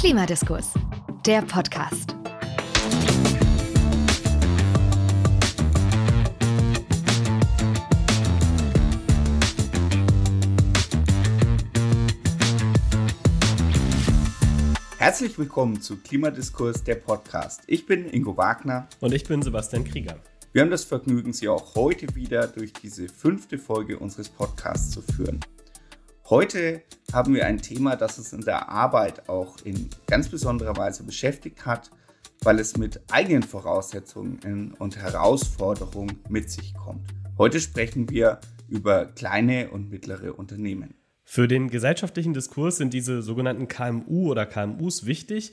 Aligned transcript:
Klimadiskurs, 0.00 0.72
der 1.26 1.42
Podcast. 1.42 2.16
Herzlich 14.96 15.38
willkommen 15.38 15.82
zu 15.82 15.98
Klimadiskurs, 15.98 16.82
der 16.82 16.94
Podcast. 16.94 17.60
Ich 17.66 17.84
bin 17.84 18.08
Ingo 18.08 18.34
Wagner. 18.38 18.88
Und 19.00 19.12
ich 19.12 19.24
bin 19.24 19.42
Sebastian 19.42 19.84
Krieger. 19.84 20.16
Wir 20.54 20.62
haben 20.62 20.70
das 20.70 20.84
Vergnügen, 20.84 21.34
Sie 21.34 21.46
auch 21.46 21.74
heute 21.74 22.14
wieder 22.14 22.46
durch 22.46 22.72
diese 22.72 23.06
fünfte 23.06 23.58
Folge 23.58 23.98
unseres 23.98 24.30
Podcasts 24.30 24.92
zu 24.92 25.02
führen. 25.02 25.40
Heute 26.30 26.82
haben 27.12 27.34
wir 27.34 27.44
ein 27.44 27.58
Thema, 27.58 27.96
das 27.96 28.16
uns 28.16 28.32
in 28.32 28.42
der 28.42 28.68
Arbeit 28.68 29.28
auch 29.28 29.56
in 29.64 29.90
ganz 30.06 30.28
besonderer 30.28 30.76
Weise 30.76 31.02
beschäftigt 31.02 31.66
hat, 31.66 31.90
weil 32.42 32.60
es 32.60 32.76
mit 32.76 33.00
eigenen 33.10 33.42
Voraussetzungen 33.42 34.74
und 34.78 34.96
Herausforderungen 34.96 36.20
mit 36.28 36.48
sich 36.48 36.72
kommt. 36.74 37.02
Heute 37.36 37.58
sprechen 37.58 38.08
wir 38.10 38.38
über 38.68 39.06
kleine 39.06 39.70
und 39.70 39.90
mittlere 39.90 40.38
Unternehmen. 40.38 40.94
Für 41.24 41.48
den 41.48 41.68
gesellschaftlichen 41.68 42.32
Diskurs 42.32 42.76
sind 42.76 42.94
diese 42.94 43.22
sogenannten 43.22 43.66
KMU 43.66 44.30
oder 44.30 44.46
KMUs 44.46 45.06
wichtig. 45.06 45.52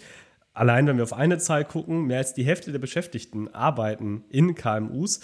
Allein 0.54 0.86
wenn 0.86 0.98
wir 0.98 1.04
auf 1.06 1.14
eine 1.14 1.40
Zahl 1.40 1.66
gucken, 1.66 2.06
mehr 2.06 2.20
als 2.20 2.36
die 2.36 2.46
Hälfte 2.46 2.72
der 2.72 2.78
Beschäftigten 2.78 3.48
arbeiten 3.48 4.26
in 4.30 4.54
KMUs. 4.54 5.22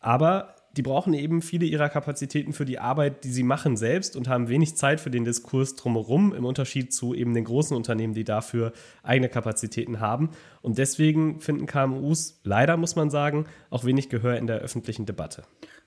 Aber 0.00 0.53
die 0.76 0.82
brauchen 0.82 1.14
eben 1.14 1.40
viele 1.40 1.66
ihrer 1.66 1.88
Kapazitäten 1.88 2.52
für 2.52 2.64
die 2.64 2.78
Arbeit, 2.78 3.24
die 3.24 3.30
sie 3.30 3.44
machen 3.44 3.76
selbst 3.76 4.16
und 4.16 4.28
haben 4.28 4.48
wenig 4.48 4.76
Zeit 4.76 5.00
für 5.00 5.10
den 5.10 5.24
Diskurs 5.24 5.76
drumherum, 5.76 6.34
im 6.34 6.44
Unterschied 6.44 6.92
zu 6.92 7.14
eben 7.14 7.32
den 7.32 7.44
großen 7.44 7.76
Unternehmen, 7.76 8.14
die 8.14 8.24
dafür 8.24 8.72
eigene 9.02 9.28
Kapazitäten 9.28 10.00
haben. 10.00 10.30
Und 10.62 10.78
deswegen 10.78 11.40
finden 11.40 11.66
KMUs 11.66 12.40
leider, 12.42 12.76
muss 12.76 12.96
man 12.96 13.10
sagen, 13.10 13.46
auch 13.70 13.84
wenig 13.84 14.08
Gehör 14.08 14.36
in 14.36 14.46
der 14.46 14.58
öffentlichen 14.58 15.06
Debatte. 15.06 15.44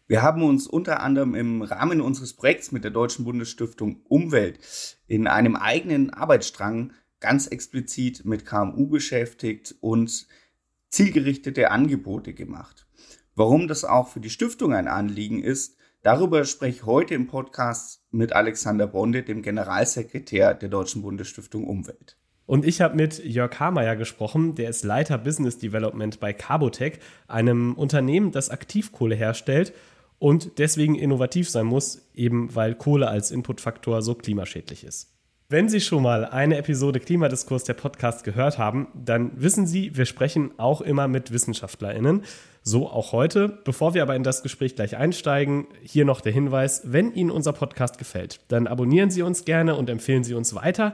Wir 0.08 0.22
haben 0.22 0.42
uns 0.42 0.68
unter 0.68 1.02
anderem 1.02 1.36
im 1.36 1.62
Rahmen 1.62 2.00
unseres 2.00 2.34
Projekts 2.34 2.72
mit 2.72 2.86
der 2.86 2.92
Deutschen 2.92 3.26
Bundesstiftung 3.26 4.02
Umwelt 4.08 4.60
in 5.08 5.28
einem 5.28 5.58
eigenen 5.58 6.12
Arbeitsstrang 6.12 6.94
ganz 7.20 7.48
explizit 7.48 8.24
mit 8.24 8.46
KMU 8.46 8.88
beschäftigt 8.88 9.76
und 9.82 10.28
zielgerichtete 10.90 11.72
Angebote 11.72 12.34
gemacht. 12.34 12.87
Warum 13.38 13.68
das 13.68 13.86
auch 13.86 14.08
für 14.08 14.20
die 14.20 14.32
Stiftung 14.32 14.74
ein 14.74 14.88
Anliegen 14.88 15.44
ist, 15.44 15.78
darüber 16.02 16.44
spreche 16.44 16.78
ich 16.78 16.86
heute 16.88 17.14
im 17.14 17.28
Podcast 17.28 18.02
mit 18.10 18.34
Alexander 18.34 18.88
Bonde, 18.88 19.22
dem 19.22 19.44
Generalsekretär 19.44 20.56
der 20.56 20.70
Deutschen 20.70 21.04
Bundesstiftung 21.04 21.68
Umwelt. 21.68 22.18
Und 22.48 22.66
ich 22.66 22.82
habe 22.82 22.96
mit 22.96 23.24
Jörg 23.24 23.60
Hameyer 23.60 23.96
gesprochen, 23.96 24.56
der 24.56 24.72
ist 24.72 24.84
Leiter 24.84 25.20
Business 25.20 25.60
Development 25.60 26.20
bei 26.20 26.34
Carbotech, 26.34 26.98
einem 27.28 27.76
Unternehmen, 27.76 28.32
das 28.32 28.50
Aktivkohle 28.50 29.14
herstellt 29.14 29.72
und 30.18 30.58
deswegen 30.58 30.96
innovativ 30.96 31.48
sein 31.48 31.68
muss, 31.68 32.10
eben 32.16 32.56
weil 32.56 32.74
Kohle 32.74 33.08
als 33.08 33.30
Inputfaktor 33.30 34.02
so 34.02 34.16
klimaschädlich 34.16 34.84
ist. 34.84 35.14
Wenn 35.50 35.70
Sie 35.70 35.80
schon 35.80 36.04
mal 36.04 36.26
eine 36.26 36.58
Episode 36.58 37.00
Klimadiskurs 37.00 37.64
der 37.64 37.76
Podcast 37.76 38.26
gehört 38.26 38.58
haben, 38.58 38.88
dann 38.94 39.32
wissen 39.42 39.66
Sie, 39.66 39.96
wir 39.96 40.06
sprechen 40.06 40.52
auch 40.58 40.82
immer 40.82 41.08
mit 41.08 41.32
WissenschaftlerInnen. 41.32 42.24
So 42.68 42.90
auch 42.90 43.14
heute. 43.14 43.48
Bevor 43.64 43.94
wir 43.94 44.02
aber 44.02 44.18
in 44.18 44.24
das 44.24 44.44
Gespräch 44.44 44.76
gleich 44.76 44.98
einsteigen, 44.98 45.68
hier 45.84 46.04
noch 46.04 46.20
der 46.20 46.34
Hinweis, 46.34 46.82
wenn 46.84 47.14
Ihnen 47.14 47.32
unser 47.32 47.54
Podcast 47.54 47.98
gefällt, 47.98 48.42
dann 48.50 48.68
abonnieren 48.68 49.10
Sie 49.10 49.22
uns 49.22 49.46
gerne 49.46 49.76
und 49.76 49.90
empfehlen 49.90 50.26
Sie 50.26 50.34
uns 50.34 50.54
weiter. 50.54 50.94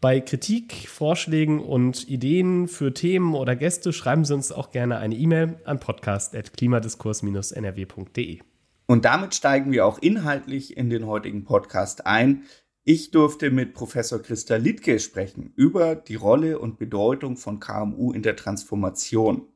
Bei 0.00 0.20
Kritik, 0.20 0.88
Vorschlägen 0.88 1.58
und 1.58 2.08
Ideen 2.08 2.68
für 2.68 2.94
Themen 2.94 3.34
oder 3.34 3.56
Gäste 3.56 3.92
schreiben 3.92 4.24
Sie 4.24 4.32
uns 4.32 4.52
auch 4.52 4.70
gerne 4.70 4.98
eine 4.98 5.16
E-Mail 5.16 5.56
an 5.64 5.80
podcast.klimadiskurs-nrw.de. 5.80 8.38
Und 8.86 9.04
damit 9.04 9.34
steigen 9.34 9.72
wir 9.72 9.86
auch 9.86 9.98
inhaltlich 9.98 10.76
in 10.76 10.88
den 10.88 11.04
heutigen 11.04 11.42
Podcast 11.42 12.06
ein. 12.06 12.44
Ich 12.84 13.10
durfte 13.10 13.50
mit 13.50 13.74
Professor 13.74 14.22
Christa 14.22 14.54
Littke 14.54 15.00
sprechen 15.00 15.52
über 15.56 15.96
die 15.96 16.14
Rolle 16.14 16.60
und 16.60 16.78
Bedeutung 16.78 17.36
von 17.36 17.58
KMU 17.58 18.12
in 18.12 18.22
der 18.22 18.36
Transformation. 18.36 19.48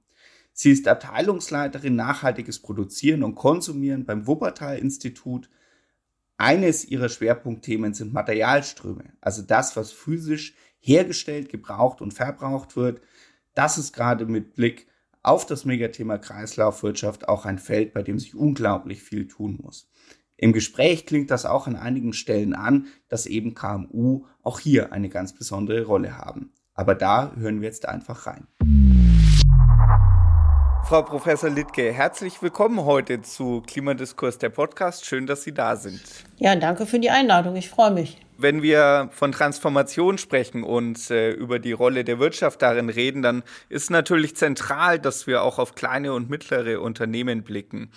Sie 0.52 0.70
ist 0.70 0.86
Abteilungsleiterin 0.86 1.96
Nachhaltiges 1.96 2.58
Produzieren 2.58 3.22
und 3.22 3.34
Konsumieren 3.34 4.04
beim 4.04 4.26
Wuppertal-Institut. 4.26 5.48
Eines 6.36 6.84
ihrer 6.84 7.08
Schwerpunktthemen 7.08 7.94
sind 7.94 8.12
Materialströme, 8.12 9.12
also 9.20 9.42
das, 9.42 9.76
was 9.76 9.92
physisch 9.92 10.54
hergestellt, 10.78 11.48
gebraucht 11.48 12.00
und 12.00 12.12
verbraucht 12.12 12.76
wird. 12.76 13.00
Das 13.54 13.78
ist 13.78 13.92
gerade 13.92 14.26
mit 14.26 14.54
Blick 14.54 14.86
auf 15.22 15.46
das 15.46 15.64
Megathema 15.64 16.18
Kreislaufwirtschaft 16.18 17.28
auch 17.28 17.46
ein 17.46 17.58
Feld, 17.58 17.94
bei 17.94 18.02
dem 18.02 18.18
sich 18.18 18.34
unglaublich 18.34 19.02
viel 19.02 19.28
tun 19.28 19.58
muss. 19.62 19.88
Im 20.36 20.52
Gespräch 20.52 21.06
klingt 21.06 21.30
das 21.30 21.46
auch 21.46 21.68
an 21.68 21.76
einigen 21.76 22.12
Stellen 22.12 22.54
an, 22.54 22.86
dass 23.08 23.26
eben 23.26 23.54
KMU 23.54 24.26
auch 24.42 24.58
hier 24.58 24.92
eine 24.92 25.08
ganz 25.08 25.32
besondere 25.32 25.84
Rolle 25.84 26.18
haben. 26.18 26.52
Aber 26.74 26.96
da 26.96 27.32
hören 27.36 27.60
wir 27.60 27.68
jetzt 27.68 27.86
einfach 27.86 28.26
rein. 28.26 28.48
Frau 30.92 31.00
Professor 31.00 31.48
Littke, 31.48 31.90
herzlich 31.90 32.42
willkommen 32.42 32.84
heute 32.84 33.22
zu 33.22 33.62
Klimadiskurs, 33.66 34.36
der 34.36 34.50
Podcast. 34.50 35.06
Schön, 35.06 35.26
dass 35.26 35.42
Sie 35.42 35.54
da 35.54 35.74
sind. 35.74 36.02
Ja, 36.36 36.54
danke 36.54 36.84
für 36.84 36.98
die 36.98 37.08
Einladung. 37.08 37.56
Ich 37.56 37.70
freue 37.70 37.92
mich. 37.92 38.18
Wenn 38.36 38.60
wir 38.60 39.08
von 39.10 39.32
Transformation 39.32 40.18
sprechen 40.18 40.62
und 40.62 41.10
äh, 41.10 41.30
über 41.30 41.60
die 41.60 41.72
Rolle 41.72 42.04
der 42.04 42.18
Wirtschaft 42.18 42.60
darin 42.60 42.90
reden, 42.90 43.22
dann 43.22 43.42
ist 43.70 43.90
natürlich 43.90 44.36
zentral, 44.36 44.98
dass 44.98 45.26
wir 45.26 45.42
auch 45.42 45.58
auf 45.58 45.74
kleine 45.74 46.12
und 46.12 46.28
mittlere 46.28 46.82
Unternehmen 46.82 47.42
blicken. 47.42 47.90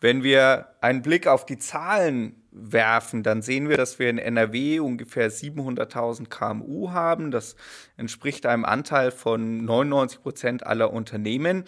Wenn 0.00 0.22
wir 0.22 0.68
einen 0.80 1.02
Blick 1.02 1.26
auf 1.26 1.46
die 1.46 1.58
Zahlen 1.58 2.44
werfen, 2.52 3.24
dann 3.24 3.42
sehen 3.42 3.68
wir, 3.68 3.76
dass 3.76 3.98
wir 3.98 4.08
in 4.08 4.18
NRW 4.18 4.78
ungefähr 4.78 5.32
700.000 5.32 6.28
KMU 6.28 6.92
haben. 6.92 7.32
Das 7.32 7.56
entspricht 7.96 8.46
einem 8.46 8.64
Anteil 8.64 9.10
von 9.10 9.64
99 9.64 10.22
Prozent 10.22 10.66
aller 10.66 10.92
Unternehmen. 10.92 11.64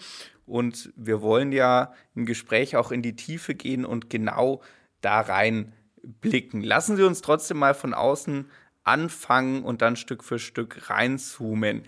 Und 0.49 0.91
wir 0.95 1.21
wollen 1.21 1.51
ja 1.51 1.93
im 2.15 2.25
Gespräch 2.25 2.75
auch 2.75 2.91
in 2.91 3.01
die 3.01 3.15
Tiefe 3.15 3.55
gehen 3.55 3.85
und 3.85 4.09
genau 4.09 4.61
da 5.01 5.21
rein 5.21 5.73
blicken. 6.03 6.61
Lassen 6.61 6.97
Sie 6.97 7.03
uns 7.03 7.21
trotzdem 7.21 7.57
mal 7.57 7.73
von 7.73 7.93
außen 7.93 8.49
anfangen 8.83 9.63
und 9.63 9.81
dann 9.81 9.95
Stück 9.95 10.23
für 10.23 10.39
Stück 10.39 10.89
reinzoomen. 10.89 11.83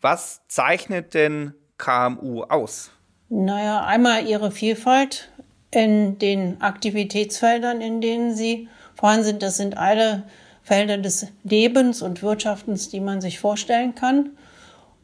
Was 0.00 0.42
zeichnet 0.48 1.14
denn 1.14 1.54
KMU 1.78 2.42
aus? 2.44 2.90
Naja, 3.28 3.84
einmal 3.84 4.26
ihre 4.26 4.50
Vielfalt 4.50 5.30
in 5.70 6.18
den 6.18 6.60
Aktivitätsfeldern, 6.60 7.80
in 7.80 8.00
denen 8.00 8.34
sie 8.34 8.68
vorhanden 8.94 9.24
sind. 9.24 9.42
Das 9.42 9.56
sind 9.56 9.76
alle 9.76 10.24
Felder 10.62 10.98
des 10.98 11.26
Lebens 11.44 12.02
und 12.02 12.22
Wirtschaftens, 12.22 12.88
die 12.88 13.00
man 13.00 13.20
sich 13.20 13.38
vorstellen 13.38 13.94
kann. 13.94 14.30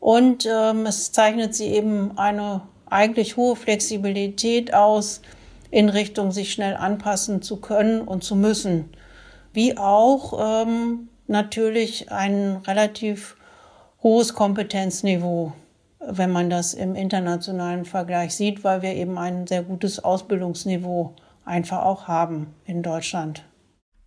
Und 0.00 0.46
ähm, 0.46 0.86
es 0.86 1.10
zeichnet 1.12 1.54
sie 1.54 1.66
eben 1.66 2.16
eine 2.16 2.62
eigentlich 2.90 3.36
hohe 3.36 3.56
Flexibilität 3.56 4.74
aus, 4.74 5.20
in 5.70 5.88
Richtung 5.88 6.32
sich 6.32 6.52
schnell 6.52 6.76
anpassen 6.76 7.42
zu 7.42 7.56
können 7.56 8.00
und 8.00 8.24
zu 8.24 8.36
müssen. 8.36 8.90
Wie 9.52 9.76
auch 9.76 10.64
ähm, 10.66 11.08
natürlich 11.26 12.10
ein 12.10 12.56
relativ 12.66 13.36
hohes 14.02 14.34
Kompetenzniveau, 14.34 15.52
wenn 16.00 16.30
man 16.30 16.48
das 16.48 16.74
im 16.74 16.94
internationalen 16.94 17.84
Vergleich 17.84 18.34
sieht, 18.34 18.64
weil 18.64 18.82
wir 18.82 18.94
eben 18.94 19.18
ein 19.18 19.46
sehr 19.46 19.62
gutes 19.62 20.02
Ausbildungsniveau 20.02 21.14
einfach 21.44 21.82
auch 21.82 22.08
haben 22.08 22.54
in 22.64 22.82
Deutschland. 22.82 23.44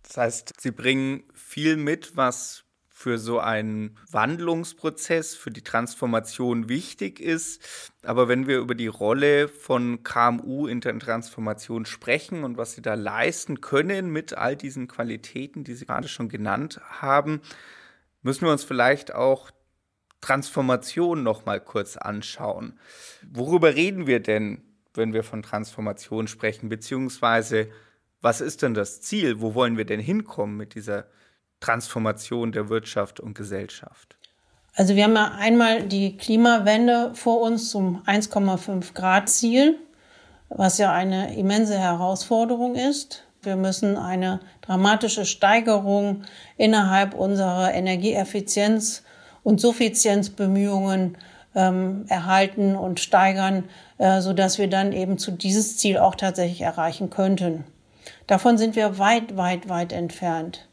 Das 0.02 0.16
heißt, 0.16 0.52
Sie 0.58 0.70
bringen 0.70 1.22
viel 1.34 1.76
mit, 1.76 2.16
was 2.16 2.64
für 3.02 3.18
so 3.18 3.40
einen 3.40 3.98
Wandlungsprozess, 4.12 5.34
für 5.34 5.50
die 5.50 5.64
Transformation 5.64 6.68
wichtig 6.68 7.18
ist. 7.18 7.90
Aber 8.04 8.28
wenn 8.28 8.46
wir 8.46 8.58
über 8.58 8.76
die 8.76 8.86
Rolle 8.86 9.48
von 9.48 10.04
KMU 10.04 10.68
in 10.68 10.80
der 10.80 10.96
Transformation 11.00 11.84
sprechen 11.84 12.44
und 12.44 12.58
was 12.58 12.74
sie 12.74 12.82
da 12.82 12.94
leisten 12.94 13.60
können 13.60 14.10
mit 14.10 14.34
all 14.38 14.54
diesen 14.54 14.86
Qualitäten, 14.86 15.64
die 15.64 15.74
Sie 15.74 15.86
gerade 15.86 16.06
schon 16.06 16.28
genannt 16.28 16.80
haben, 16.90 17.40
müssen 18.22 18.46
wir 18.46 18.52
uns 18.52 18.62
vielleicht 18.62 19.12
auch 19.12 19.50
Transformation 20.20 21.24
noch 21.24 21.44
mal 21.44 21.60
kurz 21.60 21.96
anschauen. 21.96 22.78
Worüber 23.28 23.74
reden 23.74 24.06
wir 24.06 24.20
denn, 24.20 24.62
wenn 24.94 25.12
wir 25.12 25.24
von 25.24 25.42
Transformation 25.42 26.28
sprechen, 26.28 26.68
beziehungsweise 26.68 27.68
was 28.20 28.40
ist 28.40 28.62
denn 28.62 28.74
das 28.74 29.00
Ziel? 29.00 29.40
Wo 29.40 29.56
wollen 29.56 29.76
wir 29.76 29.86
denn 29.86 29.98
hinkommen 29.98 30.56
mit 30.56 30.76
dieser 30.76 31.00
Transformation 31.00 31.21
der 32.52 32.68
Wirtschaft 32.68 33.20
und 33.20 33.34
Gesellschaft? 33.34 34.16
Also 34.74 34.96
wir 34.96 35.04
haben 35.04 35.14
ja 35.14 35.32
einmal 35.38 35.82
die 35.82 36.16
Klimawende 36.16 37.12
vor 37.14 37.40
uns 37.40 37.70
zum 37.70 38.02
1,5 38.06 38.94
Grad 38.94 39.28
Ziel, 39.28 39.78
was 40.48 40.78
ja 40.78 40.92
eine 40.92 41.36
immense 41.36 41.78
Herausforderung 41.78 42.74
ist. 42.74 43.24
Wir 43.42 43.56
müssen 43.56 43.96
eine 43.96 44.40
dramatische 44.60 45.24
Steigerung 45.24 46.22
innerhalb 46.56 47.14
unserer 47.14 47.74
Energieeffizienz 47.74 49.02
und 49.42 49.60
Suffizienzbemühungen 49.60 51.18
ähm, 51.54 52.04
erhalten 52.08 52.76
und 52.76 53.00
steigern, 53.00 53.64
äh, 53.98 54.20
so 54.20 54.32
dass 54.32 54.58
wir 54.58 54.68
dann 54.68 54.92
eben 54.92 55.18
zu 55.18 55.32
dieses 55.32 55.76
Ziel 55.76 55.98
auch 55.98 56.14
tatsächlich 56.14 56.62
erreichen 56.62 57.10
könnten. 57.10 57.64
Davon 58.26 58.56
sind 58.56 58.76
wir 58.76 58.98
weit, 58.98 59.36
weit, 59.36 59.68
weit 59.68 59.92
entfernt. 59.92 60.68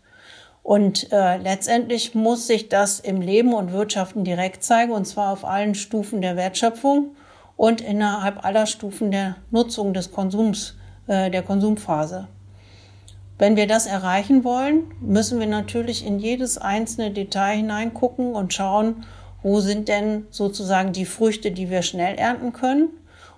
Und 0.70 1.12
äh, 1.12 1.38
letztendlich 1.38 2.14
muss 2.14 2.46
sich 2.46 2.70
das 2.70 3.00
im 3.00 3.22
Leben 3.22 3.56
und 3.56 3.74
Wirtschaften 3.74 4.24
direkt 4.24 4.64
zeigen, 4.64 4.92
und 4.92 5.06
zwar 5.06 5.34
auf 5.34 5.44
allen 5.44 5.74
Stufen 5.74 6.22
der 6.22 6.36
Wertschöpfung 6.36 7.16
und 7.58 7.82
innerhalb 7.82 8.46
aller 8.46 8.68
Stufen 8.68 9.10
der 9.10 9.38
Nutzung 9.50 9.96
des 9.96 10.12
Konsums, 10.12 10.76
äh, 11.08 11.32
der 11.32 11.42
Konsumphase. 11.42 12.28
Wenn 13.40 13.56
wir 13.56 13.66
das 13.66 13.88
erreichen 13.88 14.44
wollen, 14.44 14.84
müssen 15.02 15.40
wir 15.40 15.48
natürlich 15.48 16.06
in 16.06 16.20
jedes 16.20 16.60
einzelne 16.60 17.10
Detail 17.10 17.56
hineingucken 17.56 18.34
und 18.34 18.54
schauen, 18.54 19.08
wo 19.42 19.62
sind 19.62 19.88
denn 19.88 20.28
sozusagen 20.30 20.94
die 20.94 21.06
Früchte, 21.06 21.50
die 21.50 21.72
wir 21.72 21.82
schnell 21.82 22.14
ernten 22.14 22.54
können 22.54 22.90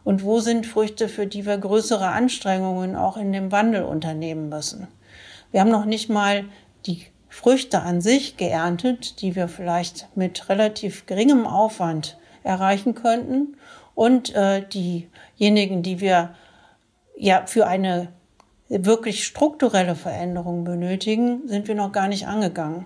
und 0.03 0.25
wo 0.25 0.41
sind 0.41 0.65
Früchte, 0.65 1.07
für 1.07 1.27
die 1.27 1.45
wir 1.45 1.57
größere 1.57 2.09
Anstrengungen 2.09 2.97
auch 2.97 3.15
in 3.15 3.31
dem 3.31 3.53
Wandel 3.53 3.83
unternehmen 3.83 4.49
müssen. 4.49 4.89
Wir 5.51 5.61
haben 5.61 5.71
noch 5.71 5.85
nicht 5.85 6.09
mal 6.09 6.43
die 6.85 7.05
Früchte 7.31 7.81
an 7.81 8.01
sich 8.01 8.35
geerntet, 8.35 9.21
die 9.21 9.35
wir 9.37 9.47
vielleicht 9.47 10.09
mit 10.15 10.49
relativ 10.49 11.05
geringem 11.05 11.47
Aufwand 11.47 12.17
erreichen 12.43 12.93
könnten 12.93 13.55
und 13.95 14.35
äh, 14.35 14.63
diejenigen, 14.67 15.81
die 15.81 16.01
wir 16.01 16.35
ja 17.15 17.43
für 17.47 17.67
eine 17.67 18.09
wirklich 18.67 19.23
strukturelle 19.25 19.95
Veränderung 19.95 20.65
benötigen, 20.65 21.47
sind 21.47 21.69
wir 21.69 21.75
noch 21.75 21.93
gar 21.93 22.09
nicht 22.09 22.27
angegangen. 22.27 22.85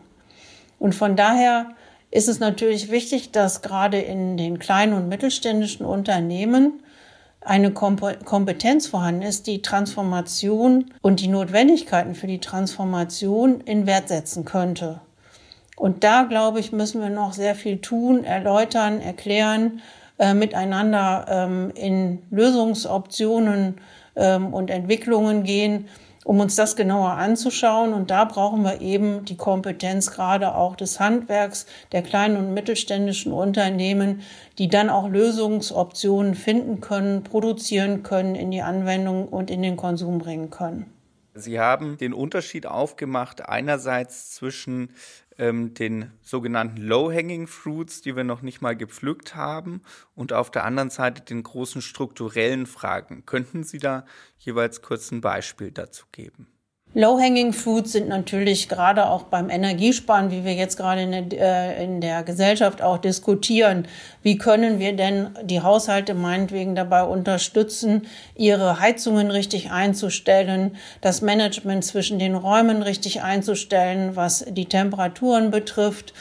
Und 0.77 0.93
von 0.93 1.15
daher 1.15 1.71
ist 2.11 2.29
es 2.29 2.39
natürlich 2.39 2.91
wichtig, 2.91 3.31
dass 3.31 3.63
gerade 3.63 3.99
in 3.99 4.37
den 4.37 4.59
kleinen 4.59 4.93
und 4.93 5.09
mittelständischen 5.09 5.87
Unternehmen 5.87 6.83
eine 7.45 7.71
Kompetenz 7.71 8.87
vorhanden 8.87 9.21
ist, 9.21 9.47
die 9.47 9.61
Transformation 9.61 10.91
und 11.01 11.21
die 11.21 11.27
Notwendigkeiten 11.27 12.15
für 12.15 12.27
die 12.27 12.39
Transformation 12.39 13.61
in 13.61 13.85
Wert 13.85 14.09
setzen 14.09 14.45
könnte. 14.45 14.99
Und 15.77 16.03
da, 16.03 16.23
glaube 16.23 16.59
ich, 16.59 16.71
müssen 16.71 17.01
wir 17.01 17.09
noch 17.09 17.33
sehr 17.33 17.53
viel 17.53 17.79
tun, 17.79 18.23
erläutern, 18.23 19.01
erklären, 19.01 19.81
äh, 20.17 20.33
miteinander 20.33 21.25
ähm, 21.29 21.71
in 21.75 22.23
Lösungsoptionen 22.31 23.75
ähm, 24.15 24.53
und 24.53 24.69
Entwicklungen 24.69 25.43
gehen, 25.43 25.87
um 26.25 26.39
uns 26.39 26.55
das 26.55 26.75
genauer 26.75 27.11
anzuschauen. 27.11 27.93
Und 27.93 28.11
da 28.11 28.25
brauchen 28.25 28.63
wir 28.63 28.81
eben 28.81 29.23
die 29.23 29.37
Kompetenz 29.37 30.11
gerade 30.11 30.55
auch 30.55 30.75
des 30.75 30.99
Handwerks, 30.99 31.67
der 31.93 32.01
kleinen 32.01 32.35
und 32.35 32.53
mittelständischen 32.53 33.31
Unternehmen, 33.31 34.21
die 34.57 34.67
dann 34.67 34.89
auch 34.89 35.07
Lösungsoptionen 35.07 36.33
finden 36.35 36.81
können, 36.81 37.23
produzieren 37.23 38.03
können, 38.03 38.35
in 38.35 38.51
die 38.51 38.63
Anwendung 38.63 39.29
und 39.29 39.51
in 39.51 39.61
den 39.61 39.77
Konsum 39.77 40.17
bringen 40.17 40.49
können. 40.49 40.91
Sie 41.35 41.59
haben 41.59 41.97
den 41.97 42.13
Unterschied 42.13 42.65
aufgemacht, 42.65 43.47
einerseits 43.47 44.31
zwischen 44.31 44.89
ähm, 45.37 45.73
den 45.73 46.11
sogenannten 46.21 46.81
Low-Hanging 46.81 47.47
Fruits, 47.47 48.01
die 48.01 48.15
wir 48.15 48.23
noch 48.23 48.41
nicht 48.41 48.61
mal 48.61 48.75
gepflückt 48.75 49.35
haben, 49.35 49.81
und 50.15 50.33
auf 50.33 50.51
der 50.51 50.63
anderen 50.63 50.89
Seite 50.89 51.21
den 51.21 51.43
großen 51.43 51.81
strukturellen 51.81 52.65
Fragen. 52.65 53.25
Könnten 53.25 53.63
Sie 53.63 53.79
da 53.79 54.05
jeweils 54.37 54.81
kurz 54.81 55.11
ein 55.11 55.21
Beispiel 55.21 55.71
dazu 55.71 56.05
geben? 56.11 56.47
Low-hanging 56.97 57.51
Fruits 57.51 57.91
sind 57.91 58.07
natürlich 58.07 58.69
gerade 58.69 59.09
auch 59.09 59.23
beim 59.23 59.49
Energiesparen, 59.49 60.31
wie 60.31 60.45
wir 60.45 60.53
jetzt 60.53 60.77
gerade 60.77 61.01
in 61.01 61.29
der, 61.29 61.41
äh, 61.41 61.83
in 61.83 61.99
der 61.99 62.23
Gesellschaft 62.23 62.81
auch 62.81 62.99
diskutieren. 62.99 63.85
Wie 64.23 64.37
können 64.37 64.79
wir 64.79 64.95
denn 64.95 65.31
die 65.43 65.59
Haushalte 65.59 66.13
meinetwegen 66.13 66.73
dabei 66.73 67.03
unterstützen, 67.03 68.07
ihre 68.33 68.79
Heizungen 68.79 69.29
richtig 69.29 69.71
einzustellen, 69.71 70.77
das 71.01 71.21
Management 71.21 71.83
zwischen 71.83 72.17
den 72.17 72.33
Räumen 72.33 72.81
richtig 72.81 73.21
einzustellen, 73.21 74.15
was 74.15 74.45
die 74.47 74.67
Temperaturen 74.67 75.51
betrifft? 75.51 76.13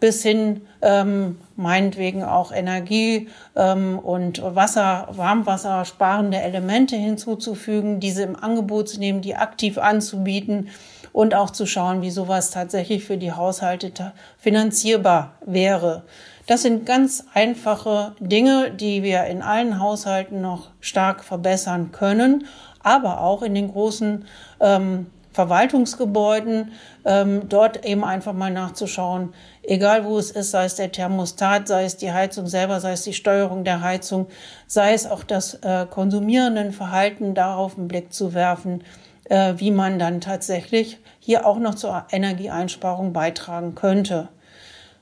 Bis 0.00 0.22
hin 0.22 0.62
ähm, 0.80 1.38
meinetwegen 1.56 2.22
auch 2.22 2.52
Energie 2.52 3.28
ähm, 3.56 3.98
und 3.98 4.42
Wasser, 4.42 5.08
Warmwasser 5.10 5.84
sparende 5.84 6.38
Elemente 6.38 6.96
hinzuzufügen, 6.96 8.00
diese 8.00 8.22
im 8.22 8.36
Angebot 8.36 8.88
zu 8.88 9.00
nehmen, 9.00 9.20
die 9.20 9.34
aktiv 9.34 9.78
anzubieten 9.78 10.68
und 11.12 11.34
auch 11.34 11.50
zu 11.50 11.66
schauen, 11.66 12.02
wie 12.02 12.10
sowas 12.10 12.50
tatsächlich 12.50 13.04
für 13.04 13.16
die 13.16 13.32
Haushalte 13.32 14.12
finanzierbar 14.38 15.32
wäre. 15.44 16.04
Das 16.46 16.62
sind 16.62 16.86
ganz 16.86 17.24
einfache 17.34 18.14
Dinge, 18.20 18.70
die 18.70 19.02
wir 19.02 19.24
in 19.24 19.42
allen 19.42 19.80
Haushalten 19.80 20.40
noch 20.40 20.70
stark 20.80 21.24
verbessern 21.24 21.92
können, 21.92 22.46
aber 22.82 23.20
auch 23.20 23.42
in 23.42 23.54
den 23.54 23.70
großen 23.70 24.24
ähm, 24.60 25.06
Verwaltungsgebäuden, 25.32 26.72
ähm, 27.04 27.48
dort 27.48 27.84
eben 27.84 28.02
einfach 28.02 28.32
mal 28.32 28.50
nachzuschauen, 28.50 29.34
egal 29.68 30.04
wo 30.04 30.18
es 30.18 30.30
ist, 30.30 30.50
sei 30.50 30.64
es 30.64 30.76
der 30.76 30.90
Thermostat, 30.90 31.68
sei 31.68 31.84
es 31.84 31.96
die 31.96 32.12
Heizung 32.12 32.46
selber, 32.46 32.80
sei 32.80 32.92
es 32.92 33.02
die 33.02 33.12
Steuerung 33.12 33.64
der 33.64 33.82
Heizung, 33.82 34.26
sei 34.66 34.94
es 34.94 35.06
auch 35.06 35.22
das 35.22 35.54
äh, 35.62 35.86
konsumierenden 35.88 36.72
Verhalten, 36.72 37.34
darauf 37.34 37.76
einen 37.76 37.86
Blick 37.86 38.12
zu 38.12 38.32
werfen, 38.32 38.82
äh, 39.24 39.54
wie 39.58 39.70
man 39.70 39.98
dann 39.98 40.20
tatsächlich 40.20 40.98
hier 41.20 41.46
auch 41.46 41.58
noch 41.58 41.74
zur 41.74 42.06
Energieeinsparung 42.10 43.12
beitragen 43.12 43.74
könnte. 43.74 44.28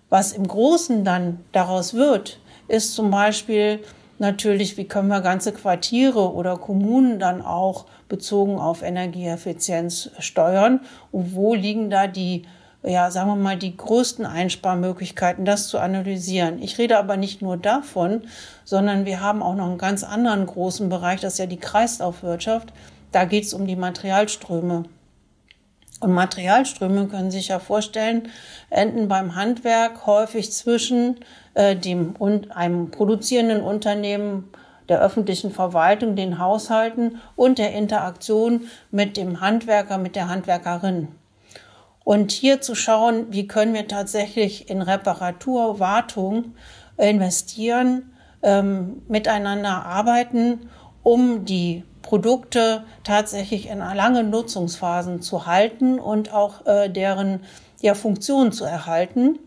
Was 0.09 0.33
im 0.33 0.47
Großen 0.47 1.05
dann 1.05 1.45
daraus 1.53 1.95
wird, 1.95 2.41
ist 2.69 2.95
zum 2.95 3.11
Beispiel 3.11 3.81
natürlich, 4.19 4.77
wie 4.77 4.89
können 4.89 5.09
wir 5.09 5.21
ganze 5.21 5.53
Quartiere 5.53 6.33
oder 6.33 6.57
Kommunen 6.57 7.21
dann 7.21 7.41
auch 7.41 7.87
bezogen 8.09 8.59
auf 8.59 8.83
Energieeffizienz 8.83 10.11
steuern 10.19 10.81
und 11.13 11.35
wo 11.35 11.55
liegen 11.55 11.91
da 11.91 12.07
die 12.07 12.43
ja, 12.87 13.11
sagen 13.11 13.29
wir 13.29 13.37
mal, 13.37 13.57
die 13.57 13.77
größten 13.77 14.25
Einsparmöglichkeiten, 14.25 15.45
das 15.45 15.69
zu 15.69 15.79
analysieren. 15.79 16.63
Ich 16.63 16.79
rede 16.79 16.99
aber 16.99 17.17
nicht 17.17 17.43
nur 17.43 17.57
davon, 17.57 18.23
sondern 18.65 19.05
wir 19.05 19.21
haben 19.21 19.43
auch 19.43 19.57
noch 19.57 19.67
einen 19.67 19.79
ganz 19.79 20.05
anderen 20.05 20.47
großen 20.47 20.89
Bereich, 20.89 21.21
das 21.21 21.35
ist 21.35 21.39
ja 21.41 21.47
die 21.47 21.59
Kreislaufwirtschaft. 21.59 22.73
Da 23.11 23.25
geht 23.25 23.45
es 23.45 23.55
um 23.55 23.67
die 23.67 23.77
Materialströme. 23.77 24.85
Und 26.01 26.13
Materialströme 26.13 27.09
können 27.09 27.31
Sie 27.31 27.39
sich 27.39 27.49
ja 27.49 27.59
vorstellen, 27.59 28.29
enden 28.71 29.09
beim 29.09 29.35
Handwerk 29.35 30.07
häufig 30.07 30.53
zwischen 30.53 31.17
äh, 31.55 31.75
dem 31.75 32.15
und 32.17 32.55
einem 32.55 32.91
produzierenden 32.91 33.63
Unternehmen, 33.63 34.51
der 34.89 35.01
öffentlichen 35.01 35.51
Verwaltung, 35.51 36.15
den 36.15 36.39
Haushalten 36.39 37.21
und 37.35 37.59
der 37.59 37.73
Interaktion 37.73 38.69
mit 38.93 39.17
dem 39.17 39.41
Handwerker, 39.41 39.99
mit 39.99 40.15
der 40.15 40.29
Handwerkerin. 40.29 41.09
Und 42.07 42.31
hier 42.31 42.61
zu 42.61 42.77
schauen, 42.77 43.33
wie 43.33 43.49
können 43.49 43.75
wir 43.75 43.89
tatsächlich 43.89 44.71
in 44.71 44.81
Reparatur, 44.81 45.81
Wartung 45.81 46.55
investieren, 46.99 48.13
ähm, 48.45 49.03
miteinander 49.09 49.85
arbeiten, 49.85 50.71
um 51.03 51.45
die 51.45 51.83
Produkte 52.03 52.85
tatsächlich 53.03 53.69
in 53.69 53.79
langen 53.79 54.31
Nutzungsphasen 54.31 55.21
zu 55.21 55.47
halten 55.47 55.99
und 55.99 56.33
auch 56.33 56.65
äh, 56.65 56.89
deren 56.89 57.41
ja, 57.81 57.95
Funktion 57.95 58.53
zu 58.53 58.65
erhalten. 58.65 59.41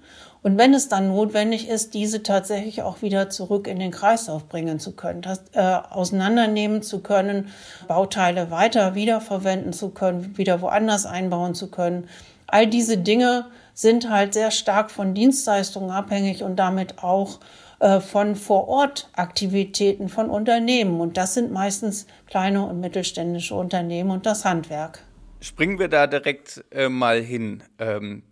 Und 0.43 0.57
wenn 0.57 0.73
es 0.73 0.89
dann 0.89 1.07
notwendig 1.07 1.69
ist, 1.69 1.93
diese 1.93 2.23
tatsächlich 2.23 2.81
auch 2.81 3.01
wieder 3.01 3.29
zurück 3.29 3.69
in 3.69 3.79
den 3.79 3.91
Kreislauf 3.91 4.49
bringen 4.49 4.81
zu 4.81 4.97
können, 4.97 5.21
das, 5.21 5.43
äh, 5.53 5.61
auseinandernehmen 5.61 6.81
zu 6.81 6.99
können, 6.99 7.47
Bauteile 7.87 8.51
weiter 8.51 8.95
wiederverwenden 8.95 9.71
zu 9.71 9.91
können, 9.91 10.37
wieder 10.37 10.61
woanders 10.61 11.05
einbauen 11.05 11.55
zu 11.55 11.71
können. 11.71 12.09
All 12.51 12.67
diese 12.67 12.97
Dinge 12.97 13.45
sind 13.73 14.09
halt 14.09 14.33
sehr 14.33 14.51
stark 14.51 14.91
von 14.91 15.13
Dienstleistungen 15.13 15.91
abhängig 15.91 16.43
und 16.43 16.57
damit 16.57 17.03
auch 17.03 17.39
äh, 17.79 18.01
von 18.01 18.35
Vorortaktivitäten 18.35 20.09
von 20.09 20.29
Unternehmen. 20.29 20.99
Und 20.99 21.15
das 21.17 21.33
sind 21.33 21.51
meistens 21.51 22.07
kleine 22.27 22.65
und 22.65 22.79
mittelständische 22.79 23.55
Unternehmen 23.55 24.11
und 24.11 24.25
das 24.25 24.43
Handwerk. 24.43 25.03
Springen 25.39 25.79
wir 25.79 25.87
da 25.87 26.07
direkt 26.07 26.65
äh, 26.71 26.89
mal 26.89 27.21
hin. 27.21 27.63
Ähm, 27.77 28.23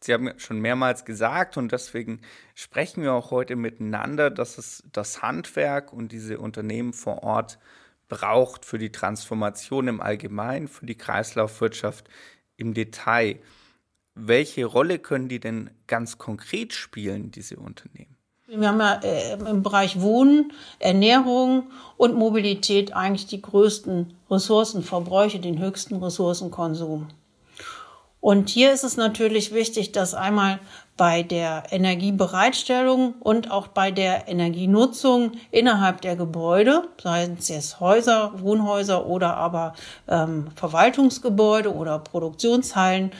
Sie 0.00 0.14
haben 0.14 0.30
schon 0.38 0.60
mehrmals 0.60 1.04
gesagt 1.04 1.56
und 1.56 1.72
deswegen 1.72 2.20
sprechen 2.54 3.02
wir 3.02 3.14
auch 3.14 3.32
heute 3.32 3.56
miteinander, 3.56 4.30
dass 4.30 4.56
es 4.56 4.84
das 4.92 5.22
Handwerk 5.22 5.92
und 5.92 6.12
diese 6.12 6.38
Unternehmen 6.38 6.92
vor 6.92 7.24
Ort 7.24 7.58
braucht 8.08 8.64
für 8.64 8.78
die 8.78 8.92
Transformation 8.92 9.88
im 9.88 10.00
Allgemeinen, 10.00 10.68
für 10.68 10.86
die 10.86 10.96
Kreislaufwirtschaft 10.96 12.08
im 12.58 12.74
Detail. 12.74 13.38
Welche 14.14 14.66
Rolle 14.66 14.98
können 14.98 15.28
die 15.28 15.40
denn 15.40 15.70
ganz 15.86 16.18
konkret 16.18 16.74
spielen, 16.74 17.30
diese 17.30 17.56
Unternehmen? 17.56 18.16
Wir 18.50 18.68
haben 18.68 18.80
ja 18.80 18.94
äh, 19.02 19.34
im 19.34 19.62
Bereich 19.62 20.00
Wohnen, 20.00 20.52
Ernährung 20.78 21.70
und 21.96 22.14
Mobilität 22.14 22.94
eigentlich 22.94 23.26
die 23.26 23.42
größten 23.42 24.14
Ressourcenverbräuche, 24.30 25.38
den 25.38 25.58
höchsten 25.58 25.96
Ressourcenkonsum. 25.96 27.08
Und 28.20 28.48
hier 28.48 28.72
ist 28.72 28.82
es 28.82 28.96
natürlich 28.96 29.52
wichtig, 29.52 29.92
dass 29.92 30.14
einmal 30.14 30.58
bei 30.96 31.22
der 31.22 31.64
Energiebereitstellung 31.70 33.14
und 33.20 33.50
auch 33.50 33.68
bei 33.68 33.92
der 33.92 34.26
Energienutzung 34.26 35.32
innerhalb 35.52 36.00
der 36.00 36.16
Gebäude, 36.16 36.88
seien 37.00 37.36
es 37.38 37.48
jetzt 37.48 37.78
Häuser, 37.78 38.32
Wohnhäuser 38.40 39.06
oder 39.06 39.36
aber 39.36 39.74
ähm, 40.08 40.48
Verwaltungsgebäude 40.56 41.72
oder 41.72 42.00
Produktionshallen, 42.00 43.12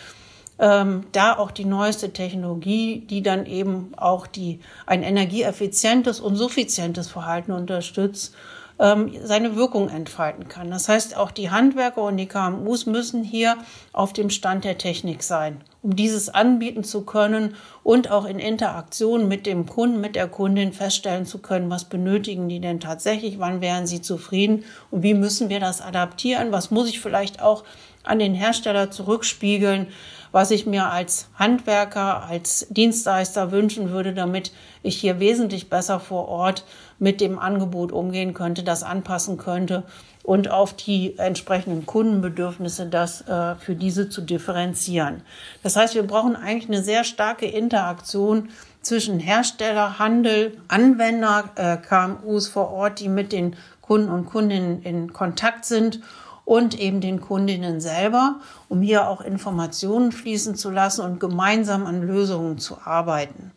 ähm, 0.59 1.07
da 1.13 1.39
auch 1.39 1.53
die 1.53 1.65
neueste 1.65 2.13
Technologie, 2.13 3.07
die 3.09 3.23
dann 3.23 3.47
eben 3.47 3.93
auch 3.97 4.27
die 4.27 4.59
ein 4.87 5.05
energieeffizientes 5.05 6.19
und 6.19 6.35
suffizientes 6.35 7.09
Verhalten 7.09 7.53
unterstützt, 7.53 8.35
ähm, 8.79 9.13
seine 9.25 9.57
Wirkung 9.57 9.89
entfalten 9.89 10.49
kann. 10.49 10.71
Das 10.71 10.89
heißt, 10.89 11.17
auch 11.17 11.31
die 11.31 11.51
Handwerker 11.51 12.03
und 12.03 12.17
die 12.17 12.27
KMUs 12.27 12.87
müssen 12.87 13.25
hier 13.25 13.57
auf 13.93 14.13
dem 14.13 14.31
Stand 14.31 14.65
der 14.65 14.79
Technik 14.79 15.23
sein, 15.23 15.61
um 15.83 15.97
dieses 15.97 16.29
anbieten 16.29 16.85
zu 16.85 17.03
können 17.03 17.57
und 17.83 18.11
auch 18.11 18.25
in 18.25 18.39
Interaktion 18.39 19.27
mit 19.27 19.47
dem 19.47 19.67
Kunden, 19.67 20.01
mit 20.01 20.15
der 20.15 20.29
Kundin 20.29 20.73
feststellen 20.73 21.27
zu 21.27 21.39
können, 21.39 21.71
was 21.71 21.87
benötigen 21.87 22.49
die 22.49 22.61
denn 22.61 22.81
tatsächlich, 22.81 23.39
wann 23.39 23.61
wären 23.61 23.87
sie 23.87 24.01
zufrieden 24.01 24.65
und 24.91 25.03
wie 25.03 25.15
müssen 25.15 25.49
wir 25.49 25.61
das 25.61 25.81
adaptieren, 25.81 26.53
was 26.53 26.71
muss 26.71 26.89
ich 26.89 27.01
vielleicht 27.01 27.43
auch 27.43 27.65
an 28.05 28.19
den 28.19 28.35
Hersteller 28.35 28.91
zurückspiegeln, 28.91 29.89
was 30.33 30.51
ich 30.51 30.67
mir 30.67 30.87
als 30.87 31.29
Handwerker, 31.35 32.23
als 32.25 32.67
Dienstleister 32.71 33.51
wünschen 33.51 33.91
würde, 33.91 34.15
damit 34.15 34.53
ich 34.83 34.97
hier 34.97 35.21
wesentlich 35.21 35.69
besser 35.69 36.01
vor 36.01 36.29
Ort 36.29 36.65
mit 36.99 37.21
dem 37.21 37.39
Angebot 37.39 37.93
umgehen 37.93 38.35
könnte, 38.35 38.63
das 38.63 38.83
anpassen 38.83 39.39
könnte 39.39 39.85
und 40.23 40.51
auf 40.51 40.75
die 40.75 41.19
entsprechenden 41.19 41.87
Kundenbedürfnisse 41.87 42.87
das 42.87 43.23
äh, 43.23 43.55
für 43.57 43.75
diese 43.75 44.11
zu 44.11 44.21
differenzieren. 44.21 45.23
Das 45.63 45.77
heißt, 45.77 45.95
wir 45.95 46.03
brauchen 46.03 46.37
eigentlich 46.37 46.69
eine 46.69 46.83
sehr 46.83 47.05
starke 47.05 47.47
Interaktion 47.47 48.51
zwischen 48.83 49.21
Hersteller, 49.21 49.99
Handel, 49.99 50.59
Anwender, 50.69 51.51
äh, 51.55 51.77
KMUs 51.77 52.49
vor 52.49 52.71
Ort, 52.71 53.01
die 53.01 53.09
mit 53.09 53.33
den 53.33 53.57
Kunden 53.81 54.11
und 54.11 54.27
Kundinnen 54.27 54.83
in 54.83 55.13
Kontakt 55.13 55.65
sind 55.65 56.01
und 56.45 56.79
eben 56.79 57.01
den 57.01 57.21
Kundinnen 57.21 57.81
selber, 57.81 58.41
um 58.69 58.83
hier 58.83 59.09
auch 59.09 59.21
Informationen 59.21 60.13
fließen 60.13 60.57
zu 60.57 60.71
lassen 60.71 61.03
und 61.03 61.21
gemeinsam 61.21 61.87
an 61.87 62.03
Lösungen 62.03 62.59
zu 62.59 62.79
arbeiten. 62.85 63.53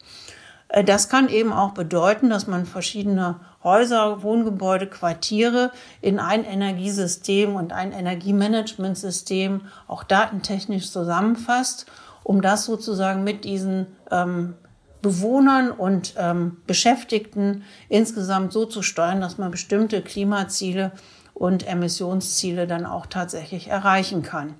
Äh, 0.71 0.83
das 0.83 1.09
kann 1.09 1.29
eben 1.29 1.53
auch 1.53 1.71
bedeuten, 1.71 2.29
dass 2.29 2.47
man 2.47 2.65
verschiedene 2.65 3.39
Häuser, 3.63 4.23
Wohngebäude, 4.23 4.87
Quartiere 4.87 5.71
in 6.01 6.19
ein 6.19 6.43
Energiesystem 6.43 7.55
und 7.55 7.73
ein 7.73 7.91
Energiemanagementsystem 7.91 9.61
auch 9.87 10.03
datentechnisch 10.03 10.89
zusammenfasst, 10.89 11.85
um 12.23 12.41
das 12.41 12.65
sozusagen 12.65 13.23
mit 13.23 13.45
diesen 13.45 13.87
ähm, 14.09 14.55
Bewohnern 15.01 15.71
und 15.71 16.13
ähm, 16.17 16.57
Beschäftigten 16.67 17.63
insgesamt 17.89 18.53
so 18.53 18.65
zu 18.65 18.81
steuern, 18.83 19.21
dass 19.21 19.37
man 19.37 19.51
bestimmte 19.51 20.01
Klimaziele 20.01 20.91
und 21.33 21.67
Emissionsziele 21.67 22.67
dann 22.67 22.85
auch 22.85 23.07
tatsächlich 23.07 23.67
erreichen 23.67 24.21
kann. 24.21 24.55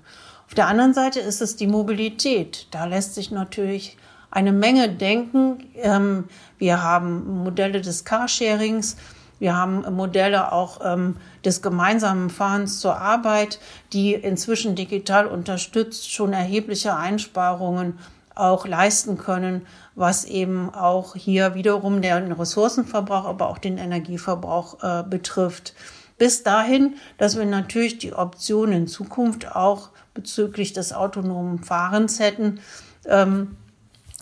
Auf 0.46 0.54
der 0.54 0.66
anderen 0.66 0.94
Seite 0.94 1.20
ist 1.20 1.40
es 1.40 1.54
die 1.54 1.68
Mobilität. 1.68 2.66
Da 2.72 2.86
lässt 2.86 3.14
sich 3.14 3.30
natürlich 3.30 3.96
eine 4.32 4.52
Menge 4.52 4.88
denken. 4.88 5.58
Ähm, 5.76 6.24
wir 6.58 6.82
haben 6.82 7.44
Modelle 7.44 7.80
des 7.80 8.04
Carsharings. 8.04 8.96
Wir 9.38 9.56
haben 9.56 9.82
Modelle 9.94 10.52
auch 10.52 10.80
ähm, 10.84 11.16
des 11.44 11.62
gemeinsamen 11.62 12.30
Fahrens 12.30 12.80
zur 12.80 12.96
Arbeit, 12.96 13.60
die 13.92 14.14
inzwischen 14.14 14.74
digital 14.74 15.26
unterstützt 15.26 16.12
schon 16.12 16.32
erhebliche 16.32 16.96
Einsparungen 16.96 17.98
auch 18.34 18.66
leisten 18.66 19.18
können, 19.18 19.66
was 19.94 20.24
eben 20.24 20.72
auch 20.74 21.14
hier 21.14 21.54
wiederum 21.54 22.00
den 22.00 22.32
Ressourcenverbrauch, 22.32 23.26
aber 23.26 23.48
auch 23.48 23.58
den 23.58 23.76
Energieverbrauch 23.76 24.82
äh, 24.82 25.02
betrifft 25.02 25.74
bis 26.22 26.44
dahin, 26.44 26.94
dass 27.18 27.36
wir 27.36 27.44
natürlich 27.44 27.98
die 27.98 28.12
Option 28.12 28.70
in 28.70 28.86
Zukunft 28.86 29.56
auch 29.56 29.90
bezüglich 30.14 30.72
des 30.72 30.92
autonomen 30.92 31.58
Fahrens 31.58 32.20
hätten, 32.20 32.60
ähm, 33.06 33.56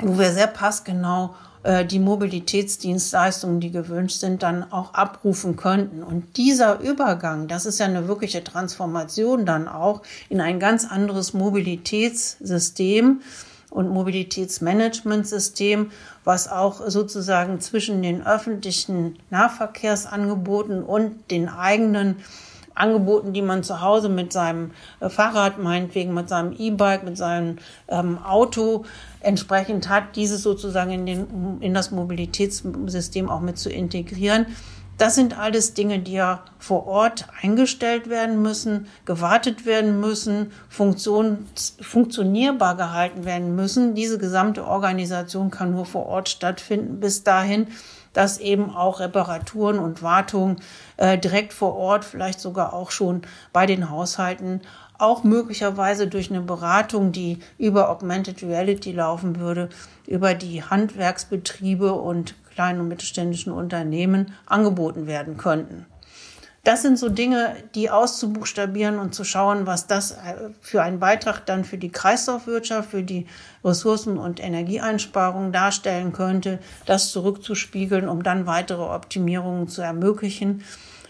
wo 0.03 0.19
wir 0.19 0.33
sehr 0.33 0.47
passgenau 0.47 1.35
äh, 1.63 1.85
die 1.85 1.99
Mobilitätsdienstleistungen, 1.99 3.61
die 3.61 3.71
gewünscht 3.71 4.21
sind, 4.21 4.43
dann 4.43 4.71
auch 4.73 4.95
abrufen 4.95 5.57
könnten. 5.57 6.03
Und 6.03 6.37
dieser 6.37 6.81
Übergang, 6.81 7.49
das 7.49 7.67
ist 7.67 7.79
ja 7.79 7.87
eine 7.87 8.09
wirkliche 8.09 8.43
Transformation 8.43 9.47
dann 9.47 9.69
auch 9.69 10.03
in 10.29 10.41
ein 10.41 10.61
ganz 10.61 10.85
anderes 10.85 11.35
Mobilitätssystem, 11.35 13.21
und 13.71 13.89
Mobilitätsmanagementsystem, 13.89 15.91
was 16.25 16.51
auch 16.51 16.89
sozusagen 16.89 17.61
zwischen 17.61 18.03
den 18.03 18.27
öffentlichen 18.27 19.17
Nahverkehrsangeboten 19.31 20.83
und 20.83 21.31
den 21.31 21.49
eigenen 21.49 22.17
Angeboten, 22.81 23.33
die 23.33 23.43
man 23.43 23.63
zu 23.63 23.81
Hause 23.81 24.09
mit 24.09 24.33
seinem 24.33 24.73
äh, 25.01 25.09
Fahrrad, 25.09 25.59
meinetwegen 25.59 26.15
mit 26.15 26.29
seinem 26.29 26.55
E-Bike, 26.59 27.05
mit 27.05 27.17
seinem 27.17 27.57
ähm, 27.89 28.19
Auto 28.19 28.85
entsprechend 29.21 29.89
hat, 29.89 30.17
dieses 30.17 30.43
sozusagen 30.43 30.91
in, 30.91 31.07
den, 31.07 31.59
in 31.61 31.75
das 31.75 31.91
Mobilitätssystem 31.91 33.29
auch 33.29 33.41
mit 33.41 33.59
zu 33.59 33.71
integrieren. 33.71 34.47
Das 35.01 35.15
sind 35.15 35.39
alles 35.39 35.73
Dinge, 35.73 36.01
die 36.01 36.13
ja 36.13 36.45
vor 36.59 36.87
Ort 36.87 37.25
eingestellt 37.41 38.11
werden 38.11 38.43
müssen, 38.43 38.87
gewartet 39.07 39.65
werden 39.65 39.99
müssen, 39.99 40.53
funktionierbar 40.69 42.77
gehalten 42.77 43.25
werden 43.25 43.57
müssen. 43.57 43.95
Diese 43.95 44.19
gesamte 44.19 44.67
Organisation 44.67 45.51
kann 45.51 45.71
nur 45.71 45.87
vor 45.87 46.05
Ort 46.05 46.29
stattfinden. 46.29 47.01
Bis 47.01 47.25
dahin, 47.25 47.69
dass 48.13 48.39
eben 48.39 48.75
auch 48.75 49.01
Reparaturen 49.01 49.79
und 49.79 50.03
Wartungen 50.03 50.61
äh, 50.97 51.19
direkt 51.19 51.53
vor 51.53 51.77
Ort, 51.77 52.05
vielleicht 52.05 52.41
sogar 52.41 52.73
auch 52.73 52.91
schon 52.91 53.23
bei 53.53 53.67
den 53.67 53.91
Haushalten 53.91 54.61
auch 54.99 55.25
möglicherweise 55.25 56.07
durch 56.07 56.31
eine 56.31 56.43
Beratung, 56.43 57.13
die 57.13 57.39
über 57.59 57.89
Augmented 57.89 58.43
Reality 58.43 58.93
laufen 58.93 59.39
würde, 59.39 59.71
über 60.07 60.35
die 60.35 60.63
Handwerksbetriebe 60.63 61.95
und 61.95 62.35
kleinen 62.53 62.81
und 62.81 62.89
mittelständischen 62.89 63.53
Unternehmen 63.53 64.35
angeboten 64.47 65.07
werden 65.07 65.39
könnten. 65.39 65.87
Das 66.63 66.83
sind 66.83 66.99
so 66.99 67.09
Dinge, 67.09 67.57
die 67.75 67.89
auszubuchstabieren 67.89 68.99
und 68.99 69.15
zu 69.15 69.25
schauen, 69.25 69.67
was 69.67 69.87
das 69.87 70.13
äh, 70.13 70.51
für 70.61 70.83
einen 70.83 71.01
Beitrag 71.01 71.47
dann 71.47 71.65
für 71.65 71.79
die 71.79 71.91
Kreislaufwirtschaft, 71.91 72.91
für 72.91 73.03
die 73.03 73.27
Ressourcen- 73.65 74.19
und 74.19 74.41
Energieeinsparungen 74.41 75.53
darstellen 75.53 76.13
könnte, 76.13 76.59
das 76.85 77.13
zurückzuspiegeln, 77.13 78.09
um 78.09 78.23
dann 78.23 78.47
weitere 78.47 78.83
Optimierungen 78.83 79.69
zu 79.69 79.81
ermöglichen. 79.81 80.63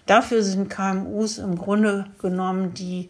Dafür 0.07 0.45
sind 0.45 0.71
KMUs 0.71 1.39
im 1.39 1.57
Grunde 1.57 2.07
genommen 2.21 2.73
die, 2.75 3.09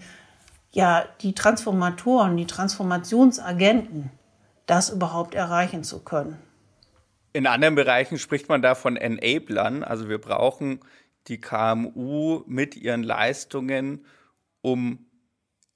ja, 0.73 1.05
die 1.21 1.35
Transformatoren, 1.35 2.39
die 2.39 2.47
Transformationsagenten, 2.47 4.11
das 4.65 4.89
überhaupt 4.89 5.35
erreichen 5.35 5.85
zu 5.85 5.99
können. 5.99 6.39
In 7.33 7.47
anderen 7.47 7.75
Bereichen 7.75 8.19
spricht 8.19 8.49
man 8.49 8.61
da 8.61 8.75
von 8.75 8.97
Enablern. 8.97 9.85
Also 9.85 10.09
wir 10.09 10.19
brauchen 10.19 10.81
die 11.29 11.41
KMU 11.41 12.43
mit 12.47 12.77
ihren 12.77 13.03
Leistungen, 13.03 14.05
um 14.63 15.07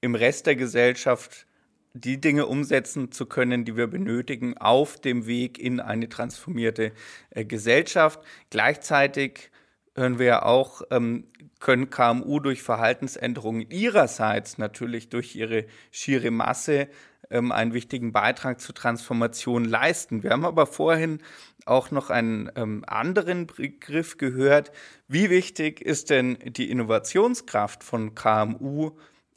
im 0.01 0.15
Rest 0.15 0.45
der 0.45 0.55
Gesellschaft 0.55 1.47
die 1.93 2.19
Dinge 2.19 2.45
umsetzen 2.45 3.11
zu 3.11 3.25
können, 3.25 3.63
die 3.63 3.77
wir 3.77 3.87
benötigen 3.87 4.57
auf 4.57 4.99
dem 4.99 5.27
Weg 5.27 5.57
in 5.57 5.79
eine 5.79 6.09
transformierte 6.09 6.91
äh, 7.29 7.45
Gesellschaft. 7.45 8.19
Gleichzeitig 8.49 9.49
hören 9.95 10.19
wir 10.19 10.25
ja 10.25 10.43
auch, 10.43 10.81
ähm, 10.91 11.27
können 11.59 11.89
KMU 11.89 12.41
durch 12.41 12.61
Verhaltensänderungen 12.61 13.69
ihrerseits 13.71 14.57
natürlich 14.57 15.07
durch 15.07 15.35
ihre 15.37 15.65
schiere 15.89 16.31
Masse 16.31 16.89
ähm, 17.29 17.51
einen 17.51 17.73
wichtigen 17.73 18.11
Beitrag 18.11 18.61
zur 18.61 18.75
Transformation 18.75 19.65
leisten. 19.65 20.23
Wir 20.23 20.31
haben 20.31 20.45
aber 20.45 20.65
vorhin 20.65 21.19
auch 21.65 21.91
noch 21.91 22.09
einen 22.09 22.51
ähm, 22.55 22.83
anderen 22.87 23.47
Begriff 23.47 24.17
gehört. 24.17 24.71
Wie 25.07 25.29
wichtig 25.29 25.81
ist 25.81 26.09
denn 26.09 26.37
die 26.45 26.69
Innovationskraft 26.69 27.83
von 27.83 28.15
KMU 28.15 28.91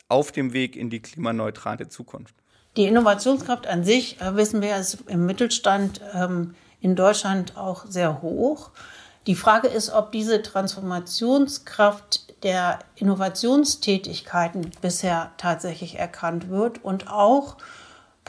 auf 0.08 0.32
dem 0.32 0.52
Weg 0.52 0.76
in 0.76 0.90
die 0.90 1.00
klimaneutrale 1.00 1.88
Zukunft? 1.88 2.34
Die 2.76 2.84
Innovationskraft 2.84 3.66
an 3.66 3.84
sich, 3.84 4.20
äh, 4.20 4.36
wissen 4.36 4.62
wir, 4.62 4.76
ist 4.76 5.04
im 5.08 5.26
Mittelstand 5.26 6.00
ähm, 6.14 6.54
in 6.80 6.94
Deutschland 6.94 7.56
auch 7.56 7.86
sehr 7.86 8.22
hoch. 8.22 8.70
Die 9.26 9.34
Frage 9.34 9.68
ist, 9.68 9.90
ob 9.90 10.12
diese 10.12 10.42
Transformationskraft 10.42 12.42
der 12.44 12.78
Innovationstätigkeiten 12.94 14.70
bisher 14.80 15.32
tatsächlich 15.36 15.98
erkannt 15.98 16.48
wird 16.48 16.84
und 16.84 17.10
auch 17.10 17.56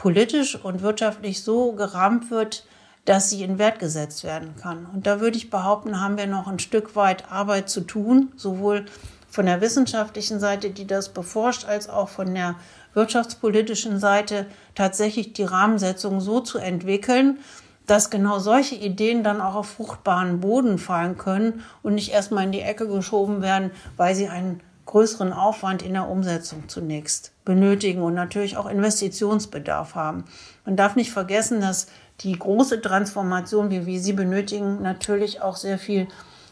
politisch 0.00 0.56
und 0.56 0.80
wirtschaftlich 0.80 1.42
so 1.42 1.72
gerammt 1.72 2.30
wird, 2.30 2.64
dass 3.04 3.28
sie 3.28 3.42
in 3.42 3.58
Wert 3.58 3.78
gesetzt 3.78 4.24
werden 4.24 4.54
kann. 4.56 4.86
Und 4.86 5.06
da 5.06 5.20
würde 5.20 5.36
ich 5.36 5.50
behaupten, 5.50 6.00
haben 6.00 6.16
wir 6.16 6.26
noch 6.26 6.46
ein 6.46 6.58
Stück 6.58 6.96
weit 6.96 7.30
Arbeit 7.30 7.68
zu 7.68 7.82
tun, 7.82 8.32
sowohl 8.34 8.86
von 9.28 9.44
der 9.44 9.60
wissenschaftlichen 9.60 10.40
Seite, 10.40 10.70
die 10.70 10.86
das 10.86 11.10
beforscht, 11.10 11.66
als 11.66 11.90
auch 11.90 12.08
von 12.08 12.34
der 12.34 12.54
wirtschaftspolitischen 12.94 13.98
Seite 13.98 14.46
tatsächlich 14.74 15.34
die 15.34 15.44
Rahmensetzung 15.44 16.22
so 16.22 16.40
zu 16.40 16.56
entwickeln, 16.56 17.38
dass 17.86 18.08
genau 18.08 18.38
solche 18.38 18.76
Ideen 18.76 19.22
dann 19.22 19.42
auch 19.42 19.54
auf 19.54 19.68
fruchtbaren 19.68 20.40
Boden 20.40 20.78
fallen 20.78 21.18
können 21.18 21.62
und 21.82 21.94
nicht 21.94 22.10
erstmal 22.10 22.44
in 22.44 22.52
die 22.52 22.62
Ecke 22.62 22.88
geschoben 22.88 23.42
werden, 23.42 23.70
weil 23.98 24.14
sie 24.14 24.28
einen 24.28 24.62
größeren 24.90 25.32
Aufwand 25.32 25.82
in 25.82 25.92
der 25.92 26.08
Umsetzung 26.08 26.68
zunächst 26.68 27.30
benötigen 27.44 28.02
und 28.02 28.14
natürlich 28.14 28.56
auch 28.56 28.68
Investitionsbedarf 28.68 29.94
haben. 29.94 30.24
Man 30.64 30.74
darf 30.74 30.96
nicht 30.96 31.12
vergessen, 31.12 31.60
dass 31.60 31.86
die 32.20 32.36
große 32.36 32.82
Transformation, 32.82 33.70
wie 33.70 33.86
wir 33.86 34.00
sie 34.00 34.12
benötigen, 34.12 34.82
natürlich 34.82 35.42
auch 35.42 35.54
sehr 35.54 35.78
viel 35.78 36.08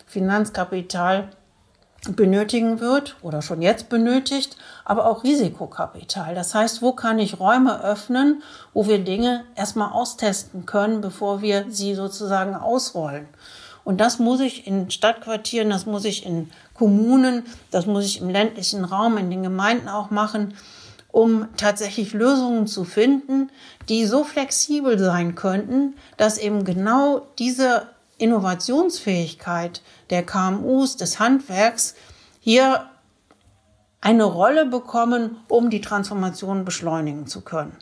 Finanzkapital 0.07 1.31
benötigen 2.11 2.79
wird 2.79 3.17
oder 3.23 3.43
schon 3.43 3.61
jetzt 3.61 3.89
benötigt, 3.89 4.57
aber 4.85 5.07
auch 5.07 5.25
Risikokapital. 5.25 6.37
Das 6.37 6.55
heißt, 6.55 6.81
wo 6.81 6.93
kann 6.93 7.19
ich 7.19 7.41
Räume 7.41 7.83
öffnen, 7.83 8.45
wo 8.73 8.87
wir 8.87 9.01
Dinge 9.01 9.47
erstmal 9.57 9.91
austesten 9.91 10.65
können, 10.65 11.01
bevor 11.01 11.43
wir 11.43 11.67
sie 11.71 11.97
sozusagen 11.97 12.55
ausrollen. 12.55 13.27
Und 13.89 14.03
das 14.03 14.19
muss 14.19 14.41
ich 14.41 14.67
in 14.67 14.91
Stadtquartieren, 14.91 15.71
das 15.71 15.87
muss 15.87 16.05
ich 16.05 16.27
in 16.27 16.51
Kommunen, 16.75 17.47
das 17.71 17.87
muss 17.87 18.05
ich 18.05 18.21
im 18.21 18.29
ländlichen 18.29 18.85
Raum, 18.85 19.17
in 19.17 19.31
den 19.31 19.43
Gemeinden 19.43 19.89
auch 19.89 20.11
machen, 20.11 20.53
um 21.11 21.49
tatsächlich 21.57 22.13
Lösungen 22.13 22.67
zu 22.67 22.85
finden, 22.85 23.49
die 23.89 24.05
so 24.05 24.25
flexibel 24.25 24.99
sein 24.99 25.37
könnten, 25.37 25.95
dass 26.19 26.37
eben 26.37 26.67
genau 26.67 27.29
diese 27.39 27.89
Innovationsfähigkeit 28.19 29.81
der 30.11 30.23
KMUs, 30.23 30.99
des 30.99 31.19
Handwerks 31.19 31.95
hier 32.41 32.91
eine 34.03 34.25
Rolle 34.25 34.67
bekommen, 34.67 35.39
um 35.49 35.71
die 35.71 35.81
Transformation 35.81 36.67
beschleunigen 36.67 37.27
zu 37.27 37.41
können. 37.41 37.75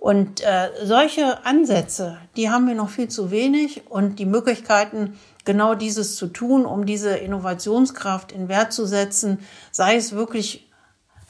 Und 0.00 0.40
äh, 0.40 0.70
solche 0.82 1.44
Ansätze, 1.44 2.18
die 2.34 2.50
haben 2.50 2.66
wir 2.66 2.74
noch 2.74 2.88
viel 2.88 3.08
zu 3.08 3.30
wenig 3.30 3.82
und 3.88 4.18
die 4.18 4.26
Möglichkeiten, 4.26 5.18
genau 5.44 5.74
dieses 5.74 6.16
zu 6.16 6.26
tun, 6.26 6.66
um 6.66 6.86
diese 6.86 7.16
Innovationskraft 7.16 8.32
in 8.32 8.48
Wert 8.48 8.72
zu 8.72 8.86
setzen, 8.86 9.38
sei 9.70 9.96
es 9.96 10.12
wirklich 10.12 10.66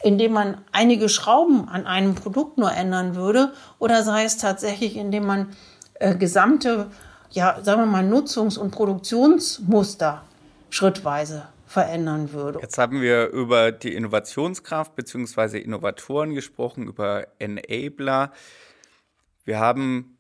indem 0.03 0.33
man 0.33 0.57
einige 0.73 1.11
Schrauben 1.11 1.69
an 1.69 1.87
einem 1.87 2.15
Produkt 2.15 2.57
nur 2.57 2.73
ändern 2.73 3.17
würde 3.17 3.53
oder 3.79 4.03
sei 4.03 4.25
es 4.25 4.39
tatsächlich, 4.39 4.97
indem 4.97 5.27
man 5.27 5.49
äh, 5.99 6.17
gesamte 6.17 6.87
ja, 7.31 7.59
sagen 7.63 7.83
wir 7.83 7.87
mal, 7.87 8.05
Nutzungs- 8.05 8.59
und 8.59 8.73
Produktionsmuster 8.73 10.23
schrittweise 10.69 11.45
verändern 11.71 12.33
würde. 12.33 12.59
Jetzt 12.61 12.79
haben 12.79 13.01
wir 13.01 13.29
über 13.29 13.71
die 13.71 13.95
Innovationskraft 13.95 14.97
bzw. 14.97 15.61
Innovatoren 15.61 16.35
gesprochen, 16.35 16.89
über 16.89 17.29
Enabler. 17.39 18.33
Wir 19.45 19.61
haben 19.61 20.19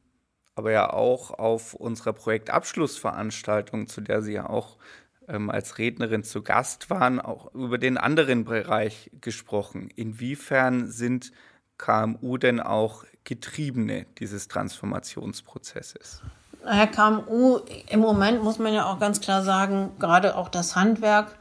aber 0.54 0.70
ja 0.70 0.92
auch 0.92 1.32
auf 1.32 1.74
unserer 1.74 2.12
Projektabschlussveranstaltung, 2.12 3.88
zu 3.88 4.00
der 4.00 4.22
Sie 4.22 4.34
ja 4.34 4.48
auch 4.48 4.78
ähm, 5.26 5.50
als 5.50 5.78
Rednerin 5.78 6.22
zu 6.22 6.42
Gast 6.42 6.88
waren, 6.88 7.20
auch 7.20 7.52
über 7.52 7.78
den 7.78 7.98
anderen 7.98 8.44
Bereich 8.44 9.10
gesprochen. 9.20 9.88
Inwiefern 9.96 10.86
sind 10.86 11.32
KMU 11.78 12.36
denn 12.36 12.60
auch 12.60 13.04
Getriebene 13.24 14.06
dieses 14.18 14.46
Transformationsprozesses? 14.46 16.22
Herr 16.64 16.86
KMU, 16.86 17.60
im 17.88 18.00
Moment 18.00 18.42
muss 18.42 18.58
man 18.58 18.74
ja 18.74 18.86
auch 18.86 18.98
ganz 18.98 19.20
klar 19.20 19.42
sagen, 19.42 19.92
gerade 19.98 20.36
auch 20.36 20.48
das 20.48 20.76
Handwerk 20.76 21.36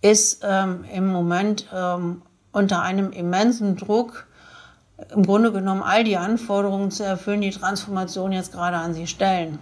ist 0.00 0.42
ähm, 0.42 0.84
im 0.92 1.08
Moment 1.08 1.66
ähm, 1.74 2.22
unter 2.52 2.82
einem 2.82 3.12
immensen 3.12 3.76
Druck, 3.76 4.26
im 5.14 5.24
Grunde 5.24 5.52
genommen 5.52 5.82
all 5.82 6.02
die 6.02 6.16
Anforderungen 6.16 6.90
zu 6.90 7.04
erfüllen, 7.04 7.40
die 7.40 7.50
Transformation 7.50 8.32
jetzt 8.32 8.52
gerade 8.52 8.76
an 8.76 8.94
sie 8.94 9.06
stellen. 9.06 9.58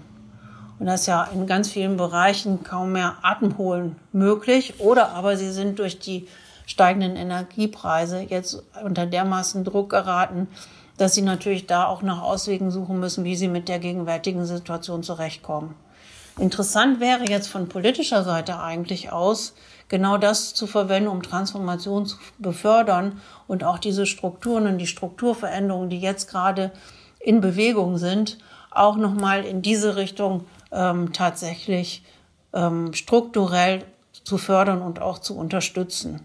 Und 0.79 0.87
das 0.87 1.03
ist 1.03 1.07
ja 1.07 1.25
in 1.25 1.47
ganz 1.47 1.69
vielen 1.69 1.97
Bereichen 1.97 2.63
kaum 2.63 2.93
mehr 2.93 3.17
Atemholen 3.23 3.97
möglich. 4.13 4.79
Oder 4.79 5.11
aber 5.11 5.37
sie 5.37 5.51
sind 5.51 5.79
durch 5.79 5.99
die 5.99 6.29
steigenden 6.67 7.17
Energiepreise 7.17 8.21
jetzt 8.21 8.63
unter 8.85 9.07
dermaßen 9.07 9.65
Druck 9.65 9.91
geraten, 9.91 10.49
dass 10.99 11.15
sie 11.15 11.23
natürlich 11.23 11.67
da 11.67 11.87
auch 11.87 12.03
nach 12.03 12.23
Auswegen 12.23 12.71
suchen 12.71 13.01
müssen, 13.01 13.25
wie 13.25 13.37
sie 13.37 13.49
mit 13.49 13.69
der 13.69 13.79
gegenwärtigen 13.79 14.47
Situation 14.47 15.03
zurechtkommen. 15.03 15.75
Interessant 16.39 17.01
wäre 17.01 17.25
jetzt 17.29 17.49
von 17.49 17.69
politischer 17.69 18.23
Seite 18.23 18.61
eigentlich 18.61 19.11
aus, 19.11 19.55
genau 19.89 20.19
das 20.19 20.53
zu 20.53 20.67
verwenden, 20.67 21.09
um 21.09 21.23
Transformation 21.23 22.05
zu 22.05 22.19
befördern 22.39 23.21
und 23.47 23.65
auch 23.65 23.79
diese 23.79 24.05
Strukturen 24.05 24.67
und 24.67 24.79
die 24.79 24.87
Strukturveränderungen, 24.87 25.89
die 25.89 26.01
jetzt 26.01 26.29
gerade 26.29 26.73
in 27.21 27.41
Bewegung 27.41 27.97
sind, 27.97 28.39
auch 28.71 28.97
nochmal 28.97 29.45
in 29.45 29.63
diese 29.63 29.97
Richtung 29.97 30.45
ähm, 30.73 31.13
tatsächlich 31.15 32.05
ähm, 32.53 32.93
strukturell 32.93 33.85
zu 34.25 34.37
fördern 34.37 34.83
und 34.83 35.01
auch 35.01 35.19
zu 35.19 35.37
unterstützen. 35.37 36.21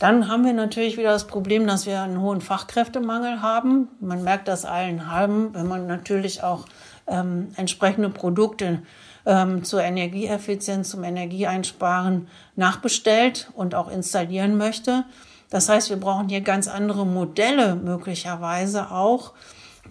Dann 0.00 0.28
haben 0.28 0.46
wir 0.46 0.54
natürlich 0.54 0.96
wieder 0.96 1.10
das 1.10 1.26
Problem, 1.26 1.66
dass 1.66 1.84
wir 1.84 2.00
einen 2.00 2.22
hohen 2.22 2.40
Fachkräftemangel 2.40 3.42
haben. 3.42 3.88
Man 4.00 4.24
merkt 4.24 4.48
das 4.48 4.64
allen 4.64 5.12
halben, 5.12 5.52
wenn 5.52 5.68
man 5.68 5.86
natürlich 5.86 6.42
auch 6.42 6.64
ähm, 7.06 7.48
entsprechende 7.56 8.08
Produkte 8.08 8.80
ähm, 9.26 9.62
zur 9.62 9.82
Energieeffizienz, 9.82 10.88
zum 10.88 11.04
Energieeinsparen 11.04 12.28
nachbestellt 12.56 13.50
und 13.54 13.74
auch 13.74 13.90
installieren 13.90 14.56
möchte. 14.56 15.04
Das 15.50 15.68
heißt, 15.68 15.90
wir 15.90 15.98
brauchen 15.98 16.30
hier 16.30 16.40
ganz 16.40 16.66
andere 16.66 17.04
Modelle 17.04 17.74
möglicherweise 17.74 18.90
auch 18.90 19.32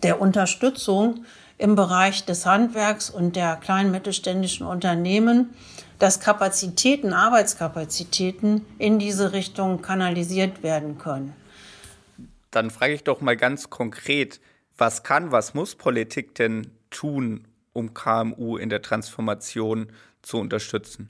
der 0.01 0.19
Unterstützung 0.19 1.23
im 1.59 1.75
Bereich 1.75 2.25
des 2.25 2.45
Handwerks 2.45 3.09
und 3.09 3.35
der 3.35 3.57
kleinen 3.57 3.91
mittelständischen 3.91 4.65
Unternehmen, 4.65 5.53
dass 5.99 6.21
Kapazitäten, 6.21 7.13
Arbeitskapazitäten 7.13 8.65
in 8.79 8.97
diese 8.97 9.33
Richtung 9.33 9.81
kanalisiert 9.81 10.63
werden 10.63 10.97
können. 10.97 11.35
Dann 12.49 12.71
frage 12.71 12.93
ich 12.93 13.03
doch 13.03 13.19
mal 13.21 13.35
ganz 13.35 13.69
konkret, 13.69 14.39
was 14.77 15.03
kann, 15.03 15.33
was 15.33 15.53
muss 15.53 15.75
Politik 15.75 16.33
denn 16.35 16.71
tun, 16.89 17.45
um 17.73 17.93
KMU 17.93 18.55
in 18.55 18.69
der 18.69 18.81
Transformation 18.81 19.91
zu 20.21 20.37
unterstützen? 20.37 21.09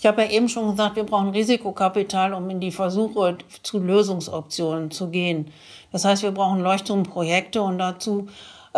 Ich 0.00 0.06
habe 0.06 0.22
ja 0.22 0.30
eben 0.30 0.48
schon 0.48 0.72
gesagt, 0.72 0.96
wir 0.96 1.04
brauchen 1.04 1.30
Risikokapital, 1.30 2.34
um 2.34 2.50
in 2.50 2.60
die 2.60 2.72
Versuche 2.72 3.38
zu 3.62 3.78
Lösungsoptionen 3.78 4.90
zu 4.90 5.08
gehen. 5.08 5.52
Das 5.92 6.04
heißt, 6.04 6.24
wir 6.24 6.32
brauchen 6.32 6.60
Leuchtturmprojekte 6.60 7.62
und 7.62 7.78
dazu 7.78 8.28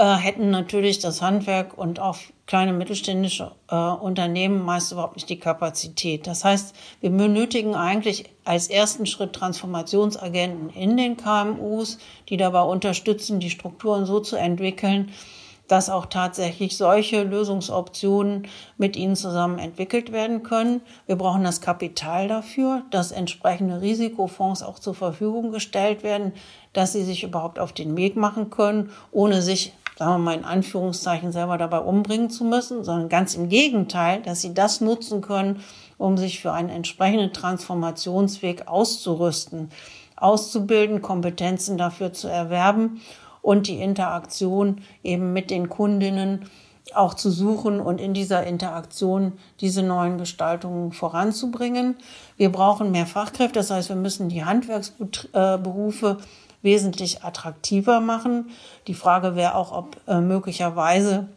äh, 0.00 0.16
hätten 0.16 0.48
natürlich 0.48 0.98
das 0.98 1.20
Handwerk 1.20 1.76
und 1.76 2.00
auch 2.00 2.16
kleine 2.46 2.72
mittelständische 2.72 3.52
äh, 3.68 3.76
Unternehmen 3.76 4.64
meist 4.64 4.92
überhaupt 4.92 5.16
nicht 5.16 5.28
die 5.28 5.38
Kapazität. 5.38 6.26
Das 6.26 6.42
heißt, 6.42 6.74
wir 7.02 7.10
benötigen 7.10 7.74
eigentlich 7.74 8.24
als 8.44 8.68
ersten 8.68 9.04
Schritt 9.04 9.34
Transformationsagenten 9.34 10.70
in 10.70 10.96
den 10.96 11.18
KMUs, 11.18 11.98
die 12.30 12.38
dabei 12.38 12.62
unterstützen, 12.62 13.40
die 13.40 13.50
Strukturen 13.50 14.06
so 14.06 14.20
zu 14.20 14.36
entwickeln, 14.36 15.12
dass 15.68 15.90
auch 15.90 16.06
tatsächlich 16.06 16.78
solche 16.78 17.22
Lösungsoptionen 17.22 18.48
mit 18.78 18.96
ihnen 18.96 19.16
zusammen 19.16 19.58
entwickelt 19.58 20.12
werden 20.12 20.42
können. 20.42 20.80
Wir 21.06 21.16
brauchen 21.16 21.44
das 21.44 21.60
Kapital 21.60 22.26
dafür, 22.26 22.82
dass 22.90 23.12
entsprechende 23.12 23.82
Risikofonds 23.82 24.62
auch 24.62 24.78
zur 24.78 24.94
Verfügung 24.94 25.52
gestellt 25.52 26.02
werden, 26.02 26.32
dass 26.72 26.92
sie 26.92 27.04
sich 27.04 27.22
überhaupt 27.22 27.58
auf 27.58 27.72
den 27.72 27.96
Weg 27.96 28.16
machen 28.16 28.50
können, 28.50 28.90
ohne 29.12 29.42
sich 29.42 29.74
sagen 30.00 30.12
wir 30.12 30.18
mal 30.18 30.34
in 30.38 30.46
Anführungszeichen, 30.46 31.30
selber 31.30 31.58
dabei 31.58 31.80
umbringen 31.80 32.30
zu 32.30 32.44
müssen, 32.44 32.84
sondern 32.84 33.10
ganz 33.10 33.34
im 33.34 33.50
Gegenteil, 33.50 34.22
dass 34.22 34.40
sie 34.40 34.54
das 34.54 34.80
nutzen 34.80 35.20
können, 35.20 35.60
um 35.98 36.16
sich 36.16 36.40
für 36.40 36.54
einen 36.54 36.70
entsprechenden 36.70 37.34
Transformationsweg 37.34 38.66
auszurüsten, 38.66 39.68
auszubilden, 40.16 41.02
Kompetenzen 41.02 41.76
dafür 41.76 42.14
zu 42.14 42.28
erwerben 42.28 43.02
und 43.42 43.66
die 43.66 43.78
Interaktion 43.78 44.80
eben 45.02 45.34
mit 45.34 45.50
den 45.50 45.68
Kundinnen 45.68 46.46
auch 46.94 47.12
zu 47.12 47.30
suchen 47.30 47.78
und 47.78 48.00
in 48.00 48.14
dieser 48.14 48.46
Interaktion 48.46 49.34
diese 49.60 49.82
neuen 49.82 50.16
Gestaltungen 50.16 50.92
voranzubringen. 50.92 51.96
Wir 52.38 52.50
brauchen 52.50 52.90
mehr 52.90 53.04
Fachkräfte, 53.04 53.58
das 53.58 53.70
heißt, 53.70 53.90
wir 53.90 53.96
müssen 53.96 54.30
die 54.30 54.46
Handwerksberufe 54.46 56.16
wesentlich 56.62 57.24
attraktiver 57.24 58.00
machen. 58.00 58.50
Die 58.86 58.94
Frage 58.94 59.36
wäre 59.36 59.54
auch, 59.54 59.72
ob 59.72 59.96
äh, 60.06 60.20
möglicherweise 60.20 61.28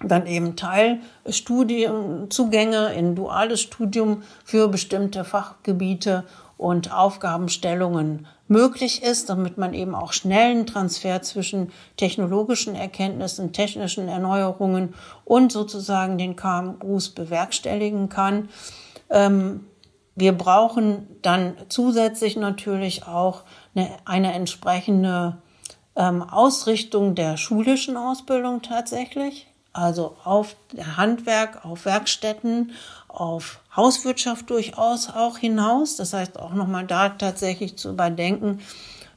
dann 0.00 0.26
eben 0.26 0.56
Teilstudienzugänge 0.56 2.92
in 2.92 3.14
duales 3.14 3.62
Studium 3.62 4.22
für 4.44 4.68
bestimmte 4.68 5.24
Fachgebiete 5.24 6.24
und 6.58 6.92
Aufgabenstellungen 6.92 8.26
möglich 8.48 9.02
ist, 9.02 9.28
damit 9.28 9.58
man 9.58 9.74
eben 9.74 9.94
auch 9.94 10.12
schnellen 10.12 10.66
Transfer 10.66 11.20
zwischen 11.22 11.72
technologischen 11.96 12.74
Erkenntnissen, 12.74 13.52
technischen 13.52 14.08
Erneuerungen 14.08 14.94
und 15.24 15.52
sozusagen 15.52 16.18
den 16.18 16.36
KMUs 16.36 17.10
bewerkstelligen 17.10 18.08
kann. 18.08 18.48
Ähm, 19.10 19.66
wir 20.14 20.32
brauchen 20.32 21.06
dann 21.20 21.54
zusätzlich 21.68 22.36
natürlich 22.36 23.06
auch 23.06 23.42
eine, 23.76 23.90
eine 24.04 24.32
entsprechende 24.32 25.36
ähm, 25.94 26.22
Ausrichtung 26.22 27.14
der 27.14 27.36
schulischen 27.36 27.96
Ausbildung 27.96 28.62
tatsächlich. 28.62 29.46
Also 29.72 30.16
auf 30.24 30.56
Handwerk, 30.96 31.64
auf 31.64 31.84
Werkstätten, 31.84 32.72
auf 33.08 33.60
Hauswirtschaft 33.76 34.48
durchaus 34.48 35.10
auch 35.10 35.36
hinaus. 35.36 35.96
Das 35.96 36.14
heißt 36.14 36.38
auch 36.38 36.54
nochmal 36.54 36.86
da 36.86 37.10
tatsächlich 37.10 37.76
zu 37.76 37.90
überdenken, 37.90 38.60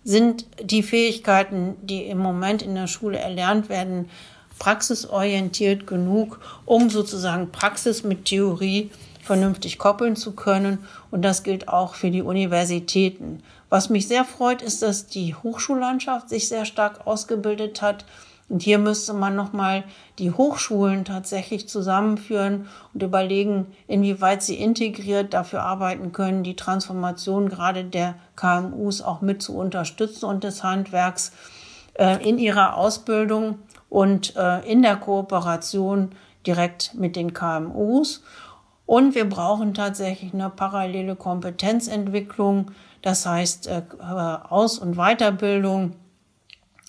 sind 0.04 0.46
die 0.62 0.84
Fähigkeiten, 0.84 1.76
die 1.82 2.04
im 2.04 2.18
Moment 2.18 2.62
in 2.62 2.76
der 2.76 2.88
Schule 2.88 3.20
erlernt 3.20 3.70
werden, 3.70 4.10
praxisorientiert 4.58 5.88
genug, 5.88 6.40
um 6.66 6.90
sozusagen 6.90 7.52
Praxis 7.52 8.04
mit 8.04 8.26
Theorie 8.26 8.92
vernünftig 9.24 9.78
koppeln 9.78 10.18
zu 10.18 10.34
können. 10.34 10.80
Und 11.12 11.22
das 11.22 11.44
gilt 11.44 11.70
auch 11.70 11.96
für 11.96 12.12
die 12.12 12.22
Universitäten. 12.22 13.44
Was 13.70 13.90
mich 13.90 14.08
sehr 14.08 14.26
freut, 14.26 14.62
ist, 14.62 14.82
dass 14.82 15.08
die 15.08 15.36
Hochschullandschaft 15.36 16.30
sich 16.30 16.48
sehr 16.48 16.66
stark 16.66 17.06
ausgebildet 17.06 17.82
hat. 17.82 18.06
Und 18.50 18.64
hier 18.64 18.80
müsste 18.80 19.14
man 19.14 19.36
nochmal 19.36 19.84
die 20.18 20.32
Hochschulen 20.32 21.06
tatsächlich 21.06 21.70
zusammenführen 21.70 22.68
und 22.96 23.04
überlegen, 23.04 23.68
inwieweit 23.88 24.42
sie 24.42 24.56
integriert 24.56 25.36
dafür 25.36 25.62
arbeiten 25.62 26.12
können, 26.12 26.42
die 26.42 26.56
Transformation 26.56 27.48
gerade 27.48 27.84
der 27.84 28.16
KMUs 28.36 29.04
auch 29.04 29.22
mit 29.22 29.44
zu 29.44 29.56
unterstützen 29.56 30.26
und 30.26 30.44
des 30.44 30.64
Handwerks 30.64 31.32
äh, 31.94 32.28
in 32.28 32.40
ihrer 32.40 32.76
Ausbildung 32.76 33.60
und 33.88 34.36
äh, 34.36 34.62
in 34.62 34.82
der 34.82 34.96
Kooperation 34.96 36.10
direkt 36.48 36.96
mit 36.96 37.16
den 37.16 37.34
KMUs. 37.34 38.24
Und 38.88 39.14
wir 39.14 39.30
brauchen 39.30 39.76
tatsächlich 39.76 40.34
eine 40.34 40.50
parallele 40.50 41.16
Kompetenzentwicklung, 41.16 42.72
das 43.02 43.26
heißt 43.26 43.68
äh, 43.68 43.82
Aus- 44.00 44.80
und 44.80 44.96
Weiterbildung 44.96 45.96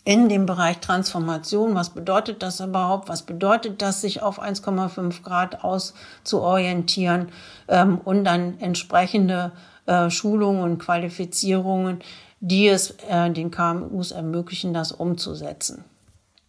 in 0.05 0.29
dem 0.29 0.47
Bereich 0.47 0.79
Transformation. 0.81 1.75
Was 1.75 1.91
bedeutet 1.91 2.43
das 2.43 2.61
überhaupt? 2.61 3.09
Was 3.09 3.23
bedeutet 3.23 3.83
das, 3.83 4.01
sich 4.01 4.23
auf 4.23 4.43
1,5 4.43 5.23
Grad 5.23 5.63
aus 5.63 5.95
zu 6.25 6.41
orientieren 6.41 7.31
ähm, 7.69 7.99
und 7.99 8.25
dann 8.25 8.59
entsprechende 8.61 9.53
äh, 9.87 10.11
Schulungen 10.11 10.63
und 10.63 10.79
Qualifizierungen, 10.79 12.01
die 12.41 12.69
es 12.69 12.97
äh, 13.09 13.31
den 13.31 13.51
KMUs 13.51 14.13
ermöglichen, 14.13 14.73
das 14.73 14.93
umzusetzen. 14.93 15.85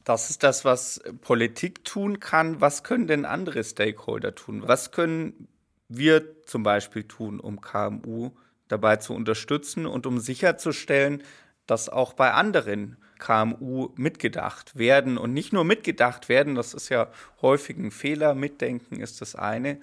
Das 0.03 0.29
ist 0.29 0.43
das, 0.43 0.65
was 0.65 1.01
Politik 1.21 1.85
tun 1.85 2.19
kann. 2.19 2.61
Was 2.61 2.83
können 2.83 3.07
denn 3.07 3.25
andere 3.25 3.63
Stakeholder 3.63 4.33
tun? 4.33 4.63
Was 4.65 4.91
können 4.91 5.47
wir 5.89 6.23
zum 6.45 6.63
Beispiel 6.63 7.03
tun, 7.03 7.39
um 7.39 7.61
KMU 7.61 8.31
dabei 8.71 8.97
zu 8.97 9.13
unterstützen 9.13 9.85
und 9.85 10.05
um 10.05 10.19
sicherzustellen, 10.19 11.23
dass 11.67 11.89
auch 11.89 12.13
bei 12.13 12.33
anderen 12.33 12.97
KMU 13.19 13.89
mitgedacht 13.95 14.75
werden 14.75 15.17
und 15.17 15.33
nicht 15.33 15.53
nur 15.53 15.63
mitgedacht 15.63 16.27
werden, 16.27 16.55
das 16.55 16.73
ist 16.73 16.89
ja 16.89 17.07
häufig 17.41 17.77
ein 17.77 17.91
Fehler, 17.91 18.33
mitdenken 18.33 18.99
ist 18.99 19.21
das 19.21 19.35
eine, 19.35 19.79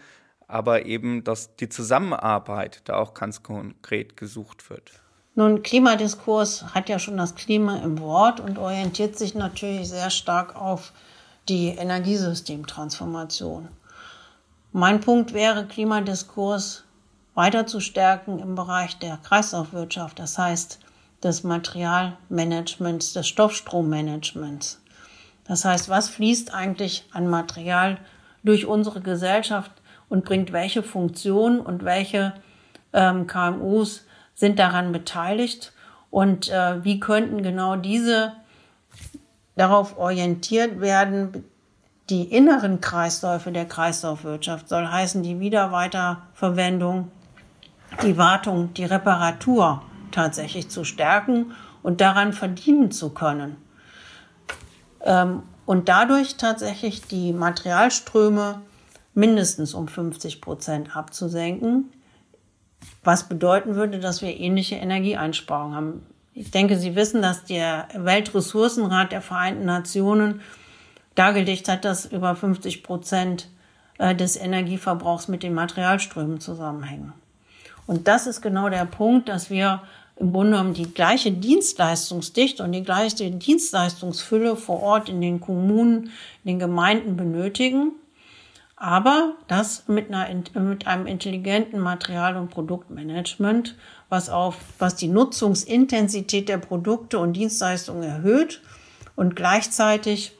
aber 0.48 0.86
eben, 0.86 1.24
dass 1.24 1.56
die 1.56 1.68
Zusammenarbeit 1.68 2.82
da 2.84 2.96
auch 2.96 3.14
ganz 3.14 3.42
konkret 3.42 4.16
gesucht 4.16 4.70
wird. 4.70 4.90
Nun, 5.34 5.62
Klimadiskurs 5.62 6.74
hat 6.74 6.88
ja 6.88 6.98
schon 6.98 7.16
das 7.16 7.36
Klima 7.36 7.76
im 7.76 8.00
Wort 8.00 8.40
und 8.40 8.58
orientiert 8.58 9.16
sich 9.16 9.36
natürlich 9.36 9.88
sehr 9.88 10.10
stark 10.10 10.56
auf 10.56 10.92
die 11.48 11.68
Energiesystemtransformation. 11.68 13.68
Mein 14.72 15.00
Punkt 15.00 15.32
wäre, 15.32 15.66
Klimadiskurs 15.66 16.84
weiter 17.38 17.68
zu 17.68 17.78
stärken 17.78 18.40
im 18.40 18.56
Bereich 18.56 18.98
der 18.98 19.16
Kreislaufwirtschaft, 19.16 20.18
das 20.18 20.36
heißt 20.36 20.80
des 21.22 21.44
Materialmanagements, 21.44 23.12
des 23.12 23.28
Stoffstrommanagements. 23.28 24.82
Das 25.44 25.64
heißt, 25.64 25.88
was 25.88 26.08
fließt 26.08 26.52
eigentlich 26.52 27.06
an 27.12 27.28
Material 27.28 27.98
durch 28.42 28.66
unsere 28.66 29.00
Gesellschaft 29.00 29.70
und 30.08 30.24
bringt 30.24 30.52
welche 30.52 30.82
Funktion 30.82 31.60
und 31.60 31.84
welche 31.84 32.34
ähm, 32.92 33.28
KMUs 33.28 34.04
sind 34.34 34.58
daran 34.58 34.90
beteiligt 34.90 35.72
und 36.10 36.50
äh, 36.50 36.82
wie 36.82 36.98
könnten 36.98 37.44
genau 37.44 37.76
diese 37.76 38.32
darauf 39.54 39.96
orientiert 39.96 40.80
werden, 40.80 41.44
die 42.10 42.24
inneren 42.24 42.80
Kreisläufe 42.80 43.52
der 43.52 43.66
Kreislaufwirtschaft 43.66 44.68
soll 44.68 44.88
heißen 44.88 45.22
die 45.22 45.38
Wiederweiterverwendung, 45.38 47.12
die 48.02 48.16
Wartung, 48.16 48.74
die 48.74 48.84
Reparatur 48.84 49.82
tatsächlich 50.10 50.68
zu 50.68 50.84
stärken 50.84 51.52
und 51.82 52.00
daran 52.00 52.32
verdienen 52.32 52.90
zu 52.90 53.10
können. 53.10 53.56
Ähm, 55.02 55.42
und 55.66 55.88
dadurch 55.88 56.36
tatsächlich 56.36 57.02
die 57.02 57.32
Materialströme 57.32 58.62
mindestens 59.14 59.74
um 59.74 59.88
50 59.88 60.40
Prozent 60.40 60.96
abzusenken, 60.96 61.92
was 63.04 63.28
bedeuten 63.28 63.74
würde, 63.74 63.98
dass 63.98 64.22
wir 64.22 64.38
ähnliche 64.38 64.76
Energieeinsparungen 64.76 65.76
haben. 65.76 66.06
Ich 66.34 66.50
denke, 66.50 66.78
Sie 66.78 66.94
wissen, 66.94 67.20
dass 67.20 67.44
der 67.44 67.88
Weltressourcenrat 67.94 69.12
der 69.12 69.22
Vereinten 69.22 69.64
Nationen 69.64 70.40
dargelegt 71.16 71.68
hat, 71.68 71.84
dass 71.84 72.06
über 72.06 72.36
50 72.36 72.84
Prozent 72.84 73.48
äh, 73.98 74.14
des 74.14 74.36
Energieverbrauchs 74.36 75.26
mit 75.26 75.42
den 75.42 75.52
Materialströmen 75.52 76.40
zusammenhängen. 76.40 77.12
Und 77.88 78.06
das 78.06 78.26
ist 78.26 78.42
genau 78.42 78.68
der 78.68 78.84
Punkt, 78.84 79.30
dass 79.30 79.48
wir 79.48 79.82
im 80.16 80.32
Grunde 80.32 80.52
genommen 80.52 80.74
die 80.74 80.92
gleiche 80.92 81.32
Dienstleistungsdichte 81.32 82.62
und 82.62 82.72
die 82.72 82.82
gleiche 82.82 83.30
Dienstleistungsfülle 83.30 84.56
vor 84.56 84.82
Ort 84.82 85.08
in 85.08 85.22
den 85.22 85.40
Kommunen, 85.40 86.10
in 86.44 86.48
den 86.48 86.58
Gemeinden 86.58 87.16
benötigen. 87.16 87.92
Aber 88.76 89.32
das 89.48 89.88
mit, 89.88 90.12
einer, 90.12 90.28
mit 90.60 90.86
einem 90.86 91.06
intelligenten 91.06 91.80
Material- 91.80 92.36
und 92.36 92.50
Produktmanagement, 92.50 93.74
was 94.10 94.28
auf, 94.28 94.56
was 94.78 94.94
die 94.94 95.08
Nutzungsintensität 95.08 96.50
der 96.50 96.58
Produkte 96.58 97.18
und 97.18 97.32
Dienstleistungen 97.32 98.02
erhöht 98.02 98.60
und 99.16 99.34
gleichzeitig 99.34 100.32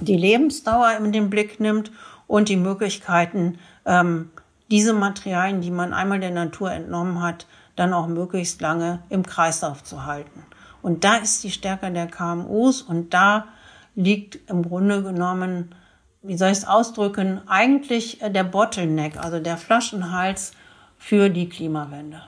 die 0.00 0.16
Lebensdauer 0.16 0.96
in 0.96 1.12
den 1.12 1.28
Blick 1.28 1.60
nimmt 1.60 1.92
und 2.26 2.48
die 2.48 2.56
Möglichkeiten, 2.56 3.58
ähm, 3.84 4.30
diese 4.72 4.92
Materialien, 4.92 5.60
die 5.60 5.70
man 5.70 5.94
einmal 5.94 6.18
der 6.18 6.32
Natur 6.32 6.72
entnommen 6.72 7.22
hat, 7.22 7.46
dann 7.76 7.92
auch 7.94 8.08
möglichst 8.08 8.60
lange 8.60 9.04
im 9.08 9.24
Kreislauf 9.24 9.84
zu 9.84 10.04
halten. 10.04 10.44
Und 10.82 11.04
da 11.04 11.16
ist 11.16 11.44
die 11.44 11.52
Stärke 11.52 11.92
der 11.92 12.08
KMUs 12.08 12.82
und 12.82 13.14
da 13.14 13.46
liegt 13.94 14.50
im 14.50 14.62
Grunde 14.62 15.04
genommen 15.04 15.72
wie 16.22 16.36
soll 16.36 16.50
ich 16.50 16.58
es 16.58 16.64
ausdrücken, 16.64 17.42
eigentlich 17.46 18.22
äh, 18.22 18.30
der 18.30 18.44
Bottleneck, 18.44 19.16
also 19.16 19.40
der 19.40 19.56
Flaschenhals 19.56 20.52
für 20.96 21.28
die 21.28 21.48
Klimawende. 21.48 22.22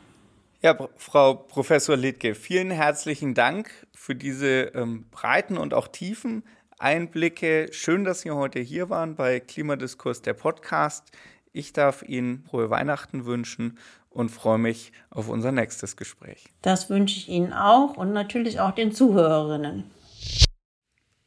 Ja, 0.62 0.76
Frau 0.96 1.34
Professor 1.34 1.96
Littke, 1.96 2.34
vielen 2.34 2.70
herzlichen 2.70 3.34
Dank 3.34 3.70
für 3.94 4.14
diese 4.14 4.72
ähm, 4.74 5.06
breiten 5.10 5.56
und 5.56 5.74
auch 5.74 5.88
tiefen 5.88 6.42
Einblicke. 6.78 7.68
Schön, 7.72 8.04
dass 8.04 8.22
Sie 8.22 8.30
heute 8.30 8.58
hier 8.58 8.90
waren 8.90 9.14
bei 9.14 9.40
Klimadiskurs, 9.40 10.22
der 10.22 10.34
Podcast. 10.34 11.12
Ich 11.56 11.72
darf 11.72 12.02
Ihnen 12.02 12.42
frohe 12.50 12.68
Weihnachten 12.68 13.26
wünschen 13.26 13.78
und 14.10 14.30
freue 14.30 14.58
mich 14.58 14.90
auf 15.08 15.28
unser 15.28 15.52
nächstes 15.52 15.96
Gespräch. 15.96 16.46
Das 16.62 16.90
wünsche 16.90 17.16
ich 17.16 17.28
Ihnen 17.28 17.52
auch 17.52 17.96
und 17.96 18.12
natürlich 18.12 18.58
auch 18.58 18.72
den 18.72 18.90
Zuhörerinnen. 18.90 19.84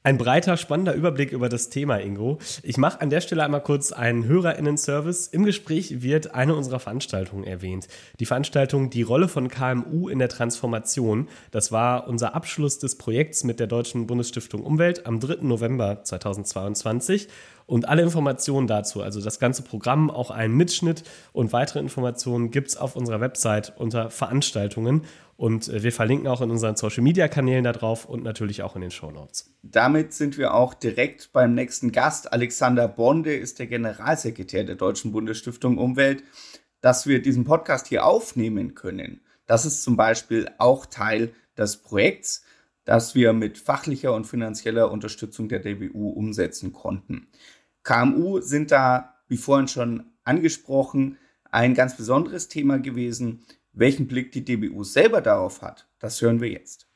Ein 0.08 0.18
breiter, 0.18 0.56
spannender 0.56 0.94
Überblick 0.94 1.34
über 1.34 1.50
das 1.50 1.68
Thema, 1.68 1.98
Ingo. 1.98 2.38
Ich 2.64 2.78
mache 2.78 3.02
an 3.02 3.10
der 3.10 3.20
Stelle 3.20 3.44
einmal 3.44 3.62
kurz 3.62 3.92
einen 3.92 4.24
HörerInnen-Service. 4.24 5.28
Im 5.28 5.44
Gespräch 5.44 6.02
wird 6.02 6.34
eine 6.34 6.56
unserer 6.56 6.80
Veranstaltungen 6.80 7.44
erwähnt. 7.44 7.90
Die 8.22 8.26
Veranstaltung 8.26 8.90
Die 8.90 9.02
Rolle 9.02 9.28
von 9.28 9.50
KMU 9.50 10.08
in 10.08 10.20
der 10.20 10.30
Transformation. 10.30 11.28
Das 11.52 11.74
war 11.74 12.08
unser 12.08 12.36
Abschluss 12.36 12.80
des 12.80 12.98
Projekts 12.98 13.44
mit 13.44 13.60
der 13.60 13.68
Deutschen 13.68 14.08
Bundesstiftung 14.08 14.64
Umwelt 14.64 15.06
am 15.06 15.20
3. 15.20 15.40
November 15.42 16.02
2022. 16.06 17.28
Und 17.66 17.90
alle 17.90 18.02
Informationen 18.02 18.66
dazu, 18.66 19.02
also 19.02 19.22
das 19.22 19.40
ganze 19.40 19.62
Programm, 19.62 20.10
auch 20.10 20.32
einen 20.32 20.56
Mitschnitt 20.56 21.04
und 21.34 21.52
weitere 21.52 21.80
Informationen 21.80 22.50
gibt 22.50 22.70
es 22.70 22.78
auf 22.78 22.96
unserer 22.96 23.20
Website 23.20 23.74
unter 23.76 24.10
Veranstaltungen. 24.10 25.02
Und 25.38 25.70
äh, 25.70 25.84
wir 25.84 25.94
verlinken 25.94 26.28
auch 26.28 26.42
in 26.42 26.52
unseren 26.52 26.76
Social 26.76 27.04
Media 27.04 27.28
Kanälen 27.28 27.64
darauf 27.64 28.06
und 28.06 28.24
natürlich 28.24 28.64
auch 28.64 28.76
in 28.76 28.82
den 28.82 28.92
Show 28.92 29.12
Notes. 29.12 29.54
Damit 29.62 30.14
sind 30.14 30.38
wir 30.38 30.54
auch 30.54 30.74
direkt 30.74 31.32
beim 31.32 31.54
nächsten 31.54 31.92
Gast. 31.92 32.34
Alexander 32.34 32.88
Bonde 32.88 33.36
ist 33.36 33.60
der 33.60 33.68
Generalsekretär 33.68 34.64
der 34.64 34.76
Deutschen 34.76 35.12
Bundesstiftung 35.12 35.78
Umwelt. 35.78 36.24
Dass 36.82 37.08
wir 37.08 37.22
diesen 37.22 37.44
Podcast 37.44 37.88
hier 37.88 38.06
aufnehmen 38.06 38.76
können, 38.76 39.22
das 39.48 39.66
ist 39.66 39.82
zum 39.82 39.96
Beispiel 39.96 40.48
auch 40.58 40.86
Teil 40.86 41.34
des 41.58 41.78
Projekts, 41.78 42.44
das 42.86 43.16
wir 43.16 43.34
mit 43.34 43.58
fachlicher 43.58 44.14
und 44.14 44.26
finanzieller 44.26 44.92
Unterstützung 44.92 45.50
der 45.50 45.60
DBU 45.60 46.10
umsetzen 46.10 46.74
konnten. 46.74 47.28
KMU 47.84 48.42
sind 48.42 48.72
da, 48.72 49.16
wie 49.28 49.38
vorhin 49.38 49.68
schon 49.68 50.12
angesprochen, 50.24 51.18
ein 51.50 51.74
ganz 51.74 51.98
besonderes 51.98 52.48
Thema 52.48 52.80
gewesen. 52.80 53.46
Welchen 53.80 54.08
Blick 54.08 54.32
die 54.32 54.44
DBU 54.44 54.84
selber 54.84 55.22
darauf 55.22 55.62
hat, 55.62 55.88
Das 56.00 56.20
hören 56.20 56.42
wir 56.42 56.50
jetzt. 56.50 56.88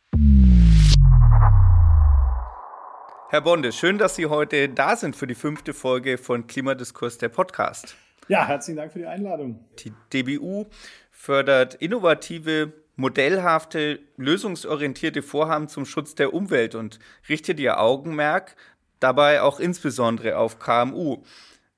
Herr 3.30 3.42
Bonde, 3.42 3.72
schön, 3.72 4.00
dass 4.00 4.16
Sie 4.16 4.26
heute 4.26 4.68
da 4.68 4.96
sind 4.96 5.16
für 5.16 5.28
die 5.28 5.36
fünfte 5.36 5.76
Folge 5.76 6.18
von 6.18 6.48
Klimadiskurs, 6.48 7.20
der 7.20 7.30
Podcast. 7.30 7.96
Ja, 8.30 8.48
herzlichen 8.48 8.78
Dank 8.78 8.94
für 8.94 8.98
die 8.98 9.06
Einladung. 9.06 9.64
Die 9.78 9.94
DBU 10.12 10.66
fördert 11.12 11.76
innovative, 11.76 12.74
modellhafte, 12.96 14.00
lösungsorientierte 14.18 15.22
Vorhaben 15.22 15.68
zum 15.68 15.86
Schutz 15.86 16.16
der 16.16 16.34
Umwelt 16.34 16.74
und 16.74 16.98
richtet 17.30 17.60
ihr 17.60 17.80
Augenmerk 17.80 18.56
dabei 19.00 19.44
auch 19.44 19.60
insbesondere 19.60 20.36
auf 20.36 20.58
KMU. 20.58 21.22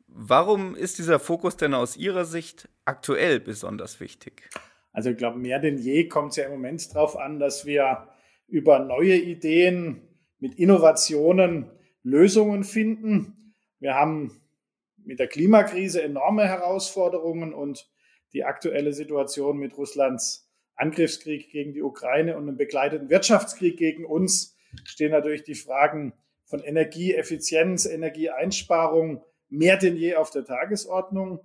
Warum 0.07 0.75
ist 0.75 0.97
dieser 0.97 1.19
Fokus 1.19 1.57
denn 1.57 1.73
aus 1.73 1.97
Ihrer 1.97 2.23
Sicht 2.23 2.69
aktuell 2.85 3.41
besonders 3.41 3.99
wichtig? 3.99 4.49
Also 4.93 5.09
ich 5.09 5.17
glaube, 5.17 5.39
mehr 5.39 5.59
denn 5.59 5.77
je 5.77 6.07
kommt 6.07 6.31
es 6.31 6.37
ja 6.37 6.45
im 6.45 6.51
Moment 6.51 6.95
darauf 6.95 7.17
an, 7.17 7.39
dass 7.39 7.65
wir 7.65 8.07
über 8.47 8.79
neue 8.79 9.15
Ideen 9.15 10.01
mit 10.39 10.55
Innovationen 10.55 11.69
Lösungen 12.03 12.63
finden. 12.63 13.53
Wir 13.79 13.95
haben 13.95 14.39
mit 15.03 15.19
der 15.19 15.27
Klimakrise 15.27 16.01
enorme 16.01 16.47
Herausforderungen 16.47 17.53
und 17.53 17.89
die 18.33 18.43
aktuelle 18.43 18.93
Situation 18.93 19.57
mit 19.57 19.77
Russlands 19.77 20.49
Angriffskrieg 20.75 21.49
gegen 21.51 21.73
die 21.73 21.81
Ukraine 21.81 22.35
und 22.35 22.47
einem 22.47 22.57
begleiteten 22.57 23.09
Wirtschaftskrieg 23.09 23.77
gegen 23.77 24.05
uns 24.05 24.57
stehen 24.85 25.11
natürlich 25.11 25.43
die 25.43 25.55
Fragen 25.55 26.13
von 26.45 26.61
Energieeffizienz, 26.61 27.85
Energieeinsparung 27.85 29.23
mehr 29.49 29.77
denn 29.77 29.95
je 29.95 30.15
auf 30.15 30.31
der 30.31 30.45
Tagesordnung. 30.45 31.41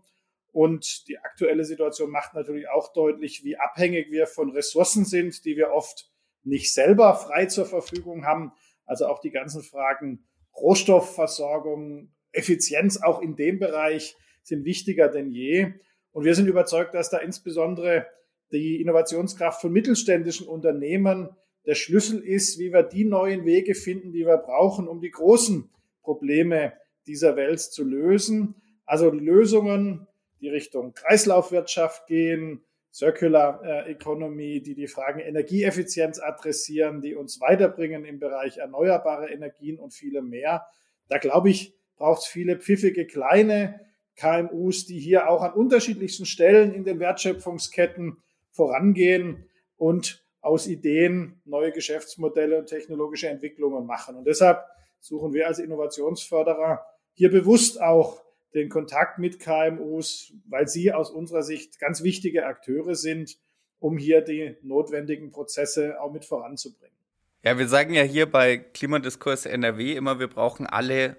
Und 0.58 1.06
die 1.06 1.18
aktuelle 1.18 1.64
Situation 1.64 2.10
macht 2.10 2.34
natürlich 2.34 2.68
auch 2.68 2.92
deutlich, 2.92 3.44
wie 3.44 3.56
abhängig 3.56 4.10
wir 4.10 4.26
von 4.26 4.50
Ressourcen 4.50 5.04
sind, 5.04 5.44
die 5.44 5.56
wir 5.56 5.70
oft 5.70 6.10
nicht 6.42 6.74
selber 6.74 7.14
frei 7.14 7.46
zur 7.46 7.64
Verfügung 7.64 8.26
haben. 8.26 8.50
Also 8.84 9.06
auch 9.06 9.20
die 9.20 9.30
ganzen 9.30 9.62
Fragen 9.62 10.26
Rohstoffversorgung, 10.56 12.12
Effizienz 12.32 13.00
auch 13.00 13.22
in 13.22 13.36
dem 13.36 13.60
Bereich 13.60 14.16
sind 14.42 14.64
wichtiger 14.64 15.06
denn 15.06 15.30
je. 15.30 15.74
Und 16.10 16.24
wir 16.24 16.34
sind 16.34 16.48
überzeugt, 16.48 16.92
dass 16.92 17.08
da 17.08 17.18
insbesondere 17.18 18.08
die 18.50 18.80
Innovationskraft 18.80 19.60
von 19.60 19.72
mittelständischen 19.72 20.48
Unternehmen 20.48 21.28
der 21.66 21.76
Schlüssel 21.76 22.18
ist, 22.18 22.58
wie 22.58 22.72
wir 22.72 22.82
die 22.82 23.04
neuen 23.04 23.44
Wege 23.44 23.76
finden, 23.76 24.10
die 24.10 24.26
wir 24.26 24.38
brauchen, 24.38 24.88
um 24.88 25.00
die 25.00 25.12
großen 25.12 25.70
Probleme 26.02 26.72
dieser 27.06 27.36
Welt 27.36 27.60
zu 27.60 27.84
lösen. 27.84 28.56
Also 28.86 29.12
Lösungen, 29.12 30.08
die 30.40 30.48
Richtung 30.48 30.94
Kreislaufwirtschaft 30.94 32.06
gehen, 32.06 32.64
Circular 32.92 33.62
äh, 33.64 33.92
Economy, 33.92 34.62
die 34.62 34.74
die 34.74 34.88
Fragen 34.88 35.20
Energieeffizienz 35.20 36.18
adressieren, 36.18 37.00
die 37.00 37.14
uns 37.14 37.40
weiterbringen 37.40 38.04
im 38.04 38.18
Bereich 38.18 38.58
erneuerbare 38.58 39.30
Energien 39.30 39.78
und 39.78 39.92
viele 39.92 40.22
mehr. 40.22 40.66
Da 41.08 41.18
glaube 41.18 41.50
ich, 41.50 41.74
braucht 41.96 42.22
es 42.22 42.26
viele 42.26 42.58
pfiffige 42.58 43.06
kleine 43.06 43.80
KMUs, 44.16 44.86
die 44.86 44.98
hier 44.98 45.28
auch 45.28 45.42
an 45.42 45.52
unterschiedlichsten 45.52 46.26
Stellen 46.26 46.72
in 46.72 46.84
den 46.84 46.98
Wertschöpfungsketten 46.98 48.16
vorangehen 48.50 49.48
und 49.76 50.24
aus 50.40 50.66
Ideen 50.66 51.40
neue 51.44 51.72
Geschäftsmodelle 51.72 52.58
und 52.58 52.66
technologische 52.66 53.28
Entwicklungen 53.28 53.86
machen. 53.86 54.16
Und 54.16 54.26
deshalb 54.26 54.64
suchen 55.00 55.32
wir 55.32 55.46
als 55.46 55.58
Innovationsförderer 55.58 56.84
hier 57.12 57.30
bewusst 57.30 57.80
auch 57.80 58.22
den 58.54 58.68
Kontakt 58.68 59.18
mit 59.18 59.40
KMUs, 59.40 60.32
weil 60.46 60.68
sie 60.68 60.92
aus 60.92 61.10
unserer 61.10 61.42
Sicht 61.42 61.78
ganz 61.78 62.02
wichtige 62.02 62.46
Akteure 62.46 62.94
sind, 62.94 63.38
um 63.78 63.98
hier 63.98 64.22
die 64.22 64.56
notwendigen 64.62 65.30
Prozesse 65.30 66.00
auch 66.00 66.12
mit 66.12 66.24
voranzubringen. 66.24 66.96
Ja, 67.42 67.58
wir 67.58 67.68
sagen 67.68 67.94
ja 67.94 68.02
hier 68.02 68.30
bei 68.30 68.56
Klimadiskurs 68.56 69.46
NRW 69.46 69.94
immer, 69.94 70.18
wir 70.18 70.28
brauchen 70.28 70.66
alle 70.66 71.16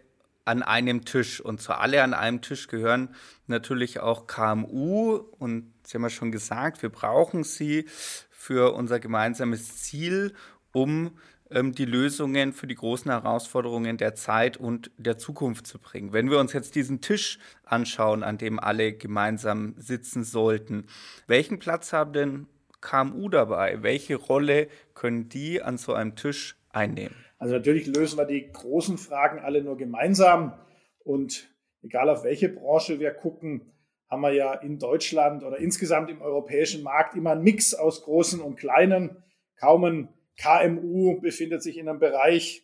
an 0.50 0.64
einem 0.64 1.06
Tisch. 1.06 1.40
Und 1.40 1.62
zu 1.62 1.74
alle 1.74 2.04
an 2.04 2.14
einem 2.14 2.42
Tisch 2.42 2.68
gehören 2.68 3.16
natürlich 3.48 4.00
auch 4.00 4.28
KMU. 4.28 5.16
Und 5.16 5.74
Sie 5.84 5.96
haben 5.96 6.04
ja 6.04 6.10
schon 6.10 6.32
gesagt, 6.32 6.82
wir 6.82 6.90
brauchen 6.90 7.44
sie 7.44 7.86
für 8.32 8.74
unser 8.74 9.00
gemeinsames 9.00 9.78
Ziel, 9.84 10.34
um 10.74 11.18
die 11.52 11.86
Lösungen 11.86 12.54
für 12.54 12.68
die 12.68 12.76
großen 12.76 13.10
Herausforderungen 13.10 13.98
der 13.98 14.14
Zeit 14.14 14.58
und 14.58 14.92
der 14.98 15.18
Zukunft 15.18 15.66
zu 15.66 15.80
bringen. 15.80 16.14
Wenn 16.14 16.30
wir 16.30 16.40
uns 16.40 16.54
jetzt 16.54 16.76
diesen 16.76 17.02
Tisch 17.02 17.40
anschauen, 17.64 18.22
an 18.22 18.38
dem 18.38 18.60
alle 18.60 18.94
gemeinsam 18.94 19.74
sitzen 19.78 20.24
sollten, 20.24 20.86
welchen 21.26 21.58
Platz 21.58 21.92
haben 21.92 22.14
denn 22.14 22.48
KMU 22.82 23.30
dabei? 23.30 23.82
Welche 23.82 24.16
Rolle 24.16 24.68
können 24.94 25.28
die 25.30 25.62
an 25.62 25.78
so 25.78 25.94
einem 25.94 26.16
Tisch 26.16 26.56
einnehmen? 26.70 27.16
Also 27.40 27.56
natürlich 27.56 27.88
lösen 27.88 28.18
wir 28.18 28.26
die 28.26 28.52
großen 28.52 28.98
Fragen 28.98 29.40
alle 29.40 29.64
nur 29.64 29.78
gemeinsam 29.78 30.54
und 31.00 31.50
egal 31.82 32.10
auf 32.10 32.24
welche 32.24 32.50
Branche 32.50 33.00
wir 33.00 33.12
gucken, 33.12 33.72
haben 34.10 34.22
wir 34.22 34.34
ja 34.34 34.54
in 34.54 34.80
Deutschland 34.80 35.44
oder 35.44 35.58
insgesamt 35.58 36.10
im 36.10 36.22
europäischen 36.22 36.84
Markt 36.84 37.16
immer 37.16 37.32
einen 37.32 37.44
Mix 37.44 37.74
aus 37.74 38.04
großen 38.04 38.42
und 38.42 38.56
kleinen. 38.56 39.24
Kaum 39.56 39.84
ein 39.84 40.10
KMU 40.40 41.20
befindet 41.20 41.62
sich 41.62 41.78
in 41.78 41.90
einem 41.90 42.00
Bereich, 42.00 42.64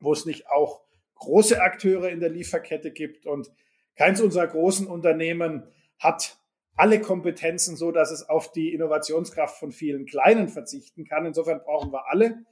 wo 0.00 0.12
es 0.12 0.24
nicht 0.24 0.48
auch 0.48 0.82
große 1.16 1.60
Akteure 1.60 2.08
in 2.08 2.20
der 2.20 2.30
Lieferkette 2.30 2.90
gibt 2.90 3.26
und 3.26 3.50
keins 3.96 4.20
unserer 4.20 4.46
großen 4.46 4.86
Unternehmen 4.86 5.68
hat 5.98 6.38
alle 6.74 7.00
Kompetenzen 7.00 7.76
so, 7.76 7.92
dass 7.92 8.10
es 8.10 8.28
auf 8.28 8.50
die 8.50 8.72
Innovationskraft 8.72 9.58
von 9.58 9.72
vielen 9.72 10.06
kleinen 10.06 10.48
verzichten 10.48 11.04
kann. 11.04 11.26
Insofern 11.26 11.60
brauchen 11.60 11.92
wir 11.92 12.08
alle. 12.08 12.44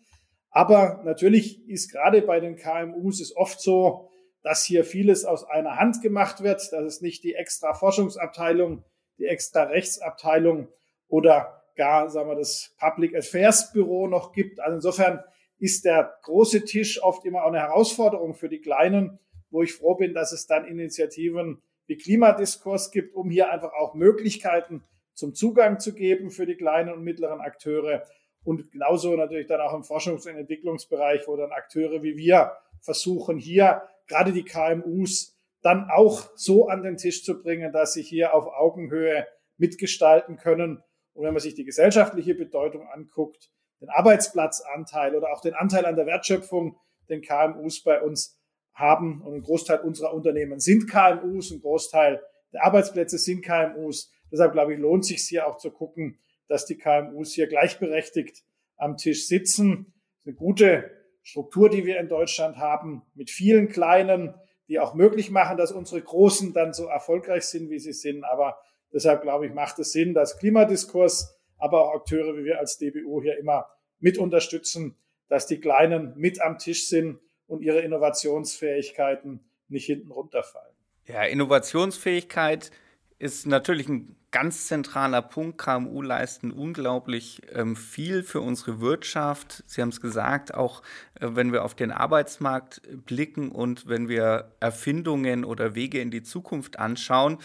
Aber 0.51 1.01
natürlich 1.05 1.67
ist 1.69 1.91
gerade 1.91 2.23
bei 2.23 2.39
den 2.39 2.57
KMUs 2.57 3.21
es 3.21 3.35
oft 3.35 3.61
so, 3.61 4.11
dass 4.43 4.65
hier 4.65 4.85
vieles 4.85 5.25
aus 5.25 5.45
einer 5.45 5.77
Hand 5.77 6.03
gemacht 6.03 6.43
wird, 6.43 6.73
dass 6.73 6.85
es 6.85 7.01
nicht 7.01 7.25
die 7.25 7.35
extra 7.35 7.73
Forschungsabteilung, 7.73 8.85
die 9.19 9.27
extra 9.27 9.65
Rechtsabteilung 9.65 10.69
oder 11.09 11.60
gar, 11.81 12.11
sagen 12.11 12.29
wir, 12.29 12.37
das 12.37 12.77
Public 12.79 13.17
Affairs 13.17 13.73
Büro 13.73 14.07
noch 14.07 14.33
gibt. 14.33 14.61
Also 14.61 14.75
insofern 14.75 15.21
ist 15.59 15.87
der 15.87 16.15
große 16.25 16.67
Tisch 16.67 17.03
oft 17.03 17.25
immer 17.25 17.43
auch 17.43 17.49
eine 17.49 17.61
Herausforderung 17.61 18.35
für 18.35 18.51
die 18.51 18.61
Kleinen, 18.61 19.19
wo 19.49 19.63
ich 19.63 19.73
froh 19.73 19.95
bin, 19.95 20.13
dass 20.13 20.33
es 20.33 20.47
dann 20.47 20.67
Initiativen 20.67 21.63
wie 21.87 21.97
Klimadiskurs 21.97 22.91
gibt, 22.91 23.15
um 23.15 23.31
hier 23.31 23.51
einfach 23.51 23.73
auch 23.73 23.95
Möglichkeiten 23.95 24.85
zum 25.15 25.33
Zugang 25.33 25.81
zu 25.81 25.95
geben 25.95 26.31
für 26.31 26.45
die 26.45 26.57
kleinen 26.57 26.93
und 26.93 27.03
mittleren 27.03 27.41
Akteure. 27.41 28.03
Und 28.45 28.71
genauso 28.73 29.17
natürlich 29.17 29.47
dann 29.47 29.63
auch 29.63 29.73
im 29.73 29.81
Forschungs- 29.83 30.29
und 30.29 30.37
Entwicklungsbereich, 30.37 31.27
wo 31.29 31.37
dann 31.37 31.51
Akteure 31.51 32.03
wie 32.03 32.19
wir 32.19 32.53
versuchen, 32.83 33.39
hier 33.39 33.83
gerade 34.07 34.33
die 34.33 34.45
KMUs 34.45 35.35
dann 35.63 35.89
auch 35.91 36.29
so 36.35 36.69
an 36.69 36.83
den 36.83 36.99
Tisch 36.99 37.25
zu 37.25 37.43
bringen, 37.43 37.73
dass 37.73 37.95
sie 37.95 38.03
hier 38.03 38.35
auf 38.35 38.47
Augenhöhe 38.49 39.27
mitgestalten 39.57 40.37
können 40.37 40.83
und 41.15 41.25
wenn 41.25 41.33
man 41.33 41.41
sich 41.41 41.55
die 41.55 41.65
gesellschaftliche 41.65 42.35
Bedeutung 42.35 42.87
anguckt, 42.89 43.51
den 43.81 43.89
Arbeitsplatzanteil 43.89 45.15
oder 45.15 45.33
auch 45.33 45.41
den 45.41 45.55
Anteil 45.55 45.87
an 45.87 45.97
der 45.97 46.07
Wertschöpfung, 46.07 46.77
den 47.09 47.23
KMUs 47.23 47.83
bei 47.83 48.01
uns 48.01 48.39
haben 48.73 49.23
und 49.23 49.35
ein 49.35 49.43
Großteil 49.43 49.81
unserer 49.81 50.15
Unternehmen 50.15 50.61
sind 50.61 50.89
KMUs, 50.89 51.51
ein 51.51 51.61
Großteil 51.61 52.23
der 52.53 52.65
Arbeitsplätze 52.65 53.19
sind 53.19 53.43
KMUs. 53.45 54.13
Deshalb 54.31 54.53
glaube 54.53 54.75
ich, 54.75 54.81
lohnt 54.81 55.05
sich 55.05 55.23
hier 55.23 55.47
auch 55.47 55.57
zu 55.57 55.71
gucken, 55.71 56.19
dass 56.49 56.67
die 56.67 56.77
KMUs 56.77 57.33
hier 57.33 57.47
gleichberechtigt 57.47 58.45
am 58.77 58.97
Tisch 58.97 59.27
sitzen. 59.27 59.95
Eine 60.25 60.35
gute 60.35 60.91
Struktur, 61.23 61.69
die 61.69 61.85
wir 61.85 61.99
in 62.01 62.09
Deutschland 62.09 62.57
haben, 62.57 63.03
mit 63.15 63.31
vielen 63.31 63.69
kleinen, 63.69 64.35
die 64.69 64.79
auch 64.79 64.95
möglich 64.95 65.31
machen, 65.31 65.57
dass 65.57 65.73
unsere 65.73 66.01
Großen 66.01 66.53
dann 66.53 66.73
so 66.73 66.87
erfolgreich 66.87 67.45
sind, 67.45 67.71
wie 67.71 67.79
sie 67.79 67.93
sind. 67.93 68.25
Aber 68.25 68.59
Deshalb 68.93 69.23
glaube 69.23 69.47
ich, 69.47 69.53
macht 69.53 69.79
es 69.79 69.93
Sinn, 69.93 70.15
dass 70.15 70.39
Klimadiskurs, 70.39 71.39
aber 71.59 71.85
auch 71.85 71.95
Akteure 71.95 72.37
wie 72.37 72.45
wir 72.45 72.59
als 72.59 72.79
DBU 72.79 73.23
hier 73.23 73.39
immer 73.39 73.67
mit 73.99 74.19
unterstützen, 74.19 74.97
dass 75.29 75.47
die 75.47 75.61
Kleinen 75.61 76.15
mit 76.17 76.41
am 76.41 76.59
Tisch 76.59 76.89
sind 76.89 77.21
und 77.47 77.63
ihre 77.63 77.81
Innovationsfähigkeiten 77.81 79.41
nicht 79.69 79.87
hinten 79.87 80.11
runterfallen. 80.11 80.75
Ja, 81.07 81.23
Innovationsfähigkeit 81.25 82.71
ist 83.19 83.47
natürlich 83.47 83.89
ein 83.89 84.17
ganz 84.31 84.67
zentraler 84.67 85.23
Punkt. 85.23 85.59
KMU 85.59 86.03
leisten 86.03 86.51
unglaublich 86.51 87.43
ähm, 87.53 87.77
viel 87.77 88.23
für 88.23 88.41
unsere 88.41 88.81
Wirtschaft. 88.81 89.63
Sie 89.67 89.83
haben 89.83 89.91
es 89.91 90.01
gesagt, 90.01 90.55
auch 90.55 90.83
äh, 91.21 91.29
wenn 91.33 91.53
wir 91.53 91.65
auf 91.65 91.75
den 91.75 91.93
Arbeitsmarkt 91.93 92.81
blicken 93.05 93.51
und 93.51 93.89
wenn 93.89 94.09
wir 94.09 94.57
Erfindungen 94.61 95.45
oder 95.45 95.75
Wege 95.75 96.01
in 96.01 96.11
die 96.11 96.23
Zukunft 96.23 96.79
anschauen, 96.79 97.39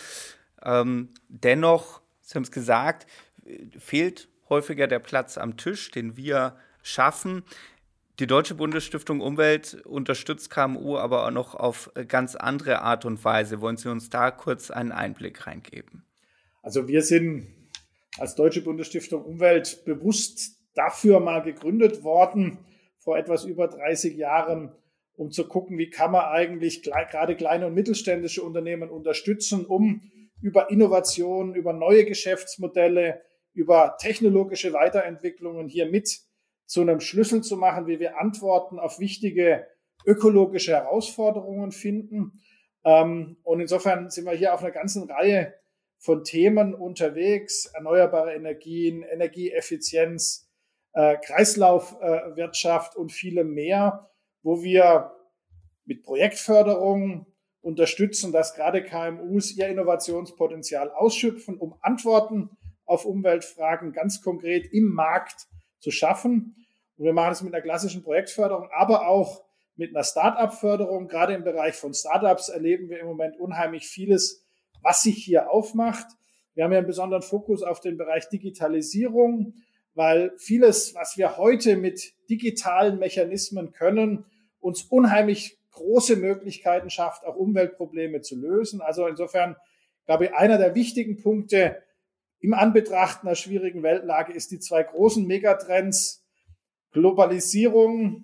ähm, 0.65 1.09
dennoch, 1.29 2.01
Sie 2.21 2.35
haben 2.35 2.43
es 2.43 2.51
gesagt, 2.51 3.07
fehlt 3.77 4.27
häufiger 4.49 4.87
der 4.87 4.99
Platz 4.99 5.37
am 5.37 5.57
Tisch, 5.57 5.91
den 5.91 6.17
wir 6.17 6.57
schaffen. 6.81 7.43
Die 8.19 8.27
Deutsche 8.27 8.55
Bundesstiftung 8.55 9.19
Umwelt 9.19 9.85
unterstützt 9.85 10.49
KMU 10.49 10.97
aber 10.97 11.25
auch 11.25 11.31
noch 11.31 11.53
auf 11.53 11.91
ganz 12.07 12.35
andere 12.35 12.81
Art 12.81 13.05
und 13.05 13.23
Weise. 13.25 13.59
Wollen 13.59 13.77
Sie 13.77 13.89
uns 13.89 14.09
da 14.09 14.31
kurz 14.31 14.71
einen 14.71 14.91
Einblick 14.91 15.47
reingeben? 15.47 16.05
Also 16.61 16.87
wir 16.87 17.01
sind 17.01 17.47
als 18.17 18.35
Deutsche 18.35 18.61
Bundesstiftung 18.61 19.23
Umwelt 19.23 19.83
bewusst 19.85 20.57
dafür 20.73 21.19
mal 21.19 21.41
gegründet 21.41 22.03
worden, 22.03 22.59
vor 22.99 23.17
etwas 23.17 23.45
über 23.45 23.67
30 23.67 24.15
Jahren, 24.15 24.71
um 25.15 25.31
zu 25.31 25.47
gucken, 25.47 25.77
wie 25.77 25.89
kann 25.89 26.11
man 26.11 26.25
eigentlich 26.25 26.83
gerade 26.83 27.35
kleine 27.35 27.67
und 27.67 27.73
mittelständische 27.73 28.43
Unternehmen 28.43 28.89
unterstützen, 28.89 29.65
um 29.65 30.01
über 30.45 30.69
Innovationen, 30.69 31.55
über 31.55 31.73
neue 31.73 32.05
Geschäftsmodelle, 32.05 33.23
über 33.53 33.97
technologische 33.99 34.73
Weiterentwicklungen 34.73 35.67
hier 35.67 35.89
mit 35.89 36.19
zu 36.67 36.81
einem 36.81 36.99
Schlüssel 36.99 37.41
zu 37.41 37.57
machen, 37.57 37.87
wie 37.87 37.99
wir 37.99 38.19
Antworten 38.19 38.77
auf 38.77 38.99
wichtige 38.99 39.65
ökologische 40.05 40.73
Herausforderungen 40.73 41.71
finden. 41.71 42.43
Ähm, 42.83 43.37
und 43.41 43.59
insofern 43.59 44.11
sind 44.11 44.25
wir 44.25 44.33
hier 44.33 44.53
auf 44.53 44.61
einer 44.61 44.69
ganzen 44.69 45.09
Reihe 45.09 45.55
von 45.97 46.23
Themen 46.23 46.75
unterwegs, 46.75 47.65
erneuerbare 47.73 48.35
Energien, 48.35 49.01
Energieeffizienz, 49.01 50.47
äh, 50.93 51.17
Kreislaufwirtschaft 51.25 52.95
und 52.95 53.11
viele 53.11 53.43
mehr, 53.43 54.11
wo 54.43 54.61
wir 54.61 55.11
mit 55.85 56.03
Projektförderung 56.03 57.25
unterstützen, 57.65 58.31
dass 58.31 58.53
gerade 58.53 58.83
KMUs 58.83 59.57
ihr 59.57 59.67
Innovationspotenzial 59.67 60.91
ausschöpfen, 60.91 61.57
um 61.57 61.75
Antworten 61.81 62.51
auf 62.85 63.05
Umweltfragen 63.05 63.91
ganz 63.91 64.21
konkret 64.21 64.71
im 64.71 64.93
Markt 64.93 65.47
zu 65.79 65.89
schaffen. 65.89 66.55
Und 66.95 67.05
wir 67.05 67.13
machen 67.13 67.31
es 67.31 67.41
mit 67.41 67.53
einer 67.53 67.63
klassischen 67.63 68.03
Projektförderung, 68.03 68.69
aber 68.71 69.07
auch 69.07 69.43
mit 69.75 69.95
einer 69.95 70.03
Start-up-Förderung. 70.03 71.07
Gerade 71.07 71.33
im 71.33 71.43
Bereich 71.43 71.73
von 71.75 71.95
Startups 71.95 72.49
erleben 72.49 72.87
wir 72.89 72.99
im 72.99 73.07
Moment 73.07 73.39
unheimlich 73.39 73.87
vieles, 73.87 74.45
was 74.83 75.01
sich 75.01 75.17
hier 75.17 75.49
aufmacht. 75.49 76.05
Wir 76.53 76.65
haben 76.65 76.71
ja 76.71 76.77
einen 76.77 76.87
besonderen 76.87 77.23
Fokus 77.23 77.63
auf 77.63 77.79
den 77.79 77.97
Bereich 77.97 78.29
Digitalisierung, 78.29 79.55
weil 79.95 80.33
vieles, 80.37 80.93
was 80.93 81.17
wir 81.17 81.37
heute 81.37 81.77
mit 81.77 82.13
digitalen 82.29 82.99
Mechanismen 82.99 83.71
können, 83.71 84.25
uns 84.59 84.83
unheimlich 84.83 85.57
große 85.85 86.15
Möglichkeiten 86.15 86.89
schafft, 86.89 87.25
auch 87.25 87.35
Umweltprobleme 87.35 88.21
zu 88.21 88.35
lösen. 88.35 88.81
Also 88.81 89.07
insofern 89.07 89.55
glaube 90.05 90.25
ich, 90.25 90.33
einer 90.33 90.57
der 90.57 90.75
wichtigen 90.75 91.21
Punkte 91.21 91.81
im 92.39 92.53
Anbetracht 92.53 93.23
einer 93.23 93.35
schwierigen 93.35 93.83
Weltlage 93.83 94.33
ist 94.33 94.51
die 94.51 94.59
zwei 94.59 94.83
großen 94.83 95.25
Megatrends 95.25 96.23
Globalisierung 96.91 98.23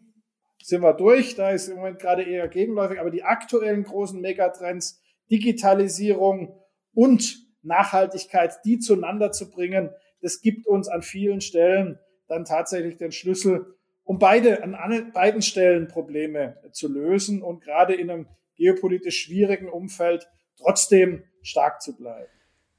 sind 0.63 0.81
wir 0.81 0.93
durch, 0.93 1.35
da 1.35 1.51
ist 1.51 1.67
im 1.67 1.77
Moment 1.77 1.99
gerade 1.99 2.23
eher 2.23 2.47
gegenläufig, 2.47 2.99
aber 2.99 3.09
die 3.09 3.23
aktuellen 3.23 3.83
großen 3.83 4.21
Megatrends, 4.21 5.01
Digitalisierung 5.29 6.57
und 6.93 7.37
Nachhaltigkeit, 7.63 8.59
die 8.63 8.79
zueinander 8.79 9.31
zu 9.31 9.49
bringen, 9.49 9.89
das 10.21 10.41
gibt 10.41 10.67
uns 10.67 10.87
an 10.87 11.01
vielen 11.01 11.41
Stellen 11.41 11.99
dann 12.27 12.45
tatsächlich 12.45 12.97
den 12.97 13.11
Schlüssel, 13.11 13.75
um 14.03 14.19
beide 14.19 14.63
an 14.63 15.11
beiden 15.13 15.41
Stellen 15.41 15.87
Probleme 15.87 16.57
zu 16.71 16.87
lösen 16.87 17.41
und 17.41 17.61
gerade 17.63 17.93
in 17.93 18.09
einem 18.09 18.27
geopolitisch 18.55 19.23
schwierigen 19.23 19.69
Umfeld 19.69 20.27
trotzdem 20.57 21.23
stark 21.41 21.81
zu 21.81 21.95
bleiben. 21.95 22.29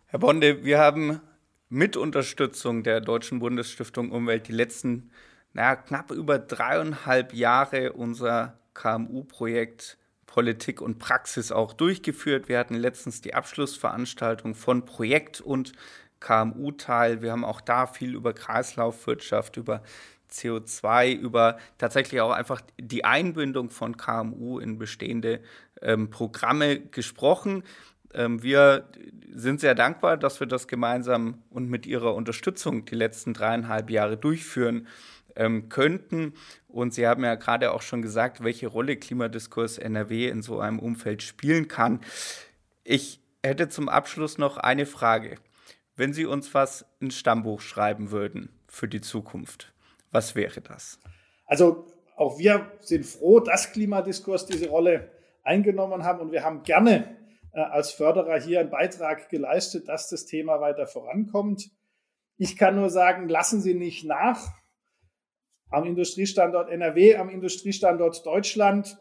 Herr 0.07 0.19
Bonde, 0.19 0.65
wir 0.65 0.79
haben 0.79 1.21
mit 1.69 1.97
Unterstützung 1.97 2.83
der 2.83 3.01
Deutschen 3.01 3.39
Bundesstiftung 3.39 4.11
Umwelt 4.11 4.49
die 4.49 4.53
letzten 4.53 5.11
naja, 5.55 5.77
knapp 5.77 6.11
über 6.11 6.39
dreieinhalb 6.39 7.35
Jahre 7.35 7.93
unser 7.93 8.59
KMU-Projekt 8.75 9.99
Politik 10.27 10.81
und 10.81 10.99
Praxis 10.99 11.53
auch 11.53 11.75
durchgeführt. 11.75 12.49
Wir 12.49 12.59
hatten 12.59 12.75
letztens 12.75 13.21
die 13.21 13.35
Abschlussveranstaltung 13.35 14.55
von 14.55 14.87
Projekt 14.87 15.43
und 15.43 15.73
KMU-Teil. 16.21 17.21
Wir 17.21 17.33
haben 17.33 17.45
auch 17.45 17.61
da 17.61 17.87
viel 17.87 18.15
über 18.15 18.33
Kreislaufwirtschaft, 18.33 19.59
über 19.59 19.83
CO2, 20.33 21.15
über 21.15 21.59
tatsächlich 21.79 22.21
auch 22.21 22.33
einfach 22.33 22.61
die 22.81 23.05
Einbindung 23.05 23.71
von 23.71 23.97
KMU 23.97 24.59
in 24.59 24.79
bestehende 24.79 25.41
ähm, 25.81 26.11
Programme 26.11 26.81
gesprochen. 26.81 27.65
Ähm, 28.15 28.43
wir 28.43 28.89
sind 29.33 29.61
sehr 29.61 29.75
dankbar, 29.75 30.17
dass 30.17 30.41
wir 30.41 30.47
das 30.47 30.69
gemeinsam 30.69 31.43
und 31.51 31.69
mit 31.69 31.87
Ihrer 31.87 32.15
Unterstützung 32.15 32.85
die 32.85 32.95
letzten 32.95 33.35
dreieinhalb 33.35 33.91
Jahre 33.91 34.17
durchführen 34.17 34.87
ähm, 35.37 35.69
könnten. 35.69 36.35
Und 36.69 36.95
Sie 36.95 37.07
haben 37.07 37.25
ja 37.25 37.35
gerade 37.35 37.73
auch 37.73 37.83
schon 37.83 38.03
gesagt, 38.03 38.43
welche 38.43 38.69
Rolle 38.69 38.97
Klimadiskurs 38.97 39.79
NRW 39.79 40.29
in 40.29 40.43
so 40.43 40.61
einem 40.61 40.79
Umfeld 40.79 41.23
spielen 41.23 41.69
kann. 41.69 42.01
Ich 42.85 43.21
hätte 43.43 43.69
zum 43.69 43.89
Abschluss 43.89 44.39
noch 44.39 44.57
eine 44.57 44.87
Frage. 44.87 45.37
Wenn 45.97 46.13
Sie 46.13 46.27
uns 46.27 46.55
was 46.55 46.87
ins 47.01 47.17
Stammbuch 47.17 47.61
schreiben 47.61 48.11
würden 48.11 48.49
für 48.67 48.89
die 48.89 49.01
Zukunft, 49.01 49.73
was 50.13 50.35
wäre 50.35 50.61
das? 50.61 51.01
Also 51.47 51.87
auch 52.17 52.39
wir 52.39 52.71
sind 52.81 53.05
froh, 53.05 53.41
dass 53.41 53.73
Klimadiskurs 53.73 54.47
diese 54.47 54.69
Rolle 54.69 55.11
eingenommen 55.43 56.05
haben 56.05 56.21
und 56.21 56.33
wir 56.33 56.45
haben 56.45 56.63
gerne 56.63 57.17
äh, 57.53 57.61
als 57.61 57.91
Förderer 57.91 58.41
hier 58.41 58.61
einen 58.61 58.71
Beitrag 58.71 59.29
geleistet, 59.29 59.89
dass 59.89 60.09
das 60.09 60.27
Thema 60.27 60.61
weiter 60.61 60.87
vorankommt. 60.87 61.71
Ich 62.37 62.57
kann 62.57 62.77
nur 62.77 62.91
sagen, 62.91 63.29
lassen 63.29 63.61
Sie 63.61 63.75
nicht 63.75 64.05
nach 64.05 64.49
am 65.71 65.85
Industriestandort 65.85 66.71
NRW, 66.71 67.17
am 67.17 67.31
Industriestandort 67.31 68.25
Deutschland. 68.27 68.99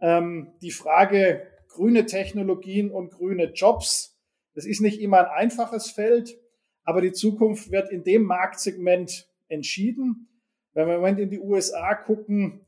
Ähm, 0.00 0.52
die 0.62 0.70
Frage 0.70 1.46
grüne 1.68 2.06
Technologien 2.06 2.90
und 2.90 3.10
grüne 3.10 3.52
Jobs, 3.52 4.18
das 4.54 4.64
ist 4.64 4.80
nicht 4.80 5.00
immer 5.00 5.18
ein 5.18 5.46
einfaches 5.46 5.90
Feld, 5.90 6.36
aber 6.84 7.00
die 7.00 7.12
Zukunft 7.12 7.70
wird 7.70 7.90
in 7.90 8.04
dem 8.04 8.22
Marktsegment 8.22 9.28
entschieden. 9.48 10.28
Wenn 10.74 10.88
wir 10.88 10.94
im 10.94 11.00
Moment 11.00 11.20
in 11.20 11.30
die 11.30 11.40
USA 11.40 11.94
gucken, 11.94 12.60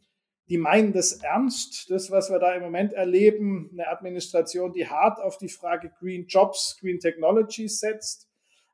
die 0.48 0.58
meinen 0.58 0.92
das 0.92 1.22
ernst, 1.22 1.90
das, 1.90 2.10
was 2.10 2.30
wir 2.30 2.38
da 2.38 2.54
im 2.54 2.62
Moment 2.62 2.92
erleben, 2.92 3.68
eine 3.72 3.88
Administration, 3.88 4.72
die 4.72 4.88
hart 4.88 5.20
auf 5.20 5.38
die 5.38 5.48
Frage 5.48 5.90
Green 5.98 6.26
Jobs, 6.26 6.78
Green 6.80 7.00
Technologies 7.00 7.80
setzt. 7.80 8.28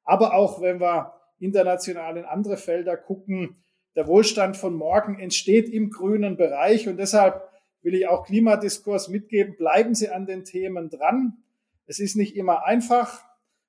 Aber 0.04 0.34
auch 0.34 0.60
wenn 0.60 0.80
wir 0.80 1.14
international 1.38 2.18
in 2.18 2.24
andere 2.24 2.58
Felder 2.58 2.96
gucken, 2.96 3.56
der 3.96 4.06
Wohlstand 4.06 4.56
von 4.56 4.74
morgen 4.74 5.18
entsteht 5.18 5.68
im 5.68 5.90
grünen 5.90 6.36
Bereich 6.36 6.88
und 6.88 6.98
deshalb 6.98 7.48
will 7.82 7.94
ich 7.94 8.06
auch 8.06 8.26
Klimadiskurs 8.26 9.08
mitgeben. 9.08 9.56
Bleiben 9.56 9.94
Sie 9.94 10.08
an 10.08 10.26
den 10.26 10.44
Themen 10.44 10.88
dran. 10.88 11.38
Es 11.86 11.98
ist 11.98 12.16
nicht 12.16 12.36
immer 12.36 12.64
einfach. 12.64 13.24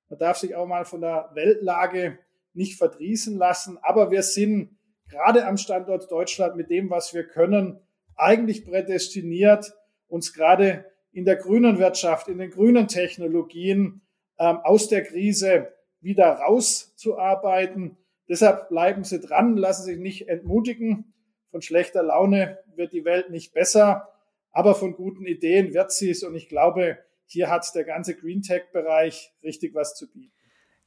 Man 0.08 0.18
darf 0.18 0.38
sich 0.38 0.54
auch 0.54 0.66
mal 0.66 0.84
von 0.84 1.00
der 1.00 1.30
Weltlage 1.34 2.18
nicht 2.52 2.78
verdrießen 2.78 3.36
lassen. 3.36 3.78
Aber 3.82 4.10
wir 4.10 4.22
sind 4.22 4.78
gerade 5.14 5.46
am 5.46 5.56
Standort 5.56 6.10
Deutschland 6.10 6.56
mit 6.56 6.70
dem, 6.70 6.90
was 6.90 7.14
wir 7.14 7.24
können, 7.24 7.78
eigentlich 8.16 8.64
prädestiniert, 8.64 9.72
uns 10.08 10.32
gerade 10.32 10.84
in 11.12 11.24
der 11.24 11.36
grünen 11.36 11.78
Wirtschaft, 11.78 12.26
in 12.28 12.38
den 12.38 12.50
grünen 12.50 12.88
Technologien 12.88 14.02
ähm, 14.38 14.58
aus 14.64 14.88
der 14.88 15.04
Krise 15.04 15.72
wieder 16.00 16.26
rauszuarbeiten. 16.26 17.96
Deshalb 18.28 18.68
bleiben 18.68 19.04
Sie 19.04 19.20
dran, 19.20 19.56
lassen 19.56 19.84
Sie 19.84 19.92
sich 19.92 20.00
nicht 20.00 20.28
entmutigen. 20.28 21.14
Von 21.52 21.62
schlechter 21.62 22.02
Laune 22.02 22.58
wird 22.74 22.92
die 22.92 23.04
Welt 23.04 23.30
nicht 23.30 23.54
besser, 23.54 24.08
aber 24.50 24.74
von 24.74 24.94
guten 24.94 25.26
Ideen 25.26 25.72
wird 25.74 25.92
sie 25.92 26.10
es. 26.10 26.24
Und 26.24 26.34
ich 26.34 26.48
glaube, 26.48 26.98
hier 27.26 27.48
hat 27.48 27.72
der 27.76 27.84
ganze 27.84 28.16
Green 28.16 28.42
Tech-Bereich 28.42 29.32
richtig 29.44 29.74
was 29.74 29.94
zu 29.94 30.10
bieten. 30.10 30.32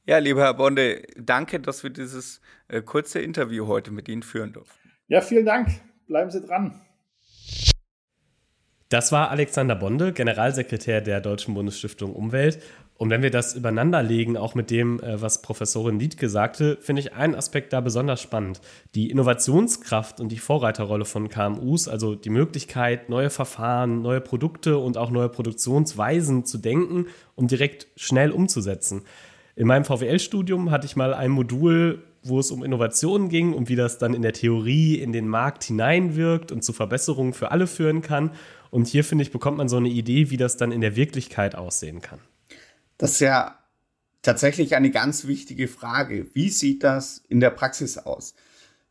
Ja, 0.08 0.16
lieber 0.16 0.40
Herr 0.40 0.54
Bonde, 0.54 1.02
danke, 1.18 1.60
dass 1.60 1.82
wir 1.82 1.90
dieses 1.90 2.40
äh, 2.68 2.80
kurze 2.80 3.20
Interview 3.20 3.66
heute 3.66 3.90
mit 3.90 4.08
Ihnen 4.08 4.22
führen 4.22 4.54
durften. 4.54 4.90
Ja, 5.06 5.20
vielen 5.20 5.44
Dank. 5.44 5.68
Bleiben 6.06 6.30
Sie 6.30 6.40
dran. 6.40 6.80
Das 8.88 9.12
war 9.12 9.30
Alexander 9.30 9.76
Bonde, 9.76 10.14
Generalsekretär 10.14 11.02
der 11.02 11.20
Deutschen 11.20 11.52
Bundesstiftung 11.52 12.14
Umwelt. 12.14 12.58
Und 12.94 13.10
wenn 13.10 13.20
wir 13.20 13.30
das 13.30 13.54
übereinander 13.54 14.02
legen, 14.02 14.38
auch 14.38 14.54
mit 14.54 14.70
dem, 14.70 14.98
äh, 15.00 15.20
was 15.20 15.42
Professorin 15.42 16.00
Liedke 16.00 16.30
sagte, 16.30 16.78
finde 16.80 17.00
ich 17.00 17.12
einen 17.12 17.34
Aspekt 17.34 17.74
da 17.74 17.82
besonders 17.82 18.22
spannend. 18.22 18.62
Die 18.94 19.10
Innovationskraft 19.10 20.20
und 20.20 20.32
die 20.32 20.38
Vorreiterrolle 20.38 21.04
von 21.04 21.28
KMUs, 21.28 21.86
also 21.86 22.14
die 22.14 22.30
Möglichkeit, 22.30 23.10
neue 23.10 23.28
Verfahren, 23.28 24.00
neue 24.00 24.22
Produkte 24.22 24.78
und 24.78 24.96
auch 24.96 25.10
neue 25.10 25.28
Produktionsweisen 25.28 26.46
zu 26.46 26.56
denken 26.56 27.08
und 27.34 27.50
direkt 27.50 27.88
schnell 27.96 28.32
umzusetzen. 28.32 29.02
In 29.58 29.66
meinem 29.66 29.84
VWL-Studium 29.84 30.70
hatte 30.70 30.86
ich 30.86 30.94
mal 30.94 31.12
ein 31.12 31.32
Modul, 31.32 32.04
wo 32.22 32.38
es 32.38 32.52
um 32.52 32.62
Innovationen 32.62 33.28
ging 33.28 33.54
und 33.54 33.68
wie 33.68 33.74
das 33.74 33.98
dann 33.98 34.14
in 34.14 34.22
der 34.22 34.32
Theorie 34.32 34.94
in 34.94 35.10
den 35.10 35.26
Markt 35.26 35.64
hineinwirkt 35.64 36.52
und 36.52 36.62
zu 36.62 36.72
Verbesserungen 36.72 37.32
für 37.32 37.50
alle 37.50 37.66
führen 37.66 38.00
kann. 38.00 38.30
Und 38.70 38.86
hier, 38.86 39.02
finde 39.02 39.22
ich, 39.22 39.32
bekommt 39.32 39.58
man 39.58 39.68
so 39.68 39.76
eine 39.76 39.88
Idee, 39.88 40.30
wie 40.30 40.36
das 40.36 40.58
dann 40.58 40.70
in 40.70 40.80
der 40.80 40.94
Wirklichkeit 40.94 41.56
aussehen 41.56 42.00
kann. 42.00 42.20
Das 42.98 43.14
ist 43.14 43.20
ja 43.20 43.58
tatsächlich 44.22 44.76
eine 44.76 44.92
ganz 44.92 45.26
wichtige 45.26 45.66
Frage. 45.66 46.28
Wie 46.34 46.50
sieht 46.50 46.84
das 46.84 47.24
in 47.28 47.40
der 47.40 47.50
Praxis 47.50 47.98
aus? 47.98 48.36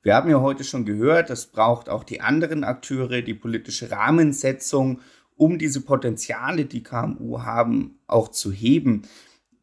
Wir 0.03 0.15
haben 0.15 0.29
ja 0.29 0.41
heute 0.41 0.65
schon 0.65 0.83
gehört, 0.83 1.29
es 1.29 1.45
braucht 1.45 1.87
auch 1.87 2.03
die 2.03 2.19
anderen 2.19 2.65
Akteure, 2.65 3.21
die 3.21 3.35
politische 3.35 3.89
Rahmensetzung, 3.89 4.99
um 5.37 5.59
diese 5.59 5.79
Potenziale, 5.79 6.65
die 6.65 6.83
KMU 6.83 7.43
haben, 7.43 7.99
auch 8.05 8.27
zu 8.27 8.51
heben. 8.51 9.03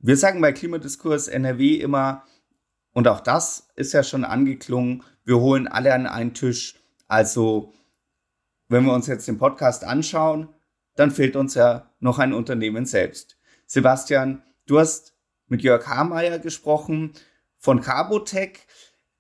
Wir 0.07 0.19
sagen 0.19 0.43
bei 0.43 0.53
Klimadiskurs 0.53 1.29
NRW 1.29 1.77
immer, 1.77 2.25
und 2.93 3.09
auch 3.09 3.21
das 3.21 3.71
ist 3.75 3.95
ja 3.95 4.03
schon 4.03 4.27
angeklungen, 4.27 5.03
wir 5.25 5.39
holen 5.39 5.67
alle 5.67 5.95
an 5.95 6.07
einen 6.07 6.35
Tisch. 6.35 6.75
Also, 7.09 7.73
wenn 8.69 8.85
wir 8.85 8.93
uns 8.93 9.07
jetzt 9.07 9.27
den 9.27 9.39
Podcast 9.39 9.83
anschauen, 9.83 10.51
dann 10.95 11.11
fehlt 11.11 11.37
uns 11.37 11.55
ja 11.55 11.91
noch 12.01 12.19
ein 12.19 12.35
Unternehmen 12.35 12.85
selbst. 12.85 13.39
Sebastian, 13.65 14.43
du 14.67 14.79
hast 14.79 15.17
mit 15.47 15.63
Jörg 15.63 15.87
Hameyer 15.87 16.39
gesprochen 16.39 17.15
von 17.57 17.81
Carbotech. 17.81 18.67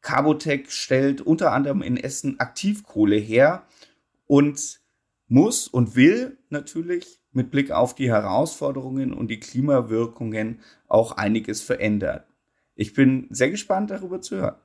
Carbotech 0.03 0.70
stellt 0.70 1.22
unter 1.22 1.53
anderem 1.53 1.80
in 1.80 1.97
Essen 1.97 2.41
Aktivkohle 2.41 3.16
her 3.16 3.66
und 4.26 4.82
muss 5.28 5.66
und 5.66 5.97
will 5.97 6.37
natürlich 6.51 7.24
mit 7.35 7.51
Blick 7.51 7.70
auf 7.70 7.95
die 7.95 8.11
Herausforderungen 8.11 9.12
und 9.12 9.28
die 9.28 9.41
Klimawirkungen 9.41 10.61
auch 10.89 11.12
einiges 11.12 11.62
verändern. 11.62 12.22
Ich 12.76 12.95
bin 12.95 13.26
sehr 13.30 13.51
gespannt 13.51 13.91
darüber 13.91 14.20
zu 14.20 14.37
hören. 14.37 14.57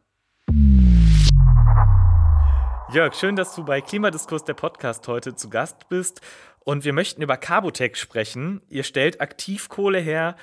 Jörg, 2.91 3.13
schön, 3.13 3.36
dass 3.36 3.53
du 3.53 3.63
bei 3.63 3.82
Klimadiskurs 3.82 4.43
der 4.45 4.55
Podcast 4.55 5.07
heute 5.07 5.36
zu 5.36 5.49
Gast 5.49 5.89
bist. 5.89 6.22
Und 6.59 6.86
wir 6.86 6.93
möchten 6.93 7.22
über 7.22 7.38
Carbotech 7.38 7.95
sprechen. 7.97 8.61
Ihr 8.67 8.84
stellt 8.84 9.22
Aktivkohle 9.22 9.99
her. 9.99 10.36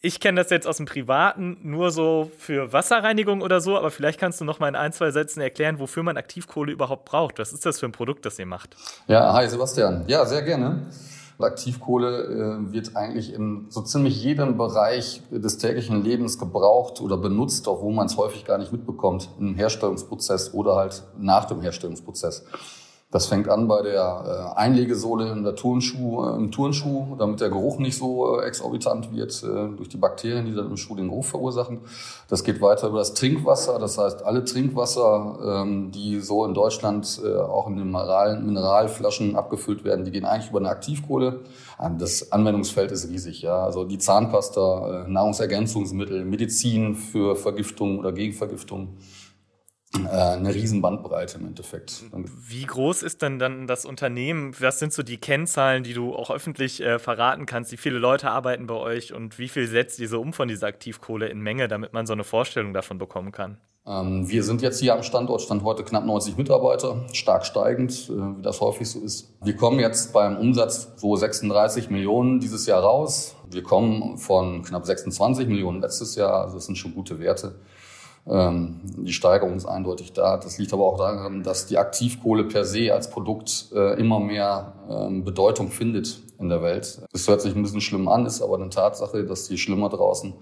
Ich 0.00 0.20
kenne 0.20 0.38
das 0.38 0.50
jetzt 0.50 0.66
aus 0.66 0.76
dem 0.76 0.84
Privaten 0.84 1.58
nur 1.62 1.90
so 1.90 2.30
für 2.36 2.74
Wasserreinigung 2.74 3.40
oder 3.40 3.62
so, 3.62 3.78
aber 3.78 3.90
vielleicht 3.90 4.20
kannst 4.20 4.38
du 4.38 4.44
noch 4.44 4.58
mal 4.58 4.68
in 4.68 4.76
ein, 4.76 4.92
zwei 4.92 5.10
Sätzen 5.12 5.40
erklären, 5.40 5.78
wofür 5.78 6.02
man 6.02 6.18
Aktivkohle 6.18 6.72
überhaupt 6.72 7.06
braucht. 7.06 7.38
Was 7.38 7.54
ist 7.54 7.64
das 7.64 7.80
für 7.80 7.86
ein 7.86 7.92
Produkt, 7.92 8.26
das 8.26 8.38
ihr 8.38 8.44
macht? 8.44 8.76
Ja, 9.06 9.32
hi 9.32 9.48
Sebastian. 9.48 10.04
Ja, 10.06 10.26
sehr 10.26 10.42
gerne. 10.42 10.82
Aktivkohle 11.38 12.22
äh, 12.68 12.72
wird 12.72 12.96
eigentlich 12.96 13.32
in 13.32 13.66
so 13.68 13.82
ziemlich 13.82 14.22
jedem 14.22 14.56
Bereich 14.56 15.22
des 15.30 15.58
täglichen 15.58 16.02
Lebens 16.02 16.38
gebraucht 16.38 17.00
oder 17.00 17.16
benutzt, 17.16 17.68
auch 17.68 17.82
wo 17.82 17.90
man 17.90 18.06
es 18.06 18.16
häufig 18.16 18.44
gar 18.44 18.58
nicht 18.58 18.72
mitbekommt, 18.72 19.28
im 19.38 19.54
Herstellungsprozess 19.54 20.54
oder 20.54 20.76
halt 20.76 21.02
nach 21.18 21.46
dem 21.46 21.60
Herstellungsprozess. 21.60 22.44
Das 23.14 23.26
fängt 23.26 23.48
an 23.48 23.68
bei 23.68 23.80
der 23.80 24.54
äh, 24.56 24.58
Einlegesohle 24.58 25.30
in 25.30 25.44
der 25.44 25.54
Turnschuh, 25.54 26.24
äh, 26.24 26.34
im 26.34 26.50
Turnschuh, 26.50 27.14
damit 27.16 27.40
der 27.40 27.48
Geruch 27.48 27.78
nicht 27.78 27.96
so 27.96 28.40
äh, 28.40 28.44
exorbitant 28.44 29.14
wird 29.14 29.40
durch 29.76 29.88
die 29.88 29.98
Bakterien, 29.98 30.46
die 30.46 30.52
dann 30.52 30.66
im 30.66 30.76
Schuh 30.76 30.96
den 30.96 31.10
Geruch 31.10 31.24
verursachen. 31.24 31.78
Das 32.28 32.42
geht 32.42 32.60
weiter 32.60 32.88
über 32.88 32.98
das 32.98 33.14
Trinkwasser. 33.14 33.78
Das 33.78 33.98
heißt, 33.98 34.24
alle 34.24 34.44
Trinkwasser, 34.44 35.62
ähm, 35.62 35.92
die 35.92 36.18
so 36.18 36.44
in 36.44 36.54
Deutschland 36.54 37.20
auch 37.24 37.68
in 37.68 37.76
den 37.76 37.86
Mineral 37.86 38.40
Mineralflaschen 38.40 39.36
abgefüllt 39.36 39.84
werden, 39.84 40.04
die 40.04 40.10
gehen 40.10 40.24
eigentlich 40.24 40.50
über 40.50 40.58
eine 40.58 40.70
Aktivkohle. 40.70 41.42
Ähm, 41.80 41.98
das 41.98 42.32
Anwendungsfeld 42.32 42.90
ist 42.90 43.08
riesig. 43.08 43.42
Ja, 43.42 43.62
also 43.62 43.84
die 43.84 43.98
Zahnpasta, 43.98 45.04
Nahrungsergänzungsmittel, 45.06 46.24
Medizin 46.24 46.96
für 46.96 47.36
Vergiftung 47.36 48.00
oder 48.00 48.10
Gegenvergiftung. 48.10 48.88
Äh, 50.02 50.08
eine 50.08 50.54
riesen 50.54 50.82
Bandbreite 50.82 51.38
im 51.38 51.46
Endeffekt. 51.46 52.04
Wie 52.48 52.64
groß 52.64 53.02
ist 53.02 53.22
denn 53.22 53.38
dann 53.38 53.66
das 53.66 53.84
Unternehmen? 53.84 54.54
Was 54.60 54.78
sind 54.78 54.92
so 54.92 55.02
die 55.02 55.18
Kennzahlen, 55.18 55.84
die 55.84 55.94
du 55.94 56.14
auch 56.14 56.30
öffentlich 56.30 56.82
äh, 56.82 56.98
verraten 56.98 57.46
kannst? 57.46 57.72
Wie 57.72 57.76
viele 57.76 57.98
Leute 57.98 58.30
arbeiten 58.30 58.66
bei 58.66 58.74
euch 58.74 59.12
und 59.12 59.38
wie 59.38 59.48
viel 59.48 59.66
setzt 59.66 60.00
ihr 60.00 60.08
so 60.08 60.20
um 60.20 60.32
von 60.32 60.48
dieser 60.48 60.66
Aktivkohle 60.66 61.28
in 61.28 61.40
Menge, 61.40 61.68
damit 61.68 61.92
man 61.92 62.06
so 62.06 62.12
eine 62.12 62.24
Vorstellung 62.24 62.72
davon 62.72 62.98
bekommen 62.98 63.32
kann? 63.32 63.58
Ähm, 63.86 64.28
wir 64.28 64.42
sind 64.42 64.62
jetzt 64.62 64.80
hier 64.80 64.94
am 64.94 65.02
Standort, 65.02 65.42
stand 65.42 65.62
heute 65.62 65.84
knapp 65.84 66.06
90 66.06 66.38
Mitarbeiter, 66.38 67.04
stark 67.12 67.44
steigend, 67.44 67.92
äh, 68.08 68.38
wie 68.38 68.42
das 68.42 68.60
häufig 68.60 68.88
so 68.88 69.00
ist. 69.00 69.34
Wir 69.42 69.56
kommen 69.56 69.78
jetzt 69.78 70.12
beim 70.12 70.38
Umsatz 70.38 70.92
so 70.96 71.14
36 71.16 71.90
Millionen 71.90 72.40
dieses 72.40 72.66
Jahr 72.66 72.82
raus. 72.82 73.36
Wir 73.50 73.62
kommen 73.62 74.16
von 74.16 74.62
knapp 74.62 74.86
26 74.86 75.48
Millionen 75.48 75.82
letztes 75.82 76.14
Jahr, 76.16 76.42
also 76.42 76.54
das 76.56 76.66
sind 76.66 76.76
schon 76.76 76.94
gute 76.94 77.20
Werte. 77.20 77.56
Ähm, 78.26 78.80
die 78.82 79.12
Steigerung 79.12 79.56
ist 79.56 79.66
eindeutig 79.66 80.12
da. 80.12 80.36
Das 80.36 80.58
liegt 80.58 80.72
aber 80.72 80.84
auch 80.84 80.96
daran, 80.96 81.42
dass 81.42 81.66
die 81.66 81.78
Aktivkohle 81.78 82.44
per 82.44 82.64
se 82.64 82.92
als 82.92 83.10
Produkt 83.10 83.66
äh, 83.74 83.98
immer 83.98 84.20
mehr 84.20 84.72
ähm, 84.88 85.24
Bedeutung 85.24 85.70
findet 85.70 86.20
in 86.38 86.48
der 86.48 86.62
Welt. 86.62 87.02
Das 87.12 87.28
hört 87.28 87.42
sich 87.42 87.54
ein 87.54 87.62
bisschen 87.62 87.80
schlimm 87.80 88.08
an, 88.08 88.26
ist 88.26 88.42
aber 88.42 88.56
eine 88.56 88.70
Tatsache, 88.70 89.24
dass 89.24 89.48
die 89.48 89.58
schlimmer 89.58 89.88
draußen 89.88 90.34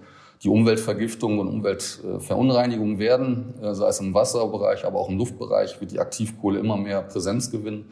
die 0.43 0.49
Umweltvergiftung 0.49 1.39
und 1.39 1.47
Umweltverunreinigung 1.47 2.99
werden, 2.99 3.53
äh, 3.61 3.73
sei 3.73 3.87
es 3.87 3.99
im 3.99 4.13
Wasserbereich, 4.13 4.85
aber 4.85 4.99
auch 4.99 5.09
im 5.09 5.17
Luftbereich, 5.17 5.79
wird 5.79 5.91
die 5.91 5.99
Aktivkohle 5.99 6.59
immer 6.59 6.75
mehr 6.75 7.01
Präsenz 7.01 7.49
gewinnen 7.49 7.89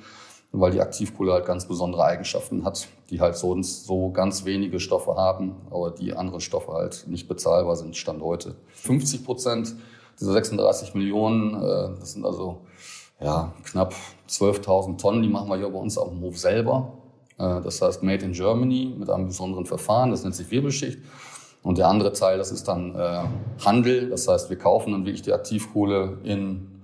weil 0.52 0.72
die 0.72 0.82
Aktivkohle 0.82 1.34
halt 1.34 1.45
ganz 1.45 1.66
besondere 1.66 2.04
Eigenschaften 2.04 2.66
hat, 2.66 2.88
die 3.10 3.22
halt 3.22 3.36
sonst 3.38 3.86
so 3.86 4.10
ganz 4.12 4.43
wenige 4.45 4.80
Stoffe 4.80 5.16
haben, 5.16 5.56
aber 5.70 5.91
die 5.91 6.14
anderen 6.14 6.41
Stoffe 6.41 6.74
halt 6.74 7.06
nicht 7.08 7.28
bezahlbar 7.28 7.76
sind, 7.76 7.95
Stand 7.95 8.22
heute. 8.22 8.56
50 8.74 9.26
Prozent 9.26 9.76
dieser 10.20 10.34
36 10.34 10.93
Millionen, 10.93 11.56
äh, 11.56 11.99
das 11.99 12.14
sind 12.14 12.26
also 12.26 12.62
ja, 13.22 13.54
knapp 13.64 13.93
12.000 14.30 14.97
Tonnen, 14.97 15.22
die 15.22 15.30
machen 15.30 15.47
wir 15.47 15.58
hier 15.58 15.70
bei 15.70 15.80
uns 15.80 15.97
auf 15.97 16.10
dem 16.10 16.22
Hof 16.22 16.38
selber. 16.38 16.93
Äh, 17.38 17.62
das 17.62 17.82
heißt 17.82 18.04
Made 18.04 18.26
in 18.26 18.34
Germany 18.34 18.93
mit 18.97 19.10
einem 19.10 19.28
besonderen 19.28 19.66
Verfahren, 19.66 20.12
das 20.12 20.24
nennt 20.24 20.36
sich 20.36 20.52
Wirbelschicht. 20.52 20.99
Und 21.64 21.78
der 21.78 21.88
andere 21.88 22.12
Teil, 22.12 22.39
das 22.39 22.52
ist 22.52 22.68
dann 22.68 22.95
äh, 22.95 23.24
Handel, 23.64 24.10
das 24.10 24.28
heißt, 24.28 24.49
wir 24.49 24.58
kaufen 24.58 24.93
dann 24.93 25.06
wirklich 25.06 25.22
die 25.22 25.32
Aktivkohle 25.32 26.18
in 26.24 26.81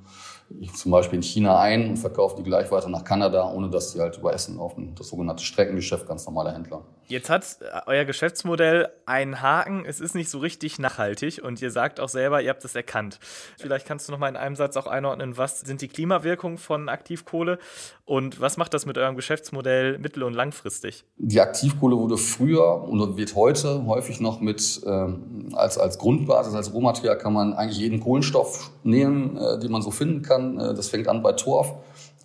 zum 0.73 0.91
Beispiel 0.91 1.17
in 1.17 1.23
China 1.23 1.59
ein 1.59 1.89
und 1.89 1.97
verkauft 1.97 2.39
die 2.39 2.43
gleich 2.43 2.71
weiter 2.71 2.89
nach 2.89 3.03
Kanada, 3.03 3.51
ohne 3.51 3.69
dass 3.69 3.93
die 3.93 3.99
halt 3.99 4.17
über 4.17 4.33
Essen 4.33 4.57
laufen. 4.57 4.95
Das 4.95 5.09
sogenannte 5.09 5.43
Streckengeschäft, 5.43 6.07
ganz 6.07 6.25
normaler 6.25 6.53
Händler. 6.53 6.83
Jetzt 7.07 7.29
hat 7.29 7.57
äh, 7.61 7.81
euer 7.85 8.05
Geschäftsmodell 8.05 8.89
einen 9.05 9.41
Haken. 9.41 9.85
Es 9.85 9.99
ist 10.01 10.15
nicht 10.15 10.29
so 10.29 10.39
richtig 10.39 10.77
nachhaltig 10.79 11.41
und 11.43 11.61
ihr 11.61 11.71
sagt 11.71 11.99
auch 11.99 12.09
selber, 12.09 12.41
ihr 12.41 12.49
habt 12.49 12.65
es 12.65 12.75
erkannt. 12.75 13.19
Vielleicht 13.57 13.87
kannst 13.87 14.07
du 14.07 14.11
noch 14.11 14.19
mal 14.19 14.27
in 14.27 14.35
einem 14.35 14.55
Satz 14.55 14.75
auch 14.75 14.87
einordnen, 14.87 15.37
was 15.37 15.61
sind 15.61 15.81
die 15.81 15.87
Klimawirkungen 15.87 16.57
von 16.57 16.89
Aktivkohle 16.89 17.59
und 18.05 18.41
was 18.41 18.57
macht 18.57 18.73
das 18.73 18.85
mit 18.85 18.97
eurem 18.97 19.15
Geschäftsmodell 19.15 19.97
mittel- 19.99 20.23
und 20.23 20.33
langfristig? 20.33 21.05
Die 21.17 21.39
Aktivkohle 21.39 21.97
wurde 21.97 22.17
früher 22.17 22.83
und 22.83 23.17
wird 23.17 23.35
heute 23.35 23.85
häufig 23.85 24.19
noch 24.19 24.41
mit 24.41 24.81
ähm, 24.85 25.36
als, 25.53 25.77
als 25.77 25.97
Grundbasis, 25.97 26.53
als 26.53 26.73
Rohmaterial 26.73 27.17
kann 27.17 27.33
man 27.33 27.53
eigentlich 27.53 27.79
jeden 27.79 27.99
Kohlenstoff 27.99 28.71
nehmen, 28.83 29.37
äh, 29.37 29.59
den 29.59 29.71
man 29.71 29.81
so 29.81 29.91
finden 29.91 30.21
kann. 30.21 30.59
Äh, 30.59 30.73
das 30.73 30.89
fängt 30.89 31.07
an 31.07 31.21
bei 31.21 31.33
Torf 31.33 31.73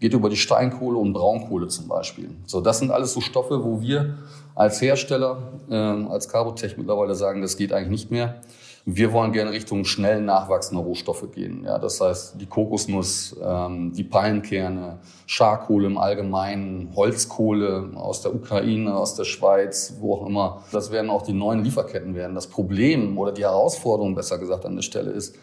geht 0.03 0.15
über 0.15 0.29
die 0.29 0.37
Steinkohle 0.37 0.99
und 0.99 1.13
Braunkohle 1.13 1.69
zum 1.69 1.87
Beispiel. 1.87 2.31
So, 2.45 2.61
das 2.61 2.81
sind 2.81 2.91
alles 2.91 3.13
so 3.13 3.21
Stoffe, 3.21 3.63
wo 3.63 3.81
wir 3.81 4.19
als 4.57 4.83
Hersteller, 4.83 5.39
äh, 5.71 5.77
als 5.77 6.29
Carbotech 6.29 6.77
mittlerweile 6.77 7.15
sagen, 7.15 7.41
das 7.41 7.57
geht 7.57 7.73
eigentlich 7.73 7.89
nicht 7.89 8.11
mehr. 8.11 8.43
Wir 8.85 9.13
wollen 9.13 9.31
gerne 9.31 9.53
Richtung 9.53 9.85
schnell 9.85 10.21
nachwachsende 10.21 10.83
Rohstoffe 10.83 11.31
gehen. 11.31 11.63
Ja, 11.65 11.79
das 11.79 12.01
heißt, 12.01 12.41
die 12.41 12.47
Kokosnuss, 12.47 13.37
ähm, 13.41 13.93
die 13.93 14.03
Palmkerne, 14.03 14.99
Scharkohle 15.27 15.87
im 15.87 15.99
Allgemeinen, 15.99 16.93
Holzkohle 16.97 17.93
aus 17.95 18.23
der 18.23 18.35
Ukraine, 18.35 18.97
aus 18.97 19.15
der 19.15 19.25
Schweiz, 19.25 19.95
wo 20.01 20.17
auch 20.17 20.27
immer. 20.27 20.65
Das 20.73 20.91
werden 20.91 21.11
auch 21.11 21.23
die 21.23 21.33
neuen 21.33 21.63
Lieferketten 21.63 22.17
werden. 22.17 22.35
Das 22.35 22.49
Problem 22.49 23.19
oder 23.19 23.31
die 23.31 23.43
Herausforderung, 23.43 24.17
besser 24.17 24.39
gesagt, 24.39 24.67
an 24.67 24.75
der 24.75 24.83
Stelle 24.83 25.13
ist, 25.13 25.37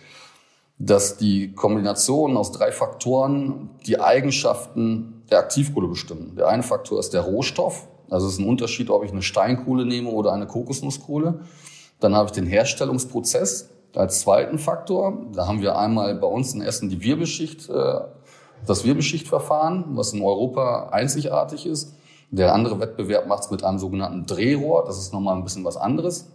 dass 0.78 1.16
die 1.16 1.54
Kombination 1.54 2.36
aus 2.36 2.52
drei 2.52 2.74
Faktoren 2.74 3.70
die 3.86 4.02
Eigenschaften 4.02 5.24
der 5.32 5.40
Aktivkohle 5.40 5.88
bestimmen. 5.88 6.36
Der 6.36 6.50
eine 6.50 6.64
Faktor 6.64 7.00
ist 7.00 7.14
der 7.14 7.22
Rohstoff. 7.22 7.88
Also 8.10 8.28
es 8.28 8.34
ist 8.34 8.40
ein 8.40 8.50
Unterschied, 8.50 8.90
ob 8.90 9.06
ich 9.06 9.12
eine 9.12 9.22
Steinkohle 9.22 9.86
nehme 9.86 10.10
oder 10.10 10.34
eine 10.34 10.48
Kokosnusskohle. 10.48 11.42
Dann 12.00 12.16
habe 12.16 12.28
ich 12.28 12.32
den 12.32 12.46
Herstellungsprozess 12.46 13.70
als 13.96 14.22
zweiten 14.22 14.60
Faktor. 14.60 15.26
Da 15.34 15.48
haben 15.48 15.62
wir 15.62 15.78
einmal 15.78 16.16
bei 16.16 16.28
uns 16.28 16.54
in 16.54 16.62
Essen 16.62 16.90
die 16.90 17.02
Wirbelschicht, 17.04 17.70
äh, 17.70 18.02
das 18.66 18.84
Wirbelschichtverfahren, 18.84 19.86
was 19.90 20.14
in 20.14 20.22
Europa 20.22 20.90
einzigartig 20.90 21.66
ist. 21.66 21.94
Der 22.32 22.54
andere 22.54 22.80
Wettbewerb 22.80 23.28
macht 23.28 23.44
es 23.44 23.52
mit 23.52 23.64
einem 23.64 23.80
sogenannten 23.80 24.26
Drehrohr. 24.26 24.84
Das 24.86 25.00
ist 25.00 25.14
nochmal 25.14 25.36
ein 25.36 25.44
bisschen 25.44 25.66
was 25.66 25.78
anderes. 25.78 26.32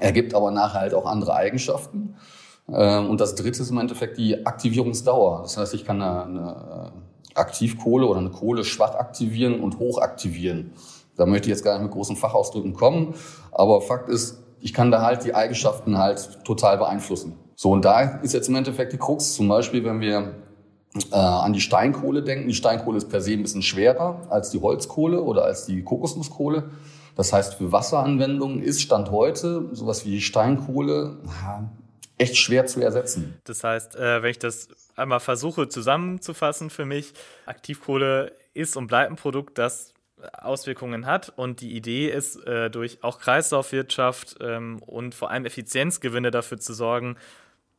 Ergibt 0.00 0.34
aber 0.34 0.50
nachher 0.50 0.80
halt 0.80 0.94
auch 0.94 1.06
andere 1.06 1.34
Eigenschaften. 1.34 2.16
Ähm, 2.68 3.10
und 3.10 3.20
das 3.20 3.34
dritte 3.34 3.62
ist 3.62 3.70
im 3.70 3.78
Endeffekt 3.78 4.18
die 4.18 4.46
Aktivierungsdauer. 4.46 5.42
Das 5.42 5.56
heißt, 5.56 5.74
ich 5.74 5.84
kann 5.84 6.00
eine, 6.00 6.24
eine 6.24 6.92
Aktivkohle 7.34 8.06
oder 8.06 8.20
eine 8.20 8.30
Kohle 8.30 8.64
schwach 8.64 8.94
aktivieren 8.94 9.60
und 9.60 9.78
hoch 9.78 9.98
aktivieren. 9.98 10.72
Da 11.16 11.26
möchte 11.26 11.48
ich 11.48 11.50
jetzt 11.50 11.64
gar 11.64 11.74
nicht 11.74 11.82
mit 11.82 11.92
großen 11.92 12.16
Fachausdrücken 12.16 12.74
kommen, 12.74 13.14
aber 13.50 13.80
Fakt 13.80 14.08
ist, 14.08 14.38
ich 14.60 14.74
kann 14.74 14.90
da 14.90 15.02
halt 15.02 15.24
die 15.24 15.34
Eigenschaften 15.34 15.98
halt 15.98 16.44
total 16.44 16.78
beeinflussen. 16.78 17.38
So, 17.54 17.70
und 17.70 17.84
da 17.84 18.00
ist 18.20 18.34
jetzt 18.34 18.48
im 18.48 18.54
Endeffekt 18.54 18.92
die 18.92 18.98
Krux. 18.98 19.34
Zum 19.34 19.48
Beispiel, 19.48 19.84
wenn 19.84 20.00
wir 20.00 20.34
äh, 21.12 21.16
an 21.16 21.52
die 21.52 21.60
Steinkohle 21.60 22.22
denken. 22.22 22.48
Die 22.48 22.54
Steinkohle 22.54 22.98
ist 22.98 23.08
per 23.08 23.20
se 23.20 23.32
ein 23.32 23.42
bisschen 23.42 23.62
schwerer 23.62 24.26
als 24.30 24.50
die 24.50 24.60
Holzkohle 24.60 25.22
oder 25.22 25.44
als 25.44 25.66
die 25.66 25.82
Kokosnusskohle. 25.82 26.70
Das 27.14 27.32
heißt, 27.32 27.54
für 27.54 27.72
Wasseranwendungen 27.72 28.62
ist 28.62 28.80
Stand 28.80 29.10
heute 29.10 29.68
sowas 29.72 30.04
wie 30.06 30.20
Steinkohle 30.20 31.18
echt 32.16 32.36
schwer 32.36 32.66
zu 32.66 32.80
ersetzen. 32.80 33.38
Das 33.44 33.64
heißt, 33.64 33.96
äh, 33.96 34.22
wenn 34.22 34.30
ich 34.30 34.38
das 34.38 34.68
einmal 34.96 35.20
versuche 35.20 35.68
zusammenzufassen 35.68 36.70
für 36.70 36.84
mich, 36.84 37.12
Aktivkohle 37.46 38.32
ist 38.54 38.76
und 38.76 38.86
bleibt 38.86 39.10
ein 39.10 39.16
Produkt, 39.16 39.58
das 39.58 39.94
Auswirkungen 40.32 41.06
hat. 41.06 41.32
Und 41.36 41.60
die 41.60 41.76
Idee 41.76 42.08
ist, 42.08 42.36
äh, 42.46 42.70
durch 42.70 43.02
auch 43.02 43.18
Kreislaufwirtschaft 43.18 44.36
ähm, 44.40 44.82
und 44.84 45.14
vor 45.14 45.30
allem 45.30 45.44
Effizienzgewinne 45.44 46.30
dafür 46.30 46.58
zu 46.58 46.74
sorgen, 46.74 47.16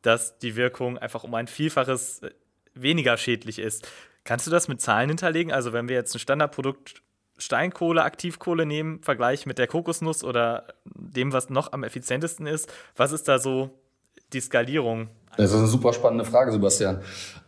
dass 0.02 0.38
die 0.40 0.56
Wirkung 0.56 0.98
einfach 0.98 1.24
um 1.24 1.34
ein 1.36 1.48
Vielfaches 1.48 2.24
äh, 2.24 2.32
weniger 2.74 3.18
schädlich 3.18 3.60
ist. 3.60 3.88
Kannst 4.24 4.48
du 4.48 4.52
das 4.52 4.68
mit 4.68 4.82
Zahlen 4.82 5.10
hinterlegen? 5.10 5.52
Also 5.52 5.74
wenn 5.74 5.90
wir 5.90 5.96
jetzt 5.96 6.16
ein 6.16 6.20
Standardprodukt 6.20 7.02
Steinkohle, 7.38 8.04
Aktivkohle 8.04 8.66
nehmen, 8.66 9.02
Vergleich 9.02 9.46
mit 9.46 9.58
der 9.58 9.68
Kokosnuss 9.68 10.24
oder 10.24 10.68
dem, 10.84 11.32
was 11.32 11.50
noch 11.50 11.72
am 11.72 11.84
effizientesten 11.84 12.46
ist, 12.46 12.72
was 12.96 13.14
ist 13.14 13.28
da 13.28 13.40
so 13.40 13.70
die 14.34 14.42
Skalierung? 14.42 15.08
Das 15.38 15.52
ist 15.52 15.58
eine 15.58 15.68
super 15.68 15.94
spannende 15.94 16.26
Frage, 16.26 16.52
Sebastian. 16.52 17.00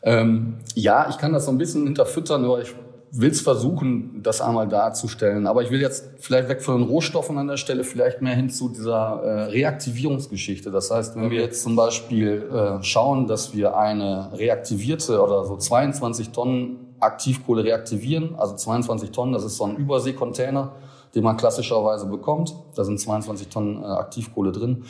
Ähm, 0.01 0.59
ja, 0.75 1.09
ich 1.09 1.17
kann 1.17 1.33
das 1.33 1.45
so 1.45 1.51
ein 1.51 1.57
bisschen 1.57 1.83
hinterfüttern, 1.83 2.45
aber 2.45 2.61
ich 2.61 2.73
will 3.11 3.29
es 3.29 3.41
versuchen, 3.41 4.21
das 4.23 4.39
einmal 4.39 4.67
darzustellen. 4.67 5.45
Aber 5.45 5.61
ich 5.61 5.69
will 5.69 5.81
jetzt 5.81 6.09
vielleicht 6.19 6.47
weg 6.47 6.61
von 6.61 6.79
den 6.79 6.89
Rohstoffen 6.89 7.37
an 7.37 7.47
der 7.47 7.57
Stelle, 7.57 7.83
vielleicht 7.83 8.21
mehr 8.21 8.35
hin 8.35 8.49
zu 8.49 8.69
dieser 8.69 9.21
äh, 9.21 9.41
Reaktivierungsgeschichte. 9.43 10.71
Das 10.71 10.89
heißt, 10.91 11.17
wenn 11.17 11.29
wir 11.29 11.41
jetzt 11.41 11.61
zum 11.61 11.75
Beispiel 11.75 12.49
äh, 12.51 12.83
schauen, 12.83 13.27
dass 13.27 13.53
wir 13.53 13.77
eine 13.77 14.29
reaktivierte 14.33 15.21
oder 15.21 15.43
so 15.43 15.57
22 15.57 16.29
Tonnen 16.29 16.95
Aktivkohle 17.01 17.63
reaktivieren, 17.63 18.35
also 18.35 18.55
22 18.55 19.11
Tonnen, 19.11 19.33
das 19.33 19.43
ist 19.43 19.57
so 19.57 19.65
ein 19.65 19.75
Überseekontainer, 19.75 20.71
den 21.13 21.23
man 21.23 21.35
klassischerweise 21.35 22.05
bekommt. 22.05 22.55
Da 22.75 22.85
sind 22.85 22.97
22 22.97 23.49
Tonnen 23.49 23.83
äh, 23.83 23.85
Aktivkohle 23.87 24.53
drin. 24.53 24.85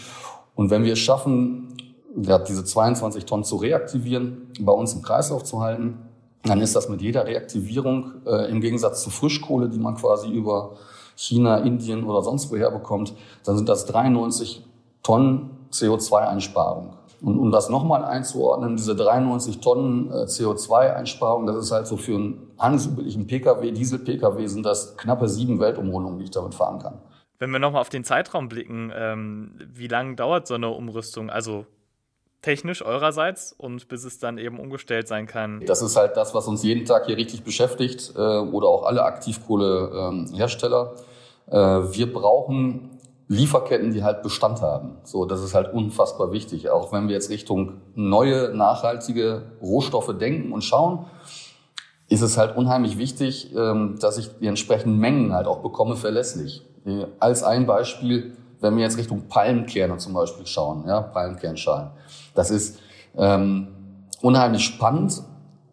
Und 0.53 0.69
wenn 0.69 0.83
wir 0.83 0.93
es 0.93 0.99
schaffen, 0.99 1.75
ja, 2.21 2.37
diese 2.37 2.63
22 2.63 3.25
Tonnen 3.25 3.43
zu 3.43 3.55
reaktivieren, 3.55 4.51
bei 4.59 4.73
uns 4.73 4.93
im 4.93 5.01
Kreislauf 5.01 5.43
zu 5.43 5.61
halten, 5.61 5.97
dann 6.43 6.61
ist 6.61 6.75
das 6.75 6.89
mit 6.89 7.01
jeder 7.01 7.25
Reaktivierung 7.25 8.13
äh, 8.25 8.49
im 8.49 8.61
Gegensatz 8.61 9.03
zu 9.03 9.09
Frischkohle, 9.09 9.69
die 9.69 9.79
man 9.79 9.95
quasi 9.95 10.29
über 10.29 10.77
China, 11.15 11.57
Indien 11.57 12.03
oder 12.03 12.23
sonst 12.23 12.51
woher 12.51 12.71
bekommt, 12.71 13.13
dann 13.45 13.57
sind 13.57 13.69
das 13.69 13.85
93 13.85 14.65
Tonnen 15.03 15.51
CO2-Einsparung. 15.71 16.93
Und 17.21 17.37
um 17.37 17.51
das 17.51 17.69
nochmal 17.69 18.03
einzuordnen, 18.03 18.75
diese 18.75 18.95
93 18.95 19.59
Tonnen 19.59 20.09
äh, 20.09 20.23
CO2-Einsparung, 20.23 21.45
das 21.45 21.57
ist 21.57 21.71
halt 21.71 21.85
so 21.85 21.95
für 21.95 22.15
einen 22.15 22.51
handelsüblichen 22.57 23.27
Pkw, 23.27 23.71
Diesel-Pkw 23.71 24.47
sind 24.47 24.65
das 24.65 24.97
knappe 24.97 25.29
sieben 25.29 25.59
Weltumrundungen, 25.59 26.17
die 26.17 26.25
ich 26.25 26.31
damit 26.31 26.55
fahren 26.55 26.79
kann. 26.79 26.97
Wenn 27.37 27.51
wir 27.51 27.59
nochmal 27.59 27.81
auf 27.81 27.89
den 27.89 28.03
Zeitraum 28.03 28.49
blicken, 28.49 28.91
ähm, 28.95 29.51
wie 29.71 29.87
lange 29.87 30.15
dauert 30.15 30.47
so 30.47 30.55
eine 30.55 30.69
Umrüstung? 30.69 31.29
Also 31.29 31.65
technisch 32.41 32.83
eurerseits 32.83 33.53
und 33.57 33.87
bis 33.87 34.03
es 34.03 34.19
dann 34.19 34.37
eben 34.37 34.59
umgestellt 34.59 35.07
sein 35.07 35.27
kann. 35.27 35.63
Das 35.65 35.81
ist 35.81 35.95
halt 35.95 36.17
das, 36.17 36.33
was 36.33 36.47
uns 36.47 36.63
jeden 36.63 36.85
Tag 36.85 37.05
hier 37.05 37.17
richtig 37.17 37.43
beschäftigt 37.43 38.13
äh, 38.15 38.19
oder 38.19 38.67
auch 38.67 38.83
alle 38.83 39.03
Aktivkohlehersteller. 39.03 40.95
Äh, 41.47 41.55
wir 41.55 42.11
brauchen 42.11 42.89
Lieferketten, 43.27 43.93
die 43.93 44.03
halt 44.03 44.23
Bestand 44.23 44.61
haben. 44.61 44.97
So, 45.03 45.25
das 45.25 45.41
ist 45.41 45.53
halt 45.53 45.73
unfassbar 45.73 46.33
wichtig. 46.33 46.69
Auch 46.69 46.91
wenn 46.91 47.07
wir 47.07 47.13
jetzt 47.13 47.29
Richtung 47.29 47.81
neue, 47.95 48.53
nachhaltige 48.53 49.43
Rohstoffe 49.61 50.17
denken 50.17 50.51
und 50.51 50.63
schauen, 50.63 51.05
ist 52.09 52.21
es 52.21 52.37
halt 52.37 52.57
unheimlich 52.57 52.97
wichtig, 52.97 53.55
ähm, 53.55 53.97
dass 54.01 54.17
ich 54.17 54.37
die 54.39 54.47
entsprechenden 54.47 54.97
Mengen 54.99 55.33
halt 55.33 55.47
auch 55.47 55.59
bekomme 55.59 55.95
verlässlich. 55.95 56.61
Äh, 56.85 57.05
als 57.19 57.43
ein 57.43 57.65
Beispiel, 57.65 58.35
wenn 58.59 58.75
wir 58.75 58.83
jetzt 58.83 58.97
Richtung 58.97 59.29
Palmkerne 59.29 59.95
zum 59.97 60.13
Beispiel 60.13 60.45
schauen, 60.45 60.83
ja, 60.85 61.01
Palmkernschalen. 61.01 61.91
Das 62.33 62.51
ist 62.51 62.79
ähm, 63.17 63.67
unheimlich 64.21 64.63
spannend, 64.63 65.23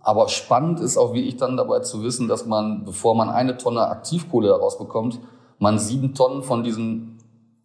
aber 0.00 0.28
spannend 0.28 0.80
ist 0.80 0.96
auch, 0.96 1.12
wie 1.12 1.22
ich 1.22 1.36
dann 1.36 1.56
dabei 1.56 1.80
zu 1.80 2.02
wissen, 2.02 2.28
dass 2.28 2.46
man, 2.46 2.84
bevor 2.84 3.14
man 3.14 3.28
eine 3.28 3.56
Tonne 3.56 3.86
Aktivkohle 3.88 4.48
daraus 4.48 4.78
bekommt, 4.78 5.20
man 5.58 5.78
sieben 5.78 6.14
Tonnen 6.14 6.42
von 6.42 6.62
diesen 6.62 7.18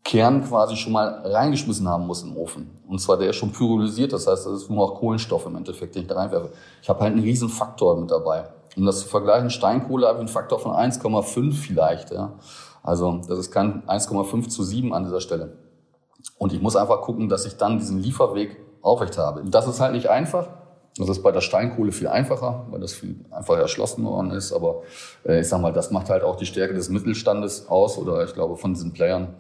Kern 0.04 0.44
quasi 0.44 0.76
schon 0.76 0.92
mal 0.92 1.22
reingeschmissen 1.24 1.88
haben 1.88 2.06
muss 2.06 2.24
im 2.24 2.36
Ofen. 2.36 2.70
Und 2.88 3.00
zwar 3.00 3.18
der 3.18 3.30
ist 3.30 3.38
schon 3.38 3.52
pyrolysiert, 3.52 4.12
das 4.12 4.28
heißt, 4.28 4.46
das 4.46 4.54
ist 4.54 4.70
nur 4.70 4.86
noch 4.86 4.96
Kohlenstoff 4.96 5.46
im 5.46 5.56
Endeffekt, 5.56 5.96
den 5.96 6.02
ich 6.02 6.08
da 6.08 6.16
reinwerfe. 6.16 6.50
Ich 6.82 6.90
habe 6.90 7.00
halt 7.00 7.14
einen 7.14 7.24
riesen 7.24 7.48
Faktor 7.48 7.98
mit 8.00 8.12
dabei. 8.12 8.50
Um 8.76 8.86
das 8.86 9.02
zu 9.02 9.08
vergleichen, 9.08 9.50
Steinkohle 9.50 10.08
habe 10.08 10.18
ich 10.18 10.22
einen 10.22 10.28
Faktor 10.28 10.60
von 10.60 10.72
1,5 10.72 11.54
vielleicht. 11.54 12.12
Ja. 12.12 12.34
Also 12.82 13.22
das 13.28 13.40
ist 13.40 13.52
kein 13.52 13.84
1,5 13.88 14.50
zu 14.50 14.64
7 14.64 14.94
an 14.94 15.06
dieser 15.06 15.22
Stelle. 15.22 15.58
Und 16.38 16.52
ich 16.52 16.62
muss 16.62 16.76
einfach 16.76 17.02
gucken, 17.02 17.30
dass 17.30 17.46
ich 17.46 17.56
dann 17.56 17.78
diesen 17.78 18.00
Lieferweg 18.00 18.58
aufrecht 18.84 19.18
habe. 19.18 19.44
Das 19.46 19.68
ist 19.68 19.80
halt 19.80 19.94
nicht 19.94 20.10
einfach. 20.10 20.50
Das 20.98 21.10
ist 21.10 21.24
bei 21.24 21.32
der 21.32 21.42
Steinkohle 21.42 21.92
viel 21.92 22.08
einfacher, 22.08 22.68
weil 22.70 22.80
das 22.80 22.94
viel 22.94 23.26
einfacher 23.32 23.62
erschlossen 23.62 24.06
worden 24.06 24.30
ist. 24.30 24.54
Aber 24.54 24.84
äh, 25.26 25.40
ich 25.40 25.48
sag 25.48 25.60
mal, 25.60 25.74
das 25.74 25.90
macht 25.90 26.12
halt 26.12 26.24
auch 26.24 26.36
die 26.36 26.46
Stärke 26.46 26.76
des 26.76 26.90
Mittelstandes 26.90 27.68
aus 27.68 27.98
oder 27.98 28.24
ich 28.24 28.34
glaube 28.36 28.58
von 28.58 28.76
diesen 28.76 28.94
Playern, 28.94 29.34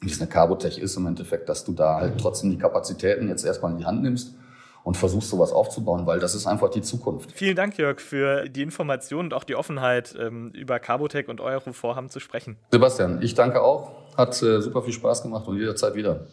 wie 0.00 0.10
es 0.10 0.18
eine 0.20 0.30
Carbotech 0.30 0.78
ist 0.78 0.96
im 0.96 1.06
Endeffekt, 1.06 1.50
dass 1.50 1.64
du 1.64 1.72
da 1.72 1.96
halt 1.96 2.18
trotzdem 2.18 2.50
die 2.50 2.58
Kapazitäten 2.58 3.28
jetzt 3.28 3.44
erstmal 3.44 3.72
in 3.72 3.78
die 3.78 3.84
Hand 3.84 4.02
nimmst 4.02 4.34
und 4.82 4.96
versuchst 4.96 5.30
sowas 5.30 5.52
aufzubauen, 5.52 6.06
weil 6.06 6.20
das 6.20 6.34
ist 6.34 6.46
einfach 6.46 6.70
die 6.70 6.82
Zukunft. 6.82 7.32
Vielen 7.32 7.56
Dank, 7.56 7.76
Jörg, 7.76 8.00
für 8.00 8.48
die 8.48 8.62
Informationen 8.62 9.28
und 9.28 9.34
auch 9.34 9.44
die 9.44 9.56
Offenheit, 9.56 10.14
ähm, 10.18 10.50
über 10.50 10.78
Carbotech 10.78 11.28
und 11.28 11.40
eure 11.40 11.72
Vorhaben 11.72 12.10
zu 12.10 12.20
sprechen. 12.20 12.56
Sebastian, 12.70 13.20
ich 13.22 13.34
danke 13.34 13.62
auch. 13.62 13.92
Hat 14.16 14.40
äh, 14.42 14.60
super 14.60 14.82
viel 14.82 14.92
Spaß 14.92 15.22
gemacht 15.22 15.48
und 15.48 15.58
jederzeit 15.58 15.94
wieder. 15.94 16.26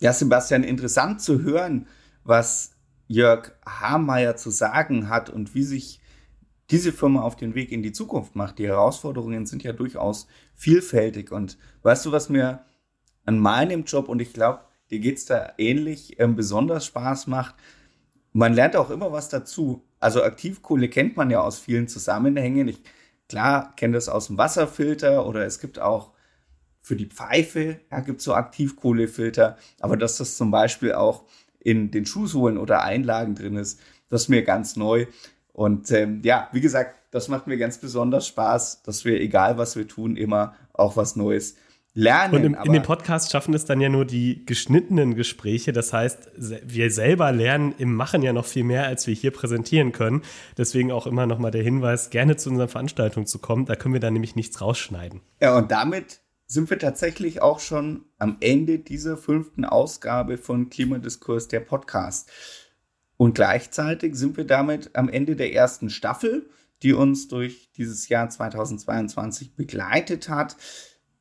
Ja, 0.00 0.12
Sebastian, 0.12 0.64
interessant 0.64 1.22
zu 1.22 1.42
hören, 1.42 1.86
was 2.24 2.72
Jörg 3.06 3.52
Hameyer 3.66 4.36
zu 4.36 4.50
sagen 4.50 5.08
hat 5.08 5.30
und 5.30 5.54
wie 5.54 5.62
sich 5.62 6.00
diese 6.70 6.92
Firma 6.92 7.22
auf 7.22 7.36
den 7.36 7.54
Weg 7.54 7.70
in 7.72 7.82
die 7.82 7.92
Zukunft 7.92 8.36
macht. 8.36 8.58
Die 8.58 8.66
Herausforderungen 8.66 9.46
sind 9.46 9.62
ja 9.62 9.72
durchaus 9.72 10.26
vielfältig. 10.54 11.30
Und 11.30 11.58
weißt 11.82 12.06
du, 12.06 12.12
was 12.12 12.28
mir 12.28 12.64
an 13.26 13.38
meinem 13.38 13.84
Job, 13.84 14.08
und 14.08 14.20
ich 14.20 14.32
glaube, 14.32 14.60
dir 14.90 14.98
geht 14.98 15.18
es 15.18 15.26
da 15.26 15.52
ähnlich, 15.58 16.18
ähm, 16.18 16.36
besonders 16.36 16.86
Spaß 16.86 17.26
macht? 17.26 17.54
Man 18.32 18.54
lernt 18.54 18.76
auch 18.76 18.90
immer 18.90 19.12
was 19.12 19.28
dazu. 19.28 19.84
Also 20.00 20.22
Aktivkohle 20.22 20.88
kennt 20.88 21.16
man 21.16 21.30
ja 21.30 21.40
aus 21.40 21.58
vielen 21.58 21.86
Zusammenhängen. 21.86 22.68
Ich, 22.68 22.82
klar, 23.28 23.74
kenne 23.76 23.94
das 23.94 24.08
aus 24.08 24.26
dem 24.28 24.38
Wasserfilter 24.38 25.26
oder 25.26 25.44
es 25.44 25.60
gibt 25.60 25.78
auch 25.78 26.13
für 26.84 26.96
die 26.96 27.06
Pfeife, 27.06 27.80
ja, 27.90 28.00
gibt 28.00 28.18
es 28.18 28.24
so 28.24 28.34
Aktivkohlefilter. 28.34 29.56
Aber 29.80 29.96
dass 29.96 30.18
das 30.18 30.36
zum 30.36 30.50
Beispiel 30.50 30.92
auch 30.92 31.24
in 31.58 31.90
den 31.90 32.04
Schuhsohlen 32.04 32.58
oder 32.58 32.82
Einlagen 32.82 33.34
drin 33.34 33.56
ist, 33.56 33.80
das 34.10 34.24
ist 34.24 34.28
mir 34.28 34.42
ganz 34.42 34.76
neu. 34.76 35.06
Und 35.54 35.90
ähm, 35.92 36.20
ja, 36.24 36.50
wie 36.52 36.60
gesagt, 36.60 36.96
das 37.10 37.28
macht 37.28 37.46
mir 37.46 37.56
ganz 37.56 37.78
besonders 37.78 38.26
Spaß, 38.26 38.82
dass 38.82 39.06
wir, 39.06 39.18
egal 39.18 39.56
was 39.56 39.76
wir 39.76 39.88
tun, 39.88 40.16
immer 40.16 40.54
auch 40.74 40.94
was 40.94 41.16
Neues 41.16 41.56
lernen. 41.94 42.34
Und 42.34 42.44
im, 42.44 42.58
in 42.62 42.72
dem 42.74 42.82
Podcast 42.82 43.32
schaffen 43.32 43.54
es 43.54 43.64
dann 43.64 43.80
ja 43.80 43.88
nur 43.88 44.04
die 44.04 44.44
geschnittenen 44.44 45.14
Gespräche. 45.14 45.72
Das 45.72 45.94
heißt, 45.94 46.32
wir 46.36 46.90
selber 46.90 47.32
lernen 47.32 47.74
im 47.78 47.94
Machen 47.94 48.20
ja 48.20 48.34
noch 48.34 48.44
viel 48.44 48.64
mehr, 48.64 48.84
als 48.84 49.06
wir 49.06 49.14
hier 49.14 49.30
präsentieren 49.30 49.92
können. 49.92 50.20
Deswegen 50.58 50.92
auch 50.92 51.06
immer 51.06 51.26
nochmal 51.26 51.50
der 51.50 51.62
Hinweis, 51.62 52.10
gerne 52.10 52.36
zu 52.36 52.50
unseren 52.50 52.68
Veranstaltungen 52.68 53.26
zu 53.26 53.38
kommen. 53.38 53.64
Da 53.64 53.74
können 53.74 53.94
wir 53.94 54.00
dann 54.00 54.12
nämlich 54.12 54.36
nichts 54.36 54.60
rausschneiden. 54.60 55.22
Ja, 55.40 55.56
und 55.56 55.70
damit 55.70 56.20
sind 56.46 56.70
wir 56.70 56.78
tatsächlich 56.78 57.42
auch 57.42 57.60
schon 57.60 58.04
am 58.18 58.36
Ende 58.40 58.78
dieser 58.78 59.16
fünften 59.16 59.64
Ausgabe 59.64 60.38
von 60.38 60.70
Klimadiskurs, 60.70 61.48
der 61.48 61.60
Podcast. 61.60 62.30
Und 63.16 63.34
gleichzeitig 63.34 64.16
sind 64.16 64.36
wir 64.36 64.44
damit 64.44 64.94
am 64.94 65.08
Ende 65.08 65.36
der 65.36 65.52
ersten 65.52 65.88
Staffel, 65.88 66.50
die 66.82 66.92
uns 66.92 67.28
durch 67.28 67.70
dieses 67.72 68.08
Jahr 68.08 68.28
2022 68.28 69.54
begleitet 69.54 70.28
hat. 70.28 70.56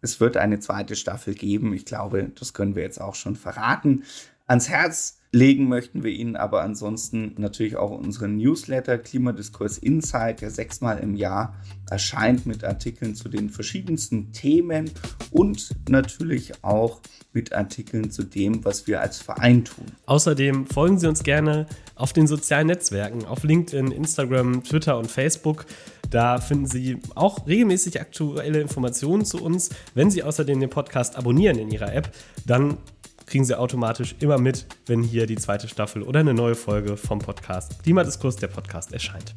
Es 0.01 0.19
wird 0.19 0.36
eine 0.36 0.59
zweite 0.59 0.95
Staffel 0.95 1.34
geben. 1.34 1.74
Ich 1.74 1.86
glaube, 1.86 2.32
das 2.38 2.53
können 2.53 2.76
wir 2.76 2.84
jetzt 2.84 2.99
auch 2.99 3.15
schon 3.15 3.36
verraten. 3.36 4.03
Ans 4.45 4.67
Herz 4.67 5.19
legen 5.34 5.67
möchten 5.67 6.03
wir 6.03 6.11
Ihnen 6.11 6.36
aber 6.36 6.61
ansonsten 6.61 7.34
natürlich 7.38 7.75
auch 7.75 7.91
unseren 7.91 8.38
Newsletter 8.38 8.99
Klimadiskurs 8.99 9.79
Insight, 9.79 10.41
der 10.41 10.51
sechsmal 10.51 10.99
im 10.99 11.15
Jahr 11.15 11.55
erscheint 11.89 12.45
mit 12.45 12.63
Artikeln 12.63 13.15
zu 13.15 13.29
den 13.29 13.49
verschiedensten 13.49 14.31
Themen 14.31 14.91
und 15.31 15.71
natürlich 15.89 16.63
auch 16.63 17.01
mit 17.34 17.51
Artikeln 17.51 18.11
zu 18.11 18.23
dem, 18.23 18.63
was 18.63 18.86
wir 18.86 19.01
als 19.01 19.19
Verein 19.19 19.65
tun. 19.65 19.86
Außerdem 20.05 20.67
folgen 20.67 20.99
Sie 20.99 21.07
uns 21.07 21.23
gerne 21.23 21.65
auf 21.95 22.13
den 22.13 22.27
sozialen 22.27 22.67
Netzwerken, 22.67 23.25
auf 23.25 23.43
LinkedIn, 23.43 23.91
Instagram, 23.91 24.63
Twitter 24.63 24.99
und 24.99 25.09
Facebook. 25.09 25.65
Da 26.11 26.39
finden 26.39 26.67
Sie 26.67 26.99
auch 27.15 27.47
regelmäßig 27.47 27.99
aktuelle 27.99 28.61
Informationen 28.61 29.25
zu 29.25 29.43
uns. 29.43 29.71
Wenn 29.95 30.11
Sie 30.11 30.21
außerdem 30.21 30.59
den 30.59 30.69
Podcast 30.69 31.15
abonnieren 31.15 31.57
in 31.57 31.71
Ihrer 31.71 31.91
App, 31.91 32.11
dann 32.45 32.77
kriegen 33.26 33.45
Sie 33.45 33.57
automatisch 33.57 34.15
immer 34.19 34.38
mit, 34.38 34.65
wenn 34.86 35.03
hier 35.03 35.26
die 35.26 35.36
zweite 35.36 35.67
Staffel 35.67 36.03
oder 36.03 36.19
eine 36.19 36.34
neue 36.34 36.55
Folge 36.55 36.97
vom 36.97 37.19
Podcast 37.19 37.82
Klimadiskurs, 37.84 38.36
der 38.36 38.47
Podcast, 38.47 38.93
erscheint. 38.93 39.34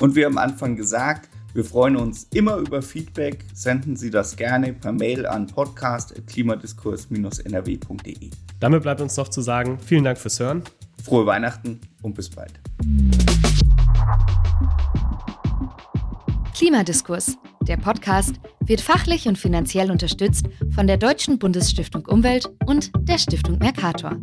Und 0.00 0.16
wie 0.16 0.24
am 0.24 0.38
Anfang 0.38 0.76
gesagt, 0.76 1.28
wir 1.54 1.64
freuen 1.64 1.96
uns 1.96 2.28
immer 2.34 2.58
über 2.58 2.82
Feedback. 2.82 3.44
Senden 3.52 3.96
Sie 3.96 4.10
das 4.10 4.36
gerne 4.36 4.74
per 4.74 4.92
Mail 4.92 5.26
an 5.26 5.46
podcast.klimadiskurs-nrw.de. 5.46 8.30
Damit 8.60 8.82
bleibt 8.82 9.00
uns 9.00 9.16
noch 9.16 9.28
zu 9.28 9.40
sagen, 9.40 9.78
vielen 9.78 10.04
Dank 10.04 10.18
fürs 10.18 10.38
Hören. 10.38 10.62
Frohe 11.02 11.24
Weihnachten 11.26 11.80
und 12.02 12.14
bis 12.14 12.30
bald. 12.30 12.52
Klimadiskurs 16.54 17.36
der 17.68 17.76
Podcast 17.76 18.36
wird 18.60 18.80
fachlich 18.80 19.28
und 19.28 19.36
finanziell 19.36 19.90
unterstützt 19.90 20.46
von 20.74 20.86
der 20.86 20.96
Deutschen 20.96 21.38
Bundesstiftung 21.38 22.06
Umwelt 22.06 22.50
und 22.66 22.90
der 22.98 23.18
Stiftung 23.18 23.58
Mercator. 23.58 24.16